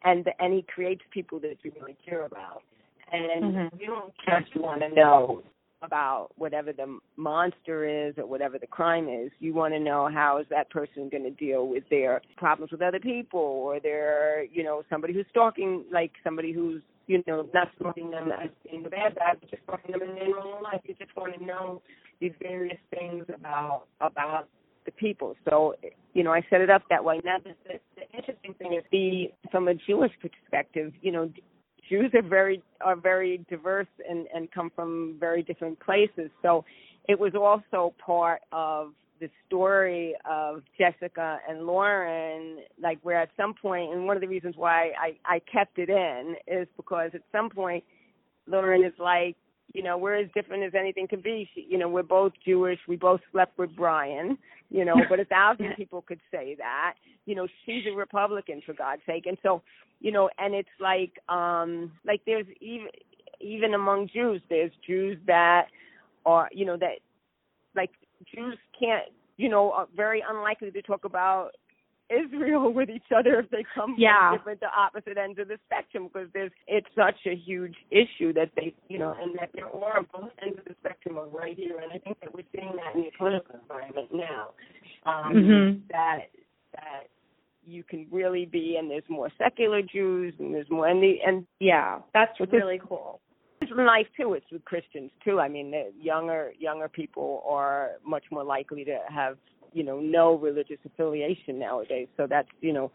and 0.05 0.29
and 0.39 0.53
he 0.53 0.63
creates 0.63 1.03
people 1.11 1.41
that 1.41 1.57
you 1.63 1.73
really 1.81 1.97
care 2.05 2.27
about, 2.27 2.63
and 3.11 3.55
Mhm. 3.55 3.81
you 3.81 3.87
don't 3.87 4.15
just 4.29 4.55
want 4.57 4.83
to 4.83 4.91
know 4.91 5.43
about 5.83 6.29
whatever 6.37 6.73
the 6.73 6.99
monster 7.17 8.09
is 8.09 8.15
or 8.19 8.27
whatever 8.27 8.59
the 8.59 8.67
crime 8.67 9.09
is. 9.09 9.31
You 9.39 9.55
want 9.55 9.75
to 9.75 9.81
know 9.81 10.09
how 10.13 10.39
is 10.39 10.47
that 10.51 10.71
person 10.71 11.09
going 11.09 11.25
to 11.25 11.31
deal 11.31 11.69
with 11.69 11.85
their 11.91 12.21
problems 12.37 12.73
with 12.73 12.83
other 12.83 13.01
people 13.01 13.41
or 13.41 13.81
their, 13.81 14.45
you 14.45 14.65
know, 14.65 14.83
somebody 14.91 15.13
who's 15.13 15.27
stalking, 15.31 15.85
like 15.93 16.13
somebody 16.25 16.53
who's, 16.53 16.83
you 17.07 17.23
know, 17.27 17.49
not 17.55 17.69
stalking 17.79 18.11
them 18.11 18.33
as 18.33 18.51
being 18.69 18.83
the 18.83 18.91
bad 18.91 19.15
guy, 19.15 19.35
but 19.39 19.51
just 19.51 19.63
stalking 19.65 19.93
them 19.93 20.03
in 20.03 20.15
their 20.15 20.29
normal 20.29 20.63
life. 20.63 20.81
You 20.85 20.95
just 20.95 21.15
want 21.17 21.39
to 21.39 21.45
know 21.45 21.83
these 22.21 22.33
various 22.41 22.79
things 22.91 23.25
about 23.33 23.85
about 24.01 24.49
the 24.87 24.93
people. 24.93 25.35
So, 25.49 25.75
you 26.15 26.25
know, 26.25 26.33
I 26.33 26.43
set 26.49 26.61
it 26.61 26.71
up 26.71 26.83
that 26.91 27.05
way. 27.05 27.21
Now, 27.25 27.37
the, 27.39 27.51
the, 27.67 27.79
the 27.97 28.17
interesting 28.17 28.55
thing 28.55 28.75
is 28.75 28.85
the 28.91 29.33
from 29.51 29.69
a 29.69 29.75
Jewish 29.75 30.13
perspective, 30.21 30.93
you 31.03 31.13
know, 31.13 31.31
Jews 31.89 32.11
are 32.15 32.23
very 32.23 32.63
are 32.81 32.97
very 32.97 33.45
diverse 33.49 33.87
and 34.09 34.27
and 34.35 34.51
come 34.53 34.71
from 34.75 35.17
very 35.19 35.43
different 35.43 35.79
places. 35.81 36.31
So 36.43 36.65
it 37.09 37.19
was 37.19 37.33
also 37.35 37.95
part 38.05 38.43
of 38.53 38.93
the 39.21 39.31
story 39.47 40.15
of 40.29 40.63
Jessica 40.79 41.39
and 41.49 41.67
Lauren, 41.67 42.59
like 42.83 42.99
where 43.03 43.21
at 43.21 43.31
some 43.37 43.55
point, 43.55 43.93
and 43.93 44.07
one 44.07 44.17
of 44.17 44.21
the 44.21 44.29
reasons 44.29 44.55
why 44.57 44.91
I 45.01 45.17
I 45.25 45.41
kept 45.51 45.79
it 45.79 45.89
in 45.89 46.37
is 46.47 46.69
because 46.77 47.11
at 47.15 47.23
some 47.33 47.49
point 47.51 47.83
Lauren 48.47 48.85
is 48.85 48.93
like, 48.99 49.37
you 49.73 49.83
know, 49.83 49.99
we're 49.99 50.15
as 50.15 50.29
different 50.35 50.63
as 50.63 50.75
anything 50.75 51.09
can 51.09 51.21
be. 51.21 51.49
She, 51.55 51.67
you 51.69 51.79
know, 51.79 51.89
we're 51.89 52.03
both 52.03 52.33
Jewish. 52.45 52.79
We 52.89 52.97
both 52.97 53.21
slept 53.33 53.59
with 53.59 53.75
Brian. 53.77 54.39
You 54.71 54.85
know, 54.85 54.97
but 55.09 55.21
a 55.21 55.25
thousand 55.37 55.75
people 55.77 56.03
could 56.03 56.21
say 56.31 56.55
that. 56.59 56.95
You 57.25 57.35
know, 57.35 57.47
she's 57.65 57.85
a 57.91 57.95
Republican 57.95 58.63
for 58.65 58.73
God's 58.73 59.03
sake, 59.07 59.27
and 59.27 59.37
so, 59.43 59.63
you 60.01 60.13
know, 60.13 60.31
and 60.39 60.55
it's 60.55 60.69
like, 60.81 61.19
um, 61.29 61.93
like 62.05 62.21
there's 62.27 62.47
even 62.61 62.89
even 63.41 63.75
among 63.75 64.09
Jews, 64.13 64.41
there's 64.49 64.73
Jews 64.87 65.19
that 65.27 65.67
are, 66.25 66.49
you 66.53 66.65
know, 66.65 66.77
that 66.77 66.99
like 67.75 67.91
Jews 68.35 68.57
can't, 68.79 69.05
you 69.37 69.49
know, 69.49 69.73
are 69.73 69.89
very 69.95 70.23
unlikely 70.29 70.71
to 70.71 70.83
talk 70.83 71.05
about 71.05 71.51
Israel 72.11 72.73
with 72.73 72.89
each 72.91 73.11
other 73.17 73.41
if 73.41 73.51
they 73.51 73.65
come 73.75 73.95
Yeah. 73.99 74.31
from 74.31 74.39
different 74.39 74.61
the 74.61 74.71
opposite 74.77 75.19
ends 75.19 75.39
of 75.39 75.49
the 75.49 75.59
spectrum 75.67 76.09
because 76.09 76.29
there's 76.33 76.53
it's 76.67 76.87
such 76.95 77.19
a 77.27 77.35
huge 77.35 77.77
issue 77.91 78.33
that 78.35 78.51
they 78.57 78.75
you 78.89 78.99
know 78.99 79.15
and 79.21 79.37
that 79.39 79.51
there 79.55 79.67
are 79.75 80.03
both 80.03 80.31
ends 80.43 80.59
of 80.59 80.65
the 80.65 80.75
spectrum 80.81 81.19
are 81.19 81.27
right 81.27 81.57
here 81.57 81.79
and 81.79 81.93
I 81.93 81.99
think 81.99 82.21
that 82.21 82.33
we're 82.35 82.45
seeing 82.55 82.73
that 82.77 82.95
in 82.95 83.03
the 83.03 83.11
political 83.19 83.57
environment 83.61 84.09
now. 84.13 84.51
Um 85.05 85.35
Mhm. 85.35 85.89
that 85.89 86.31
that 86.73 87.05
you 87.65 87.83
can 87.83 88.07
really 88.11 88.47
be 88.47 88.77
and 88.77 88.89
there's 88.91 89.09
more 89.09 89.31
secular 89.37 89.83
Jews 89.83 90.35
and 90.39 90.55
there's 90.55 90.71
more 90.71 90.87
and 90.87 91.03
the 91.03 91.21
and 91.23 91.47
Yeah, 91.61 92.01
that's 92.15 92.39
really 92.39 92.79
cool. 92.79 93.21
it's 93.63 93.73
life 93.73 94.07
too. 94.17 94.35
It's 94.35 94.49
with 94.53 94.65
Christians 94.65 95.11
too. 95.25 95.41
I 95.41 95.49
mean, 95.49 95.71
the 95.73 95.93
younger 96.01 96.53
younger 96.59 96.89
people 96.89 97.43
are 97.49 97.93
much 98.05 98.25
more 98.31 98.45
likely 98.45 98.85
to 98.85 98.99
have 99.09 99.39
you 99.77 99.85
know 99.85 100.01
no 100.01 100.35
religious 100.35 100.79
affiliation 100.87 101.59
nowadays. 101.59 102.09
So 102.17 102.27
that's 102.27 102.49
you 102.61 102.73
know 102.73 102.91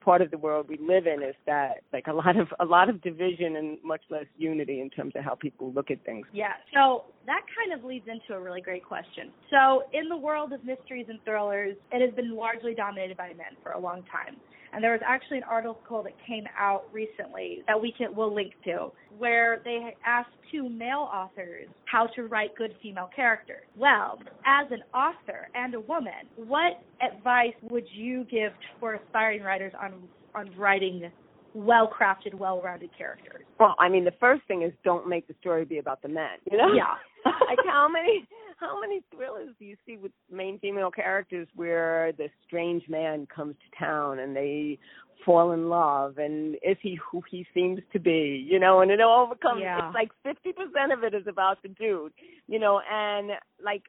part 0.00 0.22
of 0.22 0.30
the 0.30 0.38
world 0.38 0.66
we 0.68 0.78
live 0.78 1.06
in 1.06 1.22
is 1.22 1.34
that 1.46 1.82
like 1.92 2.06
a 2.08 2.12
lot 2.12 2.36
of 2.36 2.48
a 2.58 2.64
lot 2.64 2.88
of 2.88 3.00
division 3.02 3.56
and 3.56 3.78
much 3.84 4.00
less 4.10 4.24
unity 4.36 4.80
in 4.80 4.90
terms 4.90 5.12
of 5.14 5.22
how 5.24 5.36
people 5.36 5.72
look 5.72 5.90
at 5.90 6.04
things. 6.04 6.26
Yeah, 6.32 6.54
so 6.74 7.04
that 7.26 7.42
kind 7.56 7.78
of 7.78 7.84
leads 7.84 8.06
into 8.08 8.34
a 8.34 8.40
really 8.40 8.60
great 8.60 8.84
question. 8.84 9.30
So, 9.50 9.84
in 9.92 10.08
the 10.08 10.16
world 10.16 10.52
of 10.52 10.64
mysteries 10.64 11.06
and 11.08 11.20
thrillers, 11.24 11.76
it 11.92 12.04
has 12.04 12.14
been 12.16 12.34
largely 12.34 12.74
dominated 12.74 13.16
by 13.16 13.28
men 13.28 13.54
for 13.62 13.72
a 13.72 13.78
long 13.78 14.02
time. 14.10 14.36
And 14.72 14.82
there 14.82 14.92
was 14.92 15.00
actually 15.04 15.38
an 15.38 15.44
article 15.44 16.02
that 16.02 16.12
came 16.26 16.44
out 16.58 16.84
recently 16.92 17.62
that 17.66 17.80
we 17.80 17.92
can 17.96 18.14
will 18.14 18.34
link 18.34 18.52
to, 18.64 18.92
where 19.18 19.60
they 19.64 19.94
asked 20.06 20.30
two 20.52 20.68
male 20.68 21.08
authors 21.12 21.66
how 21.86 22.06
to 22.14 22.24
write 22.24 22.54
good 22.56 22.74
female 22.82 23.10
characters. 23.14 23.64
Well, 23.76 24.18
as 24.46 24.66
an 24.70 24.82
author 24.94 25.48
and 25.54 25.74
a 25.74 25.80
woman, 25.80 26.26
what 26.36 26.80
advice 27.02 27.54
would 27.70 27.86
you 27.92 28.24
give 28.30 28.52
for 28.78 28.94
aspiring 28.94 29.42
writers 29.42 29.72
on 29.80 29.94
on 30.34 30.50
writing 30.56 31.10
well-crafted, 31.54 32.34
well-rounded 32.34 32.90
characters? 32.96 33.42
Well, 33.58 33.74
I 33.78 33.88
mean, 33.88 34.04
the 34.04 34.14
first 34.20 34.42
thing 34.46 34.62
is 34.62 34.72
don't 34.84 35.08
make 35.08 35.26
the 35.26 35.34
story 35.40 35.64
be 35.64 35.78
about 35.78 36.02
the 36.02 36.08
men. 36.08 36.38
You 36.50 36.58
know? 36.58 36.72
Yeah. 36.72 36.94
like 37.24 37.58
how 37.66 37.88
many 37.88 38.26
how 38.60 38.80
many 38.80 39.02
thrillers 39.14 39.54
do 39.58 39.64
you 39.64 39.76
see 39.86 39.96
with 39.96 40.12
main 40.30 40.58
female 40.58 40.90
characters 40.90 41.48
where 41.54 42.12
the 42.18 42.28
strange 42.46 42.82
man 42.88 43.26
comes 43.34 43.54
to 43.56 43.78
town 43.78 44.18
and 44.18 44.36
they 44.36 44.78
fall 45.24 45.52
in 45.52 45.68
love 45.68 46.18
and 46.18 46.54
is 46.56 46.76
he 46.80 46.98
who 47.10 47.22
he 47.30 47.46
seems 47.52 47.80
to 47.92 47.98
be 47.98 48.46
you 48.50 48.58
know 48.58 48.80
and 48.80 48.90
it 48.90 49.00
all 49.00 49.26
becomes 49.26 49.60
Yeah. 49.62 49.88
it's 49.88 49.94
like 49.94 50.10
fifty 50.22 50.52
percent 50.52 50.92
of 50.92 51.04
it 51.04 51.14
is 51.14 51.26
about 51.26 51.62
the 51.62 51.68
dude 51.68 52.12
you 52.46 52.58
know 52.58 52.80
and 52.90 53.32
like 53.62 53.82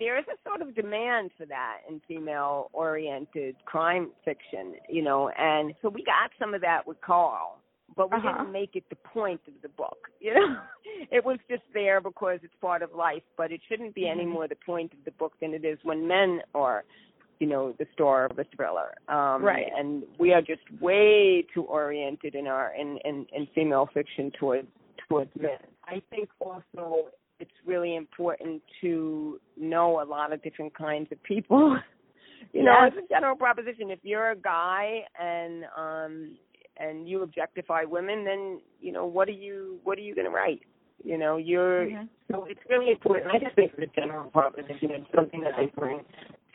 there 0.00 0.18
is 0.18 0.24
a 0.26 0.48
sort 0.48 0.60
of 0.60 0.74
demand 0.74 1.30
for 1.38 1.46
that 1.46 1.78
in 1.88 2.00
female 2.08 2.70
oriented 2.72 3.54
crime 3.64 4.10
fiction 4.24 4.74
you 4.88 5.02
know 5.02 5.30
and 5.38 5.74
so 5.80 5.88
we 5.88 6.02
got 6.02 6.30
some 6.40 6.54
of 6.54 6.60
that 6.60 6.86
with 6.86 7.00
carl 7.00 7.58
but 7.96 8.10
we 8.10 8.16
Uh-huh. 8.18 8.32
didn't 8.38 8.52
make 8.52 8.76
it 8.76 8.84
the 8.90 8.96
point 8.96 9.40
of 9.48 9.54
the 9.62 9.68
book 9.70 10.08
you 10.20 10.34
know 10.34 10.56
it 11.16 11.24
was 11.24 11.38
just 11.48 11.62
there 11.72 12.00
because 12.00 12.38
it's 12.42 12.54
part 12.60 12.82
of 12.82 12.92
life 12.94 13.22
but 13.36 13.52
it 13.52 13.60
shouldn't 13.68 13.94
be 13.94 14.08
any 14.08 14.24
Mhm. 14.24 14.28
more 14.30 14.48
the 14.48 14.56
point 14.56 14.92
of 14.92 15.04
the 15.04 15.10
book 15.12 15.32
than 15.40 15.54
it 15.54 15.64
is 15.64 15.78
when 15.84 16.06
men 16.06 16.42
are 16.54 16.84
you 17.40 17.46
know 17.48 17.72
the 17.78 17.86
star 17.94 18.26
of 18.26 18.38
a 18.38 18.44
thriller 18.56 18.94
um 19.08 19.42
Right. 19.42 19.70
and 19.76 20.04
we 20.18 20.32
are 20.32 20.42
just 20.42 20.62
way 20.80 21.42
too 21.52 21.62
oriented 21.64 22.34
in 22.34 22.46
our 22.46 22.72
in 22.74 22.98
in, 23.04 23.26
in 23.32 23.46
female 23.54 23.86
fiction 23.92 24.30
towards 24.38 24.68
towards 25.08 25.30
men 25.36 25.58
i 25.86 26.00
think 26.10 26.28
also 26.40 27.08
it's 27.40 27.58
really 27.66 27.96
important 27.96 28.62
to 28.80 29.40
know 29.56 30.00
a 30.00 30.06
lot 30.16 30.32
of 30.32 30.40
different 30.42 30.72
kinds 30.74 31.10
of 31.10 31.20
people 31.24 31.76
you 32.52 32.62
know 32.62 32.72
Yes. 32.72 32.92
as 32.92 33.04
a 33.04 33.08
general 33.08 33.36
proposition 33.36 33.90
if 33.90 33.98
you're 34.02 34.30
a 34.30 34.36
guy 34.36 35.00
and 35.18 35.64
um 35.76 36.12
and 36.76 37.08
you 37.08 37.22
objectify 37.22 37.84
women 37.84 38.24
then 38.24 38.60
you 38.80 38.92
know 38.92 39.06
what 39.06 39.28
are 39.28 39.32
you 39.32 39.78
what 39.84 39.98
are 39.98 40.02
you 40.02 40.14
going 40.14 40.26
to 40.26 40.30
write 40.32 40.60
you 41.04 41.18
know 41.18 41.36
you're 41.36 41.86
Mhm. 41.86 42.08
so 42.30 42.44
it's 42.44 42.60
really 42.70 42.90
important. 42.90 43.30
I 43.30 43.38
just 43.38 43.54
think 43.54 43.72
a 43.78 43.86
general 43.88 44.30
proposition. 44.30 44.90
It's 44.90 45.06
something 45.14 45.40
that 45.42 45.54
I 45.56 45.66
bring 45.78 46.00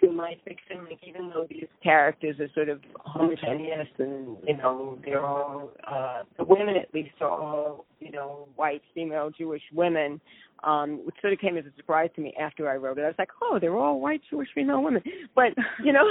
to 0.01 0.11
my 0.11 0.35
fiction. 0.45 0.85
Like 0.89 0.99
even 1.07 1.29
though 1.29 1.45
these 1.49 1.67
characters 1.83 2.39
are 2.39 2.49
sort 2.53 2.69
of 2.69 2.81
homogeneous 3.01 3.87
and 3.99 4.37
you 4.47 4.57
know 4.57 4.97
they're 5.05 5.25
all 5.25 5.71
uh, 5.85 6.23
the 6.37 6.43
women 6.45 6.75
at 6.77 6.91
least 6.93 7.13
are 7.21 7.29
all 7.29 7.85
you 7.99 8.11
know 8.11 8.47
white 8.55 8.81
female 8.95 9.29
Jewish 9.29 9.63
women, 9.73 10.19
um, 10.63 11.05
which 11.05 11.15
sort 11.21 11.33
of 11.33 11.39
came 11.39 11.57
as 11.57 11.65
a 11.65 11.75
surprise 11.77 12.09
to 12.15 12.21
me 12.21 12.33
after 12.39 12.69
I 12.69 12.75
wrote 12.75 12.97
it. 12.97 13.03
I 13.03 13.07
was 13.07 13.15
like, 13.17 13.29
oh, 13.41 13.57
they're 13.59 13.75
all 13.75 13.99
white 13.99 14.21
Jewish 14.29 14.49
female 14.53 14.83
women. 14.83 15.01
But 15.35 15.53
you 15.83 15.93
know, 15.93 16.05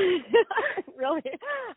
really, 0.96 1.22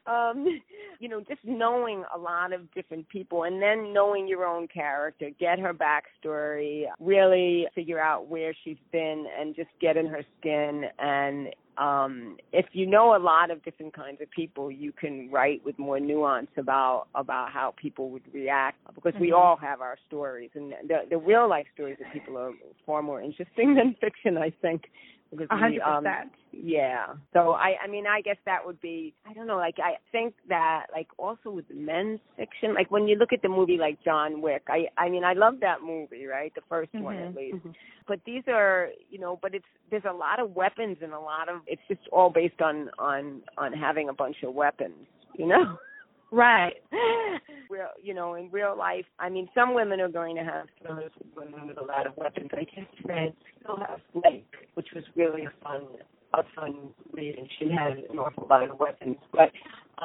um, 0.05 0.61
you 0.99 1.09
know, 1.09 1.21
just 1.21 1.41
knowing 1.43 2.03
a 2.15 2.17
lot 2.17 2.53
of 2.53 2.71
different 2.73 3.07
people 3.09 3.43
and 3.43 3.61
then 3.61 3.93
knowing 3.93 4.27
your 4.27 4.45
own 4.45 4.67
character, 4.67 5.29
get 5.39 5.59
her 5.59 5.73
backstory, 5.73 6.85
really 6.99 7.67
figure 7.75 7.99
out 7.99 8.27
where 8.27 8.53
she's 8.63 8.77
been 8.91 9.25
and 9.39 9.55
just 9.55 9.69
get 9.79 9.97
in 9.97 10.05
her 10.07 10.23
skin 10.39 10.85
and 10.99 11.49
um 11.77 12.37
if 12.51 12.65
you 12.73 12.85
know 12.85 13.15
a 13.15 13.17
lot 13.17 13.49
of 13.49 13.63
different 13.63 13.93
kinds 13.93 14.19
of 14.21 14.29
people 14.31 14.69
you 14.69 14.91
can 14.91 15.29
write 15.31 15.63
with 15.63 15.77
more 15.79 15.99
nuance 15.99 16.49
about 16.57 17.05
about 17.15 17.49
how 17.49 17.73
people 17.81 18.09
would 18.09 18.23
react 18.33 18.77
because 18.93 19.13
we 19.19 19.29
Mhm. 19.29 19.37
all 19.37 19.55
have 19.55 19.79
our 19.81 19.97
stories 20.07 20.51
and 20.53 20.73
the 20.87 21.05
the 21.09 21.17
real 21.17 21.47
life 21.47 21.67
stories 21.73 21.97
that 21.99 22.11
people 22.11 22.37
are 22.37 22.51
far 22.85 23.01
more 23.01 23.21
interesting 23.21 23.75
than 23.77 23.95
fiction 23.99 24.37
i 24.37 24.51
think 24.61 24.83
because 25.31 25.47
A 25.49 25.55
we, 25.55 25.61
hundred 25.61 25.81
um, 25.81 26.03
percent. 26.03 26.31
yeah. 26.51 27.05
So 27.31 27.51
I 27.53 27.75
I 27.81 27.87
mean 27.87 28.05
I 28.05 28.19
guess 28.19 28.35
that 28.45 28.65
would 28.65 28.81
be 28.81 29.13
I 29.25 29.33
don't 29.33 29.47
know, 29.47 29.55
like 29.55 29.75
I 29.79 29.93
think 30.11 30.33
that 30.49 30.87
like 30.93 31.07
also 31.17 31.49
with 31.51 31.63
men's 31.73 32.19
fiction, 32.35 32.73
like 32.73 32.91
when 32.91 33.07
you 33.07 33.15
look 33.15 33.31
at 33.31 33.41
the 33.41 33.47
movie 33.47 33.77
like 33.77 33.97
John 34.03 34.41
Wick, 34.41 34.63
I 34.67 34.87
I 34.97 35.07
mean 35.07 35.23
I 35.23 35.31
love 35.31 35.61
that 35.61 35.81
movie, 35.81 36.25
right? 36.25 36.51
The 36.53 36.61
1st 36.69 37.01
one 37.01 37.15
at 37.15 37.31
Mhm. 37.31 37.35
least. 37.37 37.65
But 38.09 38.19
these 38.25 38.43
are 38.49 38.89
you 39.09 39.19
know, 39.19 39.39
but 39.41 39.55
it's 39.55 39.71
there's 39.89 40.03
a 40.03 40.13
lot 40.13 40.41
of 40.41 40.53
weapons 40.53 40.97
and 41.01 41.13
a 41.13 41.19
lot 41.19 41.47
of 41.47 41.61
it's 41.65 41.81
just 41.87 42.01
all 42.11 42.29
based 42.29 42.61
on 42.61 42.89
on 42.99 43.41
on 43.57 43.71
having 43.71 44.09
a 44.09 44.13
bunch 44.13 44.43
of 44.43 44.53
weapons, 44.53 45.07
you 45.37 45.47
know? 45.47 45.79
Right. 46.31 46.73
real 47.69 47.87
you 48.01 48.13
know 48.13 48.35
in 48.35 48.49
real 48.51 48.75
life 48.77 49.05
i 49.19 49.29
mean 49.29 49.47
some 49.55 49.73
women 49.73 50.01
are 50.01 50.09
going 50.09 50.35
to 50.35 50.43
have 50.43 50.65
with 50.97 51.11
women 51.35 51.67
with 51.67 51.77
a 51.77 51.83
lot 51.83 52.05
of 52.05 52.15
weapons 52.17 52.49
i 52.53 52.63
just 52.63 53.05
read 53.05 53.33
Stillhouse 53.63 53.99
lake 54.25 54.45
which 54.73 54.87
was 54.93 55.03
really 55.15 55.45
a 55.45 55.51
fun 55.63 55.83
a 56.33 56.43
fun 56.55 56.89
read 57.13 57.37
and 57.37 57.47
she 57.59 57.69
had 57.69 57.97
an 58.09 58.19
awful 58.19 58.47
lot 58.49 58.69
of 58.69 58.77
weapons 58.79 59.15
but 59.31 59.51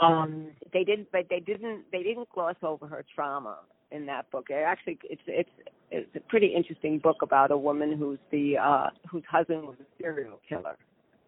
um 0.00 0.48
they 0.72 0.84
didn't 0.84 1.08
but 1.12 1.26
they 1.28 1.40
didn't 1.40 1.82
they 1.90 2.02
didn't 2.04 2.28
gloss 2.30 2.56
over 2.62 2.86
her 2.86 3.04
trauma 3.14 3.58
in 3.90 4.06
that 4.06 4.30
book 4.30 4.46
it 4.50 4.54
actually 4.54 4.98
it's 5.04 5.22
it's 5.26 5.50
it's 5.90 6.16
a 6.16 6.20
pretty 6.28 6.48
interesting 6.48 6.98
book 6.98 7.16
about 7.22 7.50
a 7.50 7.56
woman 7.56 7.96
who's 7.96 8.18
the 8.30 8.56
uh 8.58 8.88
whose 9.10 9.24
husband 9.28 9.62
was 9.62 9.76
a 9.80 10.02
serial 10.02 10.40
killer 10.48 10.76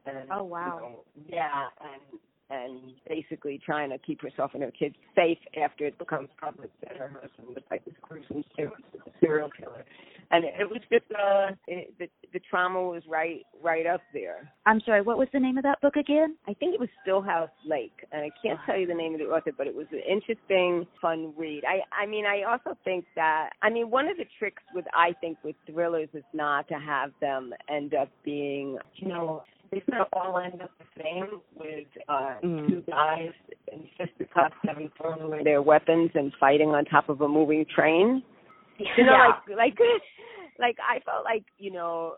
and 0.07 0.29
Oh, 0.31 0.45
wow. 0.45 0.79
you 0.79 0.83
know, 0.83 1.01
yeah 1.29 1.67
and 1.81 2.21
and 2.51 2.93
basically 3.09 3.61
trying 3.65 3.91
to 3.91 3.99
keep 3.99 4.23
herself 4.23 4.53
and 4.55 4.63
her 4.63 4.71
kids 4.71 4.95
safe 5.15 5.39
after 5.63 5.87
it 5.87 5.99
becomes 5.99 6.29
public 6.41 6.71
that 6.83 6.97
her 6.97 7.09
husband 7.09 7.49
was 7.49 7.65
like 7.71 7.85
this 7.85 7.95
gruesome 8.03 8.45
serial 8.57 8.75
serial 9.21 9.51
killer. 9.59 9.85
And 10.31 10.45
it, 10.45 10.55
it 10.61 10.71
was 10.71 10.81
just 10.91 11.05
uh 11.13 11.55
it, 11.67 11.95
the 11.99 12.09
the 12.33 12.41
trauma 12.51 12.83
was 12.83 13.03
right 13.09 13.43
right 13.63 13.87
up 13.87 14.01
there. 14.13 14.51
I'm 14.67 14.81
sorry, 14.85 15.03
what 15.03 15.19
was 15.19 15.29
the 15.33 15.41
name 15.41 15.59
of 15.59 15.65
that 15.65 15.81
book 15.81 15.97
again? 15.97 16.37
I 16.47 16.55
think 16.55 16.75
it 16.75 16.81
was 16.81 16.89
Stillhouse 17.07 17.49
Lake, 17.67 18.05
and 18.13 18.23
I 18.23 18.31
can't 18.43 18.59
tell 18.67 18.79
you 18.79 18.87
the 18.87 18.95
name 18.95 19.15
of 19.15 19.21
the 19.21 19.27
author, 19.27 19.53
but 19.57 19.67
it 19.67 19.75
was 19.75 19.87
an 19.93 20.01
interesting, 20.09 20.87
fun 21.01 21.33
read. 21.37 21.65
I 21.67 21.81
I 22.03 22.07
mean, 22.07 22.25
I 22.27 22.43
also 22.43 22.77
think 22.85 23.07
that 23.17 23.51
I 23.63 23.71
mean 23.71 23.91
one 23.91 24.09
of 24.09 24.17
the 24.17 24.27
tricks 24.39 24.63
with 24.75 24.85
I 24.95 25.15
think 25.21 25.39
with 25.43 25.57
thrillers 25.67 26.09
is 26.15 26.25
not 26.33 26.69
to 26.69 26.75
have 26.75 27.13
them 27.21 27.53
end 27.71 27.95
up 27.95 28.09
being 28.25 28.79
you 28.97 29.09
know 29.09 29.43
they 29.71 29.83
sort 29.89 30.01
of 30.03 30.07
all 30.13 30.39
end 30.39 30.61
up 30.63 30.71
the 30.79 31.03
same 31.03 31.41
with 31.57 31.87
uh 32.09 32.35
Mm. 32.43 32.69
two 32.69 32.83
guys 32.89 33.33
in 33.73 33.85
fisticuffs 33.97 34.55
having 34.65 34.91
thrown 35.01 35.21
away 35.21 35.43
their 35.45 35.63
weapons 35.63 36.11
and 36.15 36.33
fighting 36.41 36.71
on 36.71 36.85
top 36.85 37.09
of 37.09 37.21
a 37.21 37.29
moving 37.29 37.65
train. 37.75 38.23
You 38.79 39.05
know, 39.05 39.13
Yeah. 39.13 39.33
like 39.57 39.77
like 39.79 39.79
like 40.59 40.77
I 40.81 41.01
felt 41.01 41.25
like 41.25 41.45
you 41.59 41.73
know 41.73 42.15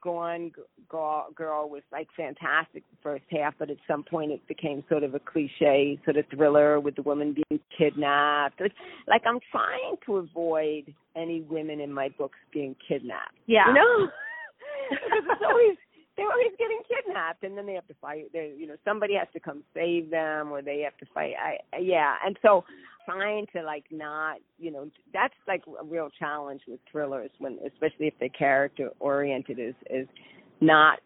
Gone 0.00 0.52
Girl, 0.88 1.26
Girl 1.34 1.68
was 1.68 1.82
like 1.92 2.06
fantastic 2.16 2.82
the 2.90 2.96
first 3.02 3.24
half, 3.30 3.54
but 3.58 3.68
at 3.68 3.76
some 3.86 4.04
point 4.04 4.30
it 4.32 4.40
became 4.46 4.84
sort 4.88 5.02
of 5.02 5.14
a 5.14 5.18
cliche 5.18 5.98
sort 6.04 6.16
of 6.16 6.24
thriller 6.34 6.78
with 6.80 6.94
the 6.96 7.02
woman 7.02 7.34
being 7.34 7.60
kidnapped. 7.76 8.60
Like, 8.60 8.72
like 9.08 9.22
I'm 9.26 9.40
trying 9.50 9.96
to 10.06 10.16
avoid 10.18 10.94
any 11.16 11.42
women 11.42 11.80
in 11.80 11.92
my 11.92 12.08
books 12.16 12.38
being 12.52 12.76
kidnapped. 12.88 13.34
Yeah. 13.46 13.66
You 13.68 13.74
know, 13.74 14.06
because 14.90 15.24
it's 15.30 15.42
always 15.44 15.76
they're 16.18 16.30
always 16.30 16.52
getting 16.58 16.80
kidnapped, 16.88 17.44
and 17.44 17.56
then 17.56 17.64
they 17.64 17.74
have 17.74 17.86
to 17.86 17.94
fight. 18.00 18.30
They, 18.32 18.52
you 18.58 18.66
know, 18.66 18.74
somebody 18.84 19.14
has 19.14 19.28
to 19.32 19.40
come 19.40 19.62
save 19.72 20.10
them, 20.10 20.50
or 20.52 20.60
they 20.60 20.80
have 20.80 20.96
to 20.98 21.06
fight. 21.14 21.34
I, 21.40 21.78
yeah, 21.78 22.16
and 22.26 22.36
so 22.42 22.64
trying 23.06 23.46
to 23.54 23.62
like 23.62 23.84
not, 23.90 24.38
you 24.58 24.72
know, 24.72 24.90
that's 25.14 25.34
like 25.46 25.62
a 25.80 25.84
real 25.84 26.10
challenge 26.18 26.62
with 26.66 26.80
thrillers 26.90 27.30
when, 27.38 27.58
especially 27.64 28.08
if 28.08 28.14
the 28.20 28.28
character 28.28 28.90
oriented 28.98 29.60
is 29.60 29.74
is 29.88 30.08
not 30.60 30.98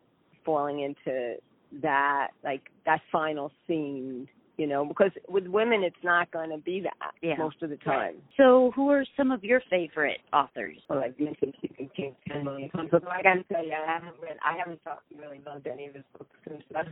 falling 0.45 0.81
into 0.81 1.37
that 1.83 2.29
like 2.43 2.63
that 2.87 3.01
final 3.13 3.53
scene. 3.67 4.27
You 4.59 4.67
know, 4.67 4.85
because 4.85 5.11
with 5.29 5.47
women, 5.47 5.83
it's 5.83 5.97
not 6.05 6.31
going 6.31 6.51
to 6.51 6.59
be 6.59 6.81
that 6.83 7.13
Yeah. 7.23 7.37
most 7.39 7.63
of 7.63 7.71
the 7.71 7.79
time. 7.79 8.17
So, 8.37 8.71
who 8.77 8.91
are 8.91 9.05
some 9.17 9.31
of 9.31 9.43
your 9.43 9.63
favorite 9.71 10.21
authors? 10.33 10.77
well, 10.91 10.99
I've 11.03 11.19
mentioned 11.19 11.55
Stephen 11.59 11.89
King 11.97 12.15
ten 12.29 12.45
million 12.45 12.69
times, 12.69 12.91
but 12.93 13.03
I 13.09 13.23
got 13.23 13.35
to 13.35 13.45
tell 13.45 13.65
you, 13.65 13.73
I 13.73 13.91
haven't 13.91 14.15
read, 14.23 14.37
I 14.45 14.57
haven't 14.59 14.83
thought, 14.85 15.03
really 15.19 15.41
loved 15.47 15.67
any 15.67 15.87
of 15.87 15.95
his 15.95 16.05
books 16.19 16.37
since 16.47 16.63
uh, 16.75 16.83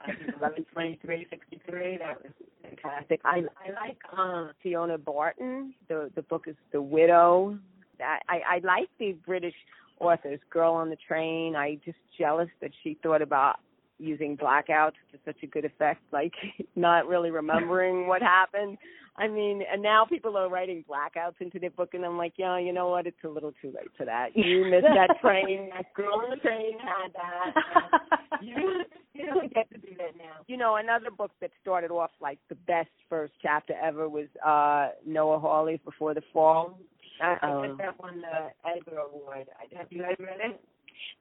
I 0.00 0.06
think 0.14 0.36
eleven 0.38 0.66
twenty 0.72 0.98
three 1.04 1.26
sixty 1.30 1.60
three. 1.68 1.96
That 1.96 2.22
was 2.22 2.32
fantastic. 2.62 3.20
I 3.24 3.42
I 3.64 3.70
like 3.86 3.98
uh, 4.16 4.52
Fiona 4.62 4.98
Barton. 4.98 5.74
The 5.88 6.10
the 6.16 6.22
book 6.22 6.44
is 6.48 6.56
The 6.72 6.82
Widow. 6.82 7.56
That 7.98 8.20
I 8.28 8.40
I 8.56 8.58
like 8.64 8.88
the 8.98 9.12
British 9.24 9.54
authors. 10.00 10.40
Girl 10.50 10.72
on 10.74 10.90
the 10.90 10.96
Train. 11.08 11.54
I 11.56 11.78
just 11.84 11.98
jealous 12.18 12.48
that 12.60 12.72
she 12.82 12.98
thought 13.02 13.22
about 13.22 13.60
using 13.98 14.36
blackouts 14.36 14.92
to 15.12 15.18
such 15.24 15.36
a 15.42 15.46
good 15.46 15.64
effect, 15.64 16.02
like 16.12 16.32
not 16.76 17.06
really 17.08 17.30
remembering 17.30 18.06
what 18.06 18.22
happened. 18.22 18.78
I 19.18 19.28
mean, 19.28 19.62
and 19.72 19.82
now 19.82 20.04
people 20.04 20.36
are 20.36 20.50
writing 20.50 20.84
blackouts 20.88 21.40
into 21.40 21.58
their 21.58 21.70
book, 21.70 21.94
and 21.94 22.04
I'm 22.04 22.18
like, 22.18 22.34
yeah, 22.36 22.58
you 22.58 22.72
know 22.74 22.88
what? 22.88 23.06
It's 23.06 23.16
a 23.24 23.28
little 23.28 23.52
too 23.62 23.68
late 23.68 23.88
for 23.96 24.04
that. 24.04 24.36
You 24.36 24.66
missed 24.70 24.84
that 24.94 25.18
train. 25.22 25.70
That 25.74 25.92
girl 25.94 26.20
on 26.22 26.30
the 26.30 26.36
train 26.36 26.72
had 26.78 27.12
that. 27.14 28.00
you, 28.42 28.82
you 29.14 29.24
don't 29.26 29.52
get 29.54 29.70
to 29.70 29.78
do 29.78 29.88
that 29.96 30.18
now. 30.18 30.42
You 30.48 30.58
know, 30.58 30.76
another 30.76 31.10
book 31.10 31.30
that 31.40 31.50
started 31.62 31.90
off 31.90 32.10
like 32.20 32.38
the 32.50 32.56
best 32.66 32.90
first 33.08 33.32
chapter 33.40 33.72
ever 33.82 34.06
was 34.06 34.26
uh 34.44 34.90
Noah 35.06 35.38
Hawley's 35.38 35.80
Before 35.82 36.12
the 36.12 36.22
Fall. 36.34 36.78
I, 37.22 37.36
I 37.40 37.50
Oh. 37.50 37.62
think 37.62 37.78
that 37.78 37.98
won 37.98 38.20
the 38.20 38.68
Edgar 38.68 38.98
Award. 38.98 39.46
Have 39.74 39.86
you 39.90 40.02
guys 40.02 40.16
read 40.18 40.40
it? 40.50 40.60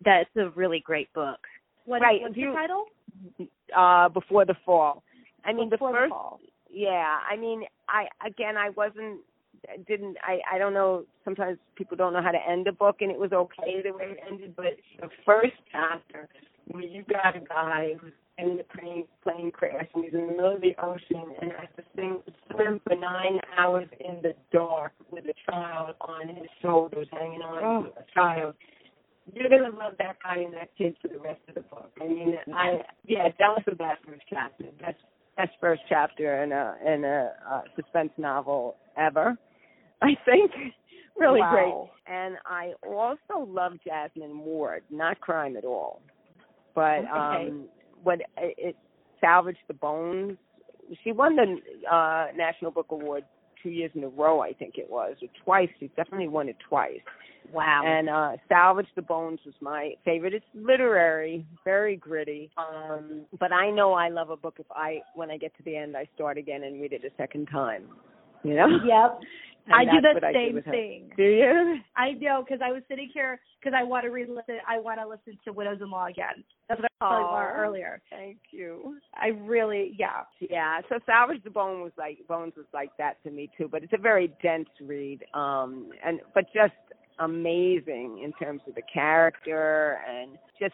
That's 0.03 0.30
a 0.36 0.49
really 0.49 0.82
great 0.82 1.11
book. 1.13 1.39
What, 1.86 2.01
Right, 2.01 2.21
What's 2.21 2.36
you- 2.38 2.49
the 2.51 2.55
title? 2.55 2.86
Uh, 3.75 4.09
Before 4.09 4.45
the 4.45 4.55
Fall. 4.65 5.03
I 5.43 5.53
mean, 5.53 5.69
Before 5.69 5.91
the 5.91 5.97
first 5.99 6.09
fall. 6.09 6.39
yeah 6.69 7.19
i 7.29 7.36
mean 7.38 7.63
i 7.88 8.07
again 8.25 8.57
i 8.57 8.69
wasn't 8.71 9.19
didn't. 9.88 10.15
I 10.21 10.41
I 10.51 10.57
don't 10.59 10.73
know. 10.75 11.05
Sometimes 11.23 11.57
people 11.75 11.97
don't 11.97 12.13
know 12.13 12.21
how 12.21 12.29
to 12.29 12.38
end 12.47 12.67
a 12.67 12.71
book, 12.71 12.97
and 13.01 13.09
it 13.09 13.17
was 13.17 13.31
okay 13.33 13.81
the 13.81 13.93
way 13.93 14.11
it 14.11 14.19
ended. 14.29 14.55
But 14.55 14.77
the 15.01 15.09
first 15.25 15.53
chapter, 15.71 16.27
where 16.67 16.83
you 16.83 17.03
got 17.09 17.36
a 17.36 17.39
guy 17.39 17.95
who's 17.99 18.13
in 18.38 18.57
the 18.57 18.63
plane 18.63 19.05
plane 19.23 19.49
crash, 19.51 19.88
and 19.95 20.03
he's 20.03 20.13
in 20.13 20.27
the 20.27 20.33
middle 20.33 20.53
of 20.55 20.61
the 20.61 20.75
ocean, 20.79 21.33
and 21.41 21.51
has 21.53 21.67
to 21.77 21.83
sing, 21.95 22.21
swim 22.51 22.79
for 22.86 22.95
nine 22.95 23.39
hours 23.57 23.88
in 23.99 24.21
the 24.21 24.36
dark 24.53 24.91
with 25.09 25.23
a 25.25 25.33
child 25.51 25.95
on 26.01 26.27
his 26.27 26.45
shoulders, 26.61 27.07
hanging 27.11 27.41
on 27.41 27.63
Oh. 27.63 27.83
to 27.89 27.99
a 28.01 28.03
child. 28.13 28.53
You're 29.34 29.49
gonna 29.49 29.76
love 29.76 29.93
that 29.99 30.17
guy 30.23 30.38
and 30.38 30.53
that 30.53 30.69
kid 30.78 30.95
for 31.01 31.07
the 31.07 31.19
rest 31.19 31.41
of 31.47 31.55
the 31.55 31.61
book. 31.61 31.91
I 32.01 32.07
mean, 32.07 32.36
I 32.53 32.82
yeah, 33.05 33.30
that 33.39 33.47
was 33.49 33.63
the 33.65 33.76
best 33.76 34.03
first 34.05 34.21
chapter. 34.30 34.65
That's 34.80 34.99
best 35.38 35.51
first 35.59 35.82
chapter 35.89 36.43
in 36.43 36.51
a 36.51 36.76
in 36.86 37.03
a 37.03 37.32
uh, 37.49 37.61
suspense 37.76 38.11
novel 38.17 38.76
ever. 38.97 39.38
I 40.01 40.15
think 40.26 40.51
really 41.17 41.39
Wow. 41.41 41.89
great. 42.05 42.15
And 42.15 42.38
I 42.45 42.73
also 42.88 43.49
love 43.49 43.73
Jesmyn 43.86 44.38
Ward, 44.43 44.84
not 44.91 45.19
crime 45.21 45.57
at 45.57 45.65
all, 45.65 46.01
but 46.76 46.99
Okay. 46.99 47.47
um, 47.49 47.67
when 48.03 48.21
it, 48.38 48.55
it 48.57 48.76
salvaged 49.19 49.59
the 49.67 49.73
bones. 49.73 50.38
She 51.03 51.11
won 51.11 51.36
the 51.36 51.57
uh 51.91 52.28
National 52.36 52.69
Book 52.69 52.88
Award 52.91 53.23
two 53.66 53.72
years 53.72 53.91
in 53.95 54.03
a 54.03 54.07
row, 54.07 54.41
I 54.41 54.53
think 54.53 54.78
it 54.78 54.88
was, 54.88 55.16
or 55.24 55.28
twice. 55.43 55.70
She 55.80 55.88
definitely 55.97 56.28
won 56.28 56.49
it 56.49 56.57
twice. 56.70 56.99
Wow. 57.51 57.84
And 57.86 58.09
uh 58.09 58.38
Salvage 58.47 58.88
the 58.95 59.01
Bones 59.01 59.39
was 59.45 59.55
my 59.61 59.93
favorite. 60.03 60.34
It's 60.34 60.45
literary, 60.53 61.45
very 61.63 61.95
gritty. 61.95 62.51
Um 62.57 63.26
but 63.39 63.51
I 63.51 63.70
know 63.72 63.93
I 63.93 64.09
love 64.09 64.30
a 64.30 64.38
book 64.38 64.55
if 64.59 64.66
I 64.72 64.99
when 65.16 65.30
I 65.32 65.38
get 65.38 65.55
to 65.57 65.63
the 65.63 65.76
end 65.76 65.95
I 65.95 66.07
start 66.16 66.38
again 66.38 66.63
and 66.63 66.82
read 66.82 66.93
it 66.93 67.03
a 67.03 67.11
second 67.18 67.47
time. 67.47 67.84
You 68.43 68.55
know? 68.55 68.68
Yep. 68.86 69.20
And 69.68 69.74
I 69.74 69.86
do 69.86 70.01
the 70.01 70.13
what 70.13 70.24
I 70.24 70.32
did 70.32 70.53
same 70.53 70.55
her. 70.63 70.72
thing. 70.72 71.09
Do 71.18 71.24
you? 71.24 71.78
I 71.95 72.11
know 72.11 72.43
because 72.45 72.61
I 72.63 72.72
was 72.72 72.84
sitting 72.88 73.09
here 73.13 73.39
because 73.59 73.76
I 73.78 73.84
want 73.84 74.03
to 74.03 74.09
read. 74.09 74.30
Listen, 74.30 74.57
I 74.68 74.80
want 74.80 74.99
to 74.99 75.07
listen 75.07 75.39
to 75.45 75.53
Widows 75.53 75.80
in 75.82 75.89
Law 75.89 76.05
again. 76.05 76.43
That's 76.70 76.82
what 76.82 76.91
I 77.01 77.05
was 77.05 77.09
telling 77.11 77.26
Laura 77.26 77.68
earlier. 77.68 78.01
Thank 78.09 78.38
you. 78.51 78.97
I 79.16 79.28
really, 79.28 79.95
yeah. 79.97 80.22
Yeah, 80.39 80.82
so 80.89 80.99
Salvage 81.05 81.43
the 81.43 81.49
Bone 81.49 81.82
was 81.82 81.91
like 81.97 82.20
Bones 82.28 82.53
was 82.55 82.66
like 82.74 82.91
that 82.97 83.22
to 83.24 83.32
me 83.32 83.49
too, 83.57 83.68
but 83.72 83.84
it's 83.84 83.93
a 83.93 84.01
very 84.01 84.34
dense 84.43 84.70
read. 84.82 85.24
Um 85.34 85.89
and 86.05 86.20
but 86.34 86.45
just 86.53 86.74
amazing 87.20 88.22
in 88.24 88.34
terms 88.34 88.61
of 88.68 88.76
the 88.76 88.82
character 88.93 89.99
and 90.07 90.38
just 90.59 90.74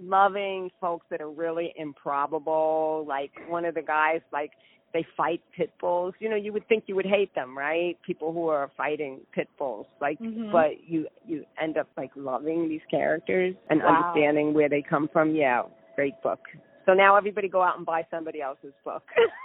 loving 0.00 0.70
folks 0.80 1.06
that 1.10 1.20
are 1.20 1.30
really 1.30 1.72
improbable. 1.76 3.04
Like 3.06 3.30
one 3.48 3.64
of 3.64 3.74
the 3.74 3.82
guys 3.82 4.20
like 4.32 4.52
they 4.92 5.06
fight 5.16 5.40
pit 5.56 5.72
bulls. 5.80 6.14
You 6.18 6.28
know, 6.28 6.36
you 6.36 6.52
would 6.52 6.66
think 6.68 6.84
you 6.86 6.94
would 6.94 7.06
hate 7.06 7.34
them, 7.34 7.56
right? 7.56 7.96
People 8.06 8.32
who 8.32 8.48
are 8.48 8.70
fighting 8.76 9.20
pit 9.32 9.48
bulls. 9.58 9.86
Like 10.00 10.18
Mhm. 10.20 10.50
but 10.52 10.84
you 10.84 11.08
you 11.26 11.44
end 11.60 11.76
up 11.78 11.88
like 11.96 12.10
loving 12.16 12.68
these 12.68 12.84
characters 12.90 13.54
and 13.70 13.80
Wow. 13.80 13.88
understanding 13.88 14.52
where 14.54 14.68
they 14.68 14.82
come 14.82 15.08
from. 15.08 15.34
Yeah, 15.34 15.62
great 15.96 16.20
book. 16.22 16.40
So 16.86 16.94
now 16.94 17.16
everybody 17.16 17.48
go 17.48 17.62
out 17.62 17.76
and 17.76 17.86
buy 17.86 18.04
somebody 18.10 18.40
else's 18.40 18.74
book. 18.84 19.04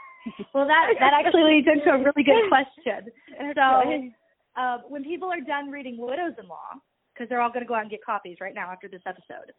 Well, 0.53 0.67
that 0.67 0.93
that 0.99 1.13
actually 1.13 1.43
leads 1.43 1.67
into 1.67 1.89
a 1.89 1.97
really 1.97 2.23
good 2.23 2.49
question. 2.49 3.11
So, 3.55 4.09
uh, 4.57 4.79
when 4.89 5.03
people 5.03 5.29
are 5.31 5.39
done 5.39 5.69
reading 5.71 5.97
Widows 5.97 6.33
in 6.37 6.47
Law, 6.47 6.81
because 7.13 7.29
they're 7.29 7.39
all 7.39 7.49
going 7.49 7.61
to 7.61 7.67
go 7.67 7.75
out 7.75 7.81
and 7.81 7.89
get 7.89 8.03
copies 8.03 8.37
right 8.41 8.53
now 8.53 8.69
after 8.71 8.87
this 8.87 9.01
episode, 9.05 9.53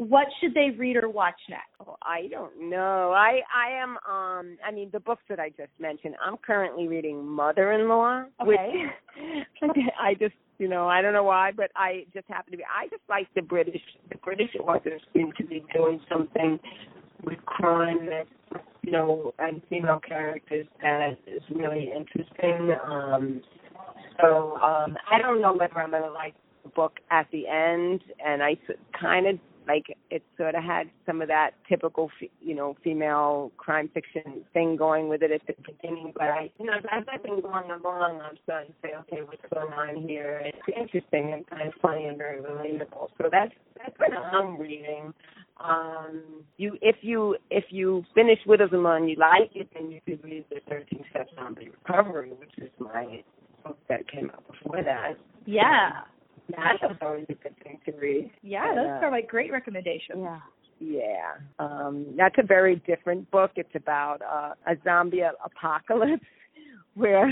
what 0.00 0.26
should 0.40 0.54
they 0.54 0.70
read 0.78 0.96
or 0.96 1.10
watch 1.10 1.34
next? 1.50 1.68
Oh, 1.86 1.94
I 2.00 2.26
don't 2.30 2.70
know. 2.70 3.12
I 3.14 3.40
I 3.54 3.70
am 3.82 3.98
um 4.10 4.56
I 4.66 4.70
mean 4.72 4.88
the 4.94 5.00
books 5.00 5.22
that 5.28 5.38
I 5.38 5.50
just 5.50 5.72
mentioned. 5.78 6.14
I'm 6.24 6.38
currently 6.38 6.88
reading 6.88 7.22
Mother-in-Law, 7.26 8.24
Okay. 8.40 8.72
which 9.60 9.76
I 10.00 10.14
just 10.14 10.32
you 10.56 10.68
know 10.68 10.88
I 10.88 11.02
don't 11.02 11.12
know 11.12 11.24
why, 11.24 11.52
but 11.54 11.70
I 11.76 12.06
just 12.14 12.26
happen 12.28 12.50
to 12.52 12.56
be. 12.56 12.64
I 12.64 12.86
just 12.88 13.02
like 13.10 13.28
the 13.34 13.42
British 13.42 13.82
the 14.08 14.16
British 14.16 14.48
authors 14.58 15.02
seem 15.12 15.32
to 15.36 15.44
be 15.44 15.62
doing 15.74 16.00
something 16.10 16.58
with 17.22 17.36
crime 17.44 18.06
that 18.06 18.24
you 18.82 18.92
know 18.92 19.34
and 19.38 19.60
female 19.68 20.00
characters 20.00 20.66
that 20.80 21.18
is 21.26 21.42
really 21.54 21.92
interesting. 21.94 22.74
Um 22.86 23.42
so 24.18 24.56
um 24.62 24.96
I 25.10 25.18
don't 25.20 25.42
know 25.42 25.52
whether 25.52 25.78
I'm 25.78 25.90
gonna 25.90 26.10
like 26.10 26.32
the 26.62 26.70
book 26.70 27.00
at 27.10 27.26
the 27.32 27.46
end, 27.46 28.00
and 28.24 28.42
I 28.42 28.56
kind 28.98 29.26
of 29.26 29.38
like 29.70 29.96
it 30.10 30.22
sort 30.36 30.54
of 30.54 30.62
had 30.64 30.90
some 31.06 31.22
of 31.22 31.28
that 31.28 31.50
typical 31.68 32.10
you 32.40 32.54
know 32.54 32.76
female 32.82 33.52
crime 33.56 33.88
fiction 33.92 34.44
thing 34.52 34.76
going 34.76 35.08
with 35.08 35.22
it 35.22 35.30
at 35.30 35.40
the 35.46 35.54
beginning 35.66 36.12
but 36.14 36.24
i 36.24 36.50
you 36.58 36.66
know 36.66 36.74
as 36.90 37.04
i've 37.12 37.22
been 37.22 37.40
going 37.40 37.70
along 37.70 38.20
i'm 38.20 38.36
starting 38.44 38.72
to 38.72 38.74
say 38.82 38.94
okay 38.98 39.22
what's 39.22 39.42
going 39.52 39.72
on 39.72 40.08
here? 40.08 40.42
It's 40.44 40.76
interesting 40.76 41.32
and 41.32 41.46
kind 41.46 41.68
of 41.68 41.74
funny 41.80 42.06
and 42.06 42.16
very 42.18 42.40
relatable. 42.40 43.08
So 43.18 43.28
that's 43.30 43.52
that's 43.76 43.96
what 43.98 44.12
i'm 44.12 44.58
reading. 44.58 45.12
Um 45.62 46.22
you 46.56 46.76
if 46.80 46.96
you 47.02 47.36
if 47.50 47.64
you 47.70 48.04
finish 48.14 48.38
widows 48.46 48.70
and 48.72 49.08
you 49.10 49.16
like 49.16 49.50
it 49.54 49.68
then 49.74 49.90
you 49.90 50.00
could 50.06 50.22
read 50.24 50.44
the 50.50 50.60
thirteen 50.68 51.04
steps 51.10 51.32
on 51.38 51.54
the 51.54 51.68
recovery 51.70 52.30
which 52.30 52.56
is 52.58 52.70
my 52.78 53.22
book 53.64 53.78
that 53.88 54.10
came 54.10 54.30
out 54.30 54.44
before 54.50 54.82
that. 54.82 55.14
Yeah. 55.46 55.90
That's 56.56 56.98
always 57.02 57.26
a 57.28 57.34
good 57.34 57.54
thing 57.62 57.78
to 57.86 57.92
read 57.92 58.30
Yeah, 58.42 58.74
those 58.74 58.86
Yeah. 58.86 59.00
are 59.06 59.10
like 59.10 59.28
great 59.28 59.52
recommendations. 59.52 60.18
yeah. 60.22 60.40
yeah. 60.80 61.34
Um 61.58 62.06
that's 62.16 62.36
a 62.38 62.46
very 62.46 62.76
different 62.86 63.30
book. 63.30 63.52
It's 63.56 63.74
about 63.74 64.22
uh, 64.22 64.54
a 64.66 64.76
zombie 64.84 65.22
apocalypse 65.44 66.24
where 66.94 67.30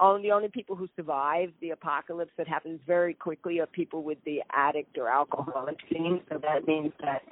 only 0.00 0.22
the 0.22 0.32
only 0.32 0.48
people 0.48 0.74
who 0.76 0.88
survive 0.96 1.50
the 1.60 1.70
apocalypse 1.70 2.32
that 2.36 2.48
happens 2.48 2.80
very 2.86 3.14
quickly 3.14 3.60
are 3.60 3.66
people 3.66 4.02
with 4.02 4.18
the 4.24 4.42
addict 4.52 4.98
or 4.98 5.08
alcoholic 5.08 5.76
gene. 5.88 6.20
So 6.28 6.38
that 6.38 6.66
means 6.66 6.92
that 7.00 7.22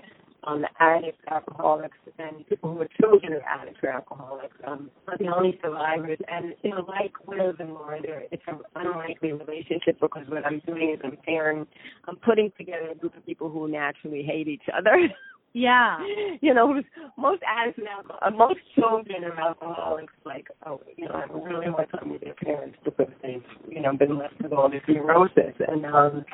um 0.44 0.64
addicts, 0.80 1.22
alcoholics 1.30 1.96
and 2.18 2.46
people 2.48 2.74
who 2.74 2.80
are 2.82 2.88
children 3.00 3.32
of 3.32 3.42
addicts 3.48 3.80
or 3.82 3.90
alcoholics 3.90 4.56
um 4.66 4.90
are 5.08 5.18
the 5.18 5.28
only 5.28 5.58
survivors 5.62 6.18
and 6.28 6.54
you 6.62 6.70
know, 6.70 6.84
like 6.88 7.12
widows 7.26 7.56
and 7.58 7.76
there 8.02 8.24
it's 8.30 8.42
an 8.48 8.58
unlikely 8.76 9.32
relationship 9.32 9.98
because 10.00 10.24
what 10.28 10.44
I'm 10.46 10.60
doing 10.66 10.90
is 10.94 11.00
I'm 11.04 11.18
pairing 11.24 11.66
I'm 12.06 12.16
putting 12.16 12.52
together 12.58 12.90
a 12.90 12.94
group 12.94 13.16
of 13.16 13.24
people 13.26 13.50
who 13.50 13.68
naturally 13.68 14.22
hate 14.22 14.48
each 14.48 14.68
other. 14.76 14.96
Yeah. 15.54 15.98
you 16.40 16.54
know, 16.54 16.80
most 17.16 17.42
addicts 17.46 17.78
and 17.78 17.88
alcohol, 17.88 18.18
uh, 18.22 18.30
most 18.30 18.60
children 18.74 19.24
are 19.24 19.38
alcoholics. 19.38 20.12
Like, 20.24 20.48
oh, 20.66 20.80
you 20.96 21.06
know, 21.06 21.20
have 21.20 21.30
a 21.30 21.38
really 21.38 21.66
hard 21.66 21.88
time 21.90 22.10
with 22.10 22.22
their 22.22 22.34
parents 22.34 22.76
because 22.84 23.08
they've, 23.22 23.42
you 23.68 23.80
know, 23.80 23.96
been 23.96 24.18
left 24.18 24.40
with 24.42 24.52
all 24.52 24.70
this 24.70 24.82
neurosis, 24.88 25.54
and 25.68 25.84
um, 25.86 26.24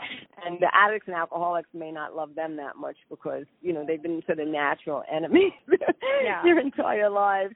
and 0.47 0.59
the 0.61 0.69
addicts 0.73 1.09
and 1.09 1.17
alcoholics 1.17 1.69
may 1.75 1.91
not 1.91 2.15
love 2.15 2.35
them 2.35 2.57
that 2.57 2.77
much 2.77 2.97
because 3.11 3.45
you 3.61 3.73
know 3.73 3.85
they've 3.87 4.03
been 4.03 4.23
sort 4.27 4.39
of 4.39 4.49
natural 4.49 5.03
enemies 5.13 5.53
Yeah. 6.23 6.43
their 6.43 6.59
entire 6.59 7.11
lives, 7.11 7.55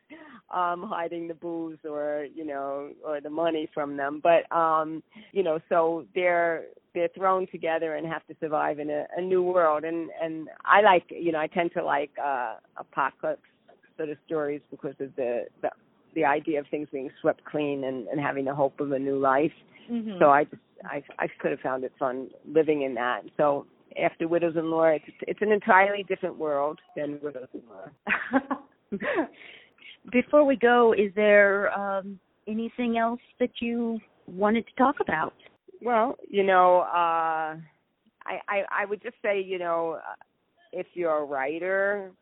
um, 0.52 0.82
hiding 0.82 1.28
the 1.28 1.34
booze 1.34 1.78
or 1.84 2.26
you 2.34 2.44
know 2.44 2.90
or 3.04 3.20
the 3.20 3.30
money 3.30 3.68
from 3.72 3.96
them. 3.96 4.20
But 4.22 4.50
um, 4.54 5.02
you 5.32 5.42
know, 5.42 5.58
so 5.68 6.06
they're 6.14 6.64
they're 6.94 7.08
thrown 7.16 7.46
together 7.50 7.94
and 7.96 8.06
have 8.06 8.26
to 8.26 8.34
survive 8.40 8.78
in 8.78 8.90
a, 8.90 9.04
a 9.16 9.20
new 9.20 9.42
world 9.42 9.84
and 9.84 10.10
and 10.22 10.48
I 10.64 10.82
like 10.82 11.04
you 11.08 11.32
know 11.32 11.38
I 11.38 11.46
tend 11.46 11.72
to 11.74 11.82
like 11.82 12.10
uh 12.22 12.56
apocalypse 12.76 13.40
sort 13.96 14.10
of 14.10 14.18
stories 14.26 14.60
because 14.70 14.94
of 15.00 15.14
the 15.16 15.44
the 15.62 15.70
the 16.14 16.24
idea 16.26 16.60
of 16.60 16.66
things 16.70 16.88
being 16.92 17.08
swept 17.22 17.42
clean 17.46 17.84
and 17.84 18.06
and 18.08 18.20
having 18.20 18.44
the 18.44 18.54
hope 18.54 18.78
of 18.78 18.92
a 18.92 18.98
new 18.98 19.18
life 19.18 19.52
Mm-hmm. 19.90 20.18
so 20.20 20.30
I 20.30 20.44
just 20.44 20.62
I 20.84 21.02
I 21.18 21.26
could 21.40 21.50
have 21.50 21.60
found 21.60 21.84
it 21.84 21.92
fun 21.98 22.28
living 22.46 22.82
in 22.82 22.94
that 22.94 23.22
so 23.36 23.66
after 24.02 24.28
Widows 24.28 24.54
and 24.56 24.70
Law 24.70 24.84
it's 24.84 25.04
it's 25.22 25.42
an 25.42 25.52
entirely 25.52 26.04
different 26.04 26.38
world 26.38 26.78
than 26.96 27.18
Widows 27.22 27.48
and 27.52 27.62
Law 27.68 28.48
Before 30.10 30.44
we 30.44 30.56
go, 30.56 30.92
is 30.92 31.12
there 31.14 31.72
um, 31.78 32.18
anything 32.48 32.98
else 32.98 33.20
that 33.38 33.50
you 33.60 34.00
wanted 34.26 34.66
to 34.66 34.74
talk 34.74 34.96
about? 35.00 35.34
Well, 35.80 36.16
you 36.28 36.44
know, 36.44 36.80
uh 36.80 37.56
I 38.24 38.38
I 38.48 38.62
I 38.70 38.84
would 38.84 39.02
just 39.02 39.16
say, 39.22 39.40
you 39.40 39.58
know, 39.58 39.98
uh, 40.06 40.14
if 40.72 40.86
you're 40.94 41.18
a 41.18 41.24
writer, 41.24 42.12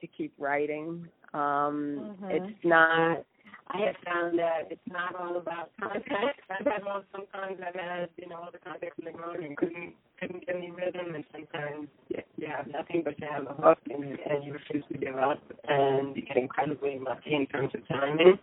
to 0.00 0.06
keep 0.06 0.32
writing. 0.38 1.08
Um 1.34 2.16
Mhm. 2.22 2.30
it's 2.30 2.64
not 2.64 3.24
I 3.70 3.78
have 3.86 3.96
found 4.04 4.38
that 4.38 4.68
it's 4.70 4.80
not 4.90 5.14
all 5.14 5.36
about 5.36 5.70
context. 5.78 6.40
I've 6.50 6.64
had 6.64 6.84
well 6.84 7.04
sometimes 7.12 7.60
I've 7.66 7.74
had, 7.74 8.08
you 8.16 8.28
know, 8.28 8.36
all 8.36 8.50
the 8.50 8.58
context 8.58 8.98
in 8.98 9.12
the 9.12 9.12
world 9.12 9.36
and 9.36 9.56
couldn't 9.56 9.92
couldn't 10.18 10.46
get 10.46 10.56
any 10.56 10.70
rhythm 10.70 11.14
and 11.14 11.24
sometimes 11.32 11.88
you, 12.08 12.22
you 12.36 12.46
have 12.48 12.66
nothing 12.66 13.02
but 13.04 13.18
you 13.20 13.26
have 13.30 13.46
a 13.46 13.54
hook 13.54 13.78
and 13.90 14.04
and 14.04 14.44
you 14.44 14.54
refuse 14.54 14.84
to 14.90 14.98
give 14.98 15.16
up 15.16 15.42
and 15.68 16.16
you 16.16 16.22
get 16.22 16.36
incredibly 16.36 16.98
lucky 16.98 17.34
in 17.34 17.46
terms 17.46 17.70
of 17.74 17.86
timing. 17.88 18.38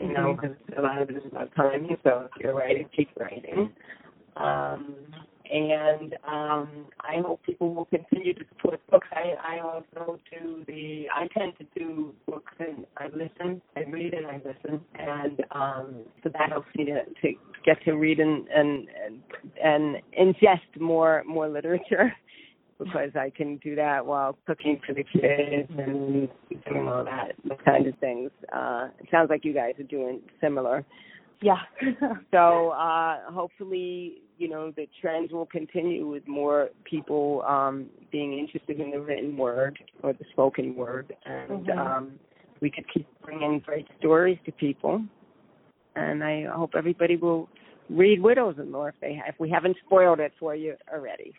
You 0.00 0.12
know, 0.12 0.34
because 0.34 0.56
a 0.76 0.82
lot 0.82 1.00
of 1.00 1.10
it 1.10 1.16
is 1.16 1.22
about 1.30 1.54
timing. 1.54 1.96
So 2.02 2.28
if 2.34 2.42
you're 2.42 2.54
writing, 2.54 2.88
keep 2.94 3.10
writing. 3.18 3.70
Um, 4.36 4.94
and 5.52 6.14
um, 6.26 6.86
I 7.00 7.20
hope 7.24 7.42
people 7.44 7.74
will 7.74 7.84
continue 7.86 8.34
to 8.34 8.44
support 8.50 8.80
books. 8.90 9.06
I, 9.12 9.56
I 9.56 9.60
also 9.60 10.18
do 10.30 10.64
the. 10.66 11.06
I 11.14 11.26
tend 11.38 11.52
to 11.58 11.66
do 11.78 12.14
books 12.26 12.52
and 12.58 12.86
I 12.96 13.06
listen. 13.08 13.60
I 13.76 13.80
read 13.90 14.14
and 14.14 14.26
I 14.26 14.40
listen, 14.44 14.80
and 14.94 15.44
um, 15.50 15.94
so 16.22 16.30
that 16.30 16.50
helps 16.50 16.68
me 16.76 16.86
to, 16.86 17.04
to 17.04 17.34
get 17.64 17.82
to 17.84 17.92
read 17.92 18.20
and 18.20 18.48
and 18.48 18.88
and, 19.62 19.96
ingest 20.18 20.80
more 20.80 21.22
more 21.26 21.48
literature. 21.48 22.12
Because 22.76 23.10
I 23.14 23.30
can 23.30 23.58
do 23.58 23.76
that 23.76 24.04
while 24.04 24.36
cooking 24.48 24.80
for 24.84 24.94
the 24.94 25.04
kids 25.04 25.70
and 25.78 26.28
doing 26.68 26.88
all 26.88 27.04
that, 27.04 27.36
kind 27.64 27.86
of 27.86 27.96
things. 27.98 28.32
Uh, 28.52 28.88
it 28.98 29.06
sounds 29.12 29.30
like 29.30 29.44
you 29.44 29.54
guys 29.54 29.74
are 29.78 29.84
doing 29.84 30.20
similar. 30.40 30.84
Yeah. 31.40 31.58
so 32.32 32.70
uh, 32.70 33.30
hopefully, 33.30 34.22
you 34.38 34.48
know, 34.48 34.72
the 34.72 34.88
trends 35.00 35.32
will 35.32 35.46
continue 35.46 36.06
with 36.06 36.26
more 36.26 36.70
people 36.84 37.42
um, 37.46 37.86
being 38.10 38.38
interested 38.38 38.80
in 38.80 38.90
the 38.90 39.00
written 39.00 39.36
word 39.36 39.78
or 40.02 40.12
the 40.12 40.24
spoken 40.32 40.74
word, 40.74 41.14
and 41.24 41.66
Mhm. 41.66 41.78
um, 41.78 42.18
we 42.60 42.70
could 42.70 42.88
keep 42.88 43.06
bringing 43.22 43.60
great 43.60 43.86
stories 43.98 44.38
to 44.44 44.52
people. 44.52 45.02
And 45.96 46.24
I 46.24 46.44
hope 46.44 46.74
everybody 46.74 47.16
will 47.16 47.48
read 47.88 48.20
Widows-in-Law 48.20 48.86
if 48.86 49.00
they 49.00 49.22
if 49.28 49.38
we 49.38 49.50
haven't 49.50 49.76
spoiled 49.86 50.20
it 50.20 50.32
for 50.38 50.54
you 50.54 50.76
already. 50.92 51.34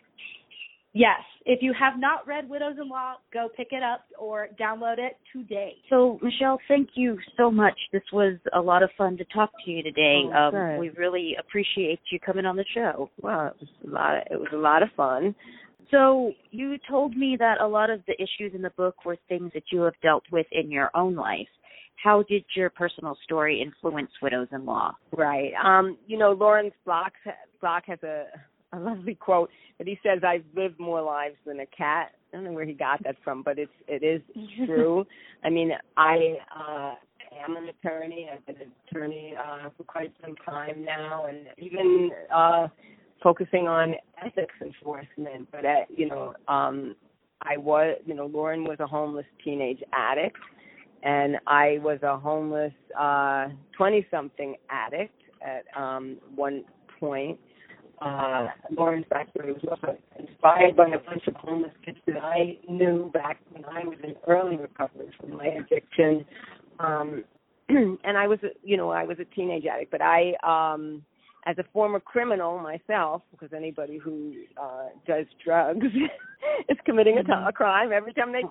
Yes. 0.96 1.20
If 1.44 1.58
you 1.60 1.74
have 1.78 2.00
not 2.00 2.26
read 2.26 2.48
Widows 2.48 2.76
in 2.80 2.88
Law, 2.88 3.16
go 3.30 3.48
pick 3.54 3.68
it 3.72 3.82
up 3.82 4.06
or 4.18 4.48
download 4.58 4.98
it 4.98 5.18
today. 5.30 5.74
So, 5.90 6.18
Michele, 6.22 6.58
thank 6.68 6.88
you 6.94 7.18
so 7.36 7.50
much. 7.50 7.78
This 7.92 8.02
was 8.14 8.38
a 8.54 8.60
lot 8.60 8.82
of 8.82 8.88
fun 8.96 9.18
to 9.18 9.24
talk 9.26 9.50
to 9.66 9.70
you 9.70 9.82
today. 9.82 10.22
Oh, 10.34 10.50
um, 10.54 10.78
we 10.78 10.88
really 10.90 11.36
appreciate 11.38 12.00
you 12.10 12.18
coming 12.18 12.46
on 12.46 12.56
the 12.56 12.64
show. 12.74 13.10
Well, 13.20 13.48
it 13.48 13.56
was 13.60 13.68
a 13.86 13.90
lot. 13.90 14.16
Of, 14.16 14.22
it 14.30 14.40
was 14.40 14.48
a 14.54 14.56
lot 14.56 14.82
of 14.82 14.88
fun. 14.96 15.34
So, 15.90 16.32
you 16.50 16.78
told 16.88 17.14
me 17.14 17.36
that 17.38 17.60
a 17.60 17.68
lot 17.68 17.90
of 17.90 18.00
the 18.06 18.14
issues 18.14 18.54
in 18.54 18.62
the 18.62 18.70
book 18.70 19.04
were 19.04 19.18
things 19.28 19.50
that 19.52 19.64
you 19.70 19.82
have 19.82 19.94
dealt 20.02 20.24
with 20.32 20.46
in 20.50 20.70
your 20.70 20.90
own 20.94 21.14
life. 21.14 21.46
How 22.02 22.24
did 22.26 22.44
your 22.54 22.70
personal 22.70 23.18
story 23.22 23.60
influence 23.60 24.10
Widows 24.22 24.48
in 24.50 24.64
Law? 24.64 24.96
Right. 25.14 25.52
Um, 25.62 25.98
you 26.06 26.16
know, 26.16 26.32
Lawrence 26.32 26.74
Block 26.86 27.12
Block 27.60 27.82
has 27.86 28.02
a 28.02 28.24
a 28.72 28.78
lovely 28.78 29.14
quote 29.14 29.50
that 29.78 29.86
he 29.86 29.98
says, 30.02 30.22
"I've 30.24 30.44
lived 30.54 30.78
more 30.78 31.00
lives 31.02 31.36
than 31.46 31.60
a 31.60 31.66
cat." 31.66 32.12
I 32.32 32.36
don't 32.36 32.44
know 32.44 32.52
where 32.52 32.64
he 32.64 32.72
got 32.72 33.02
that 33.04 33.16
from, 33.22 33.42
but 33.42 33.58
it's 33.58 33.72
it 33.86 34.02
is 34.02 34.20
true. 34.66 35.06
I 35.44 35.50
mean, 35.50 35.72
I 35.96 36.38
uh 36.54 36.94
am 37.44 37.56
an 37.56 37.68
attorney. 37.68 38.28
I've 38.32 38.44
been 38.46 38.56
an 38.56 38.72
attorney 38.88 39.34
uh 39.36 39.70
for 39.76 39.84
quite 39.84 40.12
some 40.24 40.34
time 40.44 40.84
now 40.84 41.26
and 41.26 41.46
even 41.58 42.10
uh 42.34 42.68
focusing 43.22 43.66
on 43.68 43.94
ethics 44.24 44.54
enforcement, 44.60 45.48
but 45.50 45.64
uh, 45.64 45.84
you 45.88 46.08
know, 46.08 46.34
um 46.48 46.96
I 47.42 47.56
was, 47.58 47.98
you 48.06 48.14
know, 48.14 48.26
Lauren 48.26 48.64
was 48.64 48.80
a 48.80 48.86
homeless 48.86 49.26
teenage 49.44 49.82
addict 49.92 50.38
and 51.02 51.36
I 51.46 51.78
was 51.82 51.98
a 52.02 52.18
homeless 52.18 52.72
uh 52.98 53.48
20 53.76 54.06
something 54.10 54.56
addict 54.70 55.20
at 55.42 55.64
um 55.80 56.16
one 56.34 56.64
point 56.98 57.38
uh 58.00 58.48
Lauren's 58.76 59.06
backstory 59.06 59.54
was 59.54 59.64
also 59.70 59.96
inspired 60.18 60.76
by 60.76 60.88
a 60.88 60.98
bunch 60.98 61.26
of 61.26 61.34
homeless 61.36 61.72
kids 61.84 61.98
that 62.06 62.22
I 62.22 62.58
knew 62.68 63.10
back 63.12 63.40
when 63.50 63.64
I 63.64 63.84
was 63.84 63.98
in 64.04 64.14
early 64.26 64.56
recovery 64.56 65.08
from 65.18 65.36
my 65.36 65.46
addiction. 65.46 66.24
Um 66.78 67.24
and 67.68 68.18
I 68.18 68.26
was 68.26 68.38
a 68.42 68.48
you 68.62 68.76
know, 68.76 68.90
I 68.90 69.04
was 69.04 69.18
a 69.18 69.24
teenage 69.34 69.64
addict, 69.66 69.90
but 69.90 70.02
I 70.02 70.34
um 70.42 71.02
as 71.46 71.56
a 71.58 71.64
former 71.72 72.00
criminal 72.00 72.58
myself, 72.58 73.22
because 73.30 73.52
anybody 73.54 73.98
who 73.98 74.34
uh 74.60 74.88
does 75.06 75.26
drugs 75.44 75.86
is 76.68 76.76
committing 76.84 77.18
a, 77.18 77.24
t- 77.24 77.32
a 77.32 77.52
crime 77.52 77.92
every 77.92 78.12
time 78.12 78.32
they 78.32 78.42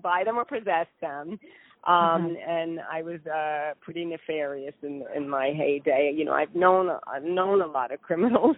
buy 0.00 0.22
them 0.24 0.36
or 0.36 0.44
possess 0.44 0.86
them. 1.00 1.38
Um 1.86 2.36
and 2.46 2.80
I 2.90 3.02
was 3.02 3.20
uh 3.26 3.74
pretty 3.80 4.04
nefarious 4.04 4.74
in 4.82 5.04
in 5.14 5.28
my 5.28 5.52
heyday. 5.56 6.12
You 6.14 6.24
know, 6.24 6.32
I've 6.32 6.54
known 6.54 6.90
I've 7.06 7.24
known 7.24 7.62
a 7.62 7.66
lot 7.66 7.92
of 7.92 8.02
criminals. 8.02 8.56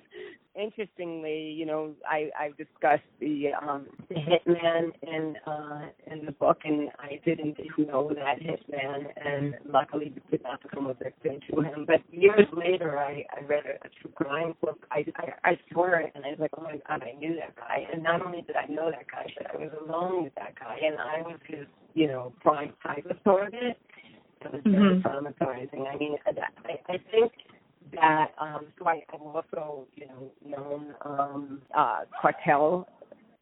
Interestingly, 0.59 1.53
you 1.53 1.67
know, 1.67 1.93
I 2.05 2.31
I've 2.39 2.57
discussed 2.57 3.07
the 3.21 3.51
um 3.63 3.87
the 4.09 4.17
hitman 4.17 4.91
in 5.03 5.37
uh 5.47 5.83
in 6.11 6.27
the 6.27 6.33
book 6.33 6.59
and 6.65 6.89
I 6.99 7.21
didn't 7.25 7.57
know 7.79 8.11
that 8.13 8.41
hitman 8.41 9.07
and 9.25 9.55
luckily 9.71 10.13
did 10.33 10.43
not 10.43 10.61
become 10.61 10.89
a 10.89 10.95
victim 10.95 11.39
to 11.51 11.61
him. 11.61 11.85
But 11.87 12.01
years 12.11 12.47
later 12.53 12.99
I, 12.99 13.25
I 13.37 13.45
read 13.45 13.67
a, 13.67 13.87
a 13.87 13.91
true 14.03 14.11
crime 14.17 14.55
book. 14.61 14.85
I, 14.91 15.05
I 15.17 15.51
I 15.53 15.59
saw 15.73 15.85
it 15.97 16.11
and 16.17 16.25
I 16.25 16.31
was 16.31 16.41
like, 16.41 16.51
Oh 16.59 16.63
my 16.63 16.81
god, 16.89 17.05
I 17.07 17.17
knew 17.17 17.37
that 17.37 17.55
guy 17.55 17.87
and 17.93 18.03
not 18.03 18.27
only 18.27 18.43
did 18.43 18.57
I 18.57 18.67
know 18.67 18.91
that 18.91 19.07
guy, 19.09 19.33
but 19.39 19.47
I 19.55 19.57
was 19.59 19.71
alone 19.87 20.25
with 20.25 20.35
that 20.35 20.59
guy 20.59 20.77
and 20.85 20.99
I 20.99 21.23
was 21.23 21.39
his, 21.47 21.67
you 21.95 22.09
know, 22.09 22.33
prime 22.41 22.73
type 22.85 23.07
of 23.09 23.23
target. 23.23 23.79
It 24.41 24.53
was 24.53 24.63
very 24.65 24.97
Mhm. 24.97 25.03
traumatizing. 25.03 25.87
I 25.87 25.97
mean, 25.97 26.17
I, 26.27 26.79
I 26.89 26.99
think 27.13 27.33
that 27.95 28.33
um 28.39 28.67
so 28.79 28.87
I, 28.89 29.03
I've 29.13 29.21
also, 29.23 29.87
you 29.95 30.07
know, 30.07 30.31
known 30.45 30.95
um 31.05 31.63
uh 31.77 32.01
cartel 32.21 32.89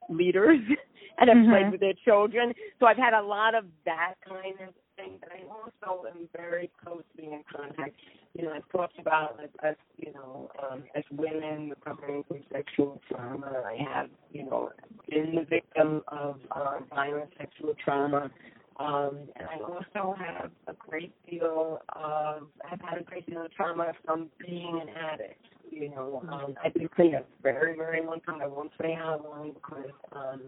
leaders 0.09 0.61
and 1.19 1.29
have 1.29 1.39
Mhm. 1.39 1.51
played 1.51 1.71
with 1.73 1.81
their 1.81 1.95
children. 2.05 2.55
So 2.79 2.87
I've 2.87 2.97
had 2.99 3.15
a 3.15 3.23
lot 3.23 3.55
of 3.55 3.65
that 3.85 4.15
kind 4.25 4.61
of 4.61 4.75
thing. 4.97 5.19
But 5.21 5.33
I 5.33 5.43
also 5.49 6.07
am 6.09 6.29
very 6.37 6.71
closely 6.83 7.33
in 7.33 7.43
contact. 7.45 7.95
You 8.35 8.45
know, 8.45 8.53
I've 8.53 8.69
talked 8.71 8.99
about 8.99 9.39
like 9.39 9.51
us, 9.63 9.77
you 9.97 10.13
know, 10.13 10.51
um, 10.63 10.85
as 10.95 11.05
women 11.11 11.71
recovering 11.71 12.23
from 12.25 12.45
sexual 12.53 13.01
trauma. 13.09 13.63
I 13.67 13.77
have, 13.83 14.11
you 14.31 14.45
know, 14.45 14.73
been 15.09 15.35
the 15.35 15.45
victim 15.45 16.03
of 16.09 16.41
uh, 16.51 16.79
violent 16.95 17.31
sexual 17.39 17.75
trauma. 17.83 18.31
Um, 18.79 19.21
and 19.37 19.49
I 19.49 19.59
also 19.61 20.15
have 20.19 20.51
great 20.97 21.13
deal 21.29 21.83
of, 21.95 22.43
I've 22.71 22.81
had 22.81 22.99
a 22.99 23.05
great 23.05 23.27
deal 23.27 23.45
of 23.45 23.53
trauma 23.53 23.93
from 24.05 24.31
being 24.41 24.81
an 24.83 24.89
addict. 24.89 25.45
You 25.71 25.91
know, 25.91 26.23
um, 26.31 26.55
I've 26.65 26.73
been 26.73 26.89
clean 26.89 27.15
a 27.15 27.23
very, 27.43 27.77
very 27.77 28.03
long 28.05 28.21
time. 28.21 28.41
I 28.41 28.47
won't 28.47 28.71
say 28.81 28.95
how 28.99 29.21
long 29.23 29.53
because 29.53 29.91
um, 30.13 30.41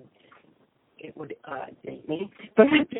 it 0.99 1.15
would 1.17 1.35
uh, 1.45 1.67
date 1.85 2.09
me. 2.09 2.31
But 2.57 2.67
I've 2.73 2.89
been, 2.89 2.99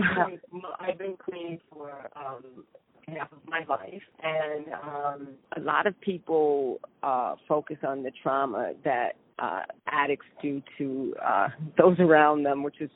clean, 0.51 0.63
I've 0.79 0.99
been 0.99 1.17
clean 1.17 1.59
for 1.73 2.11
um, 2.17 2.65
half 3.07 3.33
of 3.33 3.39
my 3.47 3.65
life, 3.69 4.03
and 4.23 4.67
um, 4.75 5.29
a 5.57 5.61
lot 5.61 5.87
of 5.87 5.99
people 6.03 6.81
uh, 7.03 7.37
focus 7.49 7.79
on 7.87 8.03
the 8.03 8.13
trauma 8.23 8.75
that 8.85 9.13
uh, 9.39 9.63
addicts 9.87 10.27
do 10.43 10.61
to 10.77 11.15
uh, 11.25 11.49
those 11.79 11.99
around 11.99 12.43
them, 12.43 12.63
which 12.63 12.81
is 12.81 12.91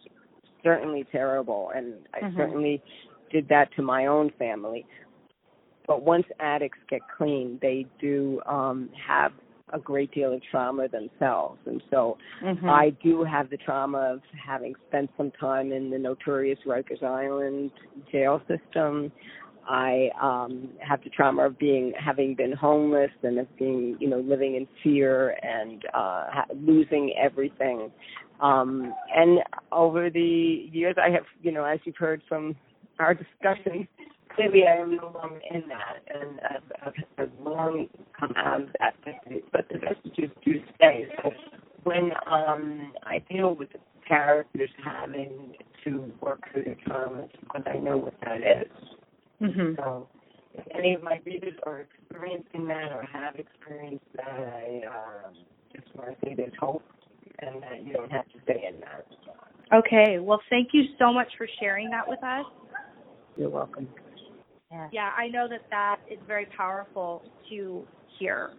certainly 0.63 1.07
terrible, 1.11 1.71
and 1.75 1.95
I 2.15 2.21
Mhm. 2.21 2.37
certainly 2.37 2.83
did 3.33 3.49
that 3.49 3.69
to 3.77 3.83
my 3.83 4.07
own 4.07 4.31
family. 4.39 4.85
But 5.87 6.03
once 6.03 6.25
addicts 6.39 6.79
get 6.89 7.01
clean, 7.17 7.59
they 7.61 7.87
do 8.01 8.41
um, 8.47 8.89
have 9.07 9.33
a 9.73 9.79
great 9.79 10.13
deal 10.13 10.33
of 10.33 10.41
trauma 10.51 10.87
themselves, 10.89 11.59
and 11.67 11.83
so 11.91 12.19
Mhm. 12.43 12.69
I 12.69 12.91
do 13.03 13.25
have 13.25 13.49
the 13.49 13.57
trauma 13.57 13.99
of 13.99 14.23
having 14.33 14.75
spent 14.89 15.11
some 15.17 15.31
time 15.33 15.73
in 15.73 15.91
the 15.91 15.99
notorious 15.99 16.59
Rikers 16.67 17.03
Island 17.03 17.71
jail 18.11 18.41
system. 18.47 19.11
I 19.69 20.11
um 20.21 20.69
have 20.81 21.03
the 21.05 21.11
trauma 21.11 21.47
of 21.47 21.59
being 21.59 21.93
having 21.99 22.35
been 22.35 22.53
homeless 22.53 23.13
and 23.23 23.39
of 23.39 23.57
being, 23.57 23.97
you 24.01 24.09
know, 24.09 24.19
living 24.19 24.57
in 24.57 24.67
fear 24.83 25.31
and 25.43 25.85
uh 25.95 26.27
ha- 26.31 26.47
losing 26.55 27.15
everything. 27.17 27.91
Um 28.41 28.93
and 29.15 29.39
over 29.71 30.11
the 30.11 30.69
years 30.73 30.97
I 30.99 31.11
have, 31.11 31.25
you 31.43 31.53
know, 31.53 31.65
as 31.65 31.79
you've 31.85 31.97
heard 31.97 32.23
from 32.29 32.57
our 32.99 33.15
discussion, 33.15 33.89
clearly 34.35 34.65
I 34.67 34.77
am 34.77 34.97
no 34.97 35.13
longer 35.15 35.41
in 35.51 35.65
that 35.69 36.03
and 36.15 36.41
I've, 36.41 36.73
I've, 36.87 37.05
I've 37.19 37.45
long 37.45 37.89
come 38.19 38.33
out 38.37 38.63
of 38.63 38.69
that 38.81 38.95
but 39.53 39.67
the, 39.69 39.79
vestiges 39.79 40.31
do 40.45 40.61
stay. 40.77 41.07
So 41.23 41.33
when 41.85 42.13
um 42.31 42.93
I 43.05 43.19
deal 43.31 43.55
with 43.55 43.73
the 43.73 43.79
characters 44.07 44.71
having 44.85 45.55
to 45.85 46.13
work 46.21 46.41
through 46.53 46.65
their 46.65 46.77
traumas 46.87 47.31
because 47.41 47.63
I 47.67 47.79
know 47.79 47.97
what 47.97 48.15
that 48.25 48.41
is. 48.41 48.73
Mhm. 49.41 49.77
So 49.77 50.09
if 50.55 50.65
any 50.75 50.95
of 50.95 51.03
my 51.03 51.21
readers 51.25 51.55
are 51.65 51.81
experiencing 51.81 52.67
that 52.69 52.93
or 52.93 53.03
have 53.11 53.37
experienced 53.37 54.05
that, 54.15 54.29
I 54.29 54.83
um, 54.87 55.35
just 55.75 55.95
want 55.97 56.11
to 56.21 56.27
say 56.27 56.35
there's 56.35 56.53
hope 56.61 56.85
and 57.41 57.63
that 57.63 57.85
you 57.85 57.93
don't 57.93 58.13
have 58.13 58.27
to 58.29 58.39
stay 58.45 58.65
in 58.69 58.81
that. 58.81 59.07
Okay. 59.73 60.19
Well, 60.19 60.41
thank 60.51 60.69
you 60.73 60.85
so 60.99 61.13
much 61.13 61.29
for 61.39 61.49
sharing 61.59 61.91
that 61.91 62.07
with 62.07 62.23
us. 62.23 62.45
You're 63.37 63.51
welcome. 63.51 63.89
Yeah, 64.91 65.11
I 65.17 65.29
know 65.29 65.49
that 65.49 65.63
that 65.71 65.97
is 66.11 66.19
very 66.27 66.47
powerful 66.57 67.23
to 67.51 67.87
hear. 68.19 68.51